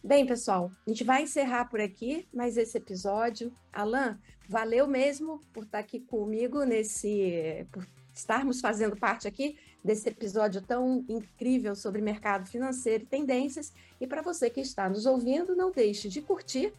Bem, 0.07 0.27
pessoal, 0.27 0.71
a 0.87 0.91
gente 0.91 1.03
vai 1.03 1.23
encerrar 1.23 1.65
por 1.65 1.81
aqui 1.81 2.29
mais 2.31 2.59
esse 2.59 2.77
episódio. 2.77 3.51
Alan, 3.73 4.19
valeu 4.47 4.87
mesmo 4.87 5.41
por 5.51 5.65
estar 5.65 5.79
aqui 5.79 5.99
comigo 5.99 6.63
nesse, 6.63 7.67
por 7.73 7.87
estarmos 8.13 8.61
fazendo 8.61 8.97
parte 8.99 9.27
aqui 9.27 9.59
desse 9.83 10.07
episódio 10.11 10.61
tão 10.61 11.03
incrível 11.09 11.75
sobre 11.75 12.03
mercado 12.03 12.47
financeiro 12.47 13.05
e 13.05 13.07
tendências. 13.07 13.73
E 13.99 14.07
para 14.07 14.21
você 14.21 14.51
que 14.51 14.61
está 14.61 14.91
nos 14.91 15.07
ouvindo, 15.07 15.57
não 15.57 15.73
deixe 15.73 16.07
de 16.11 16.21
curtir 16.21 16.75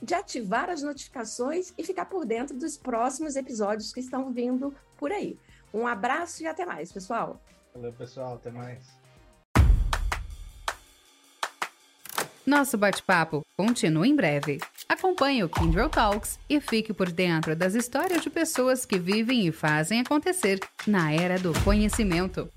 de 0.00 0.14
ativar 0.14 0.70
as 0.70 0.82
notificações 0.82 1.74
e 1.76 1.84
ficar 1.84 2.06
por 2.06 2.24
dentro 2.24 2.56
dos 2.56 2.78
próximos 2.78 3.36
episódios 3.36 3.92
que 3.92 4.00
estão 4.00 4.32
vindo 4.32 4.74
por 4.96 5.12
aí. 5.12 5.38
Um 5.74 5.86
abraço 5.86 6.42
e 6.42 6.46
até 6.46 6.64
mais, 6.64 6.90
pessoal. 6.90 7.38
Valeu, 7.74 7.92
pessoal. 7.92 8.36
Até 8.36 8.50
mais. 8.50 9.01
Nosso 12.44 12.76
bate-papo 12.76 13.46
continua 13.56 14.06
em 14.06 14.16
breve. 14.16 14.58
Acompanhe 14.88 15.44
o 15.44 15.48
Kindle 15.48 15.88
Talks 15.88 16.40
e 16.50 16.60
fique 16.60 16.92
por 16.92 17.10
dentro 17.10 17.54
das 17.54 17.74
histórias 17.74 18.20
de 18.20 18.30
pessoas 18.30 18.84
que 18.84 18.98
vivem 18.98 19.46
e 19.46 19.52
fazem 19.52 20.00
acontecer 20.00 20.58
na 20.84 21.12
era 21.12 21.38
do 21.38 21.52
conhecimento. 21.62 22.50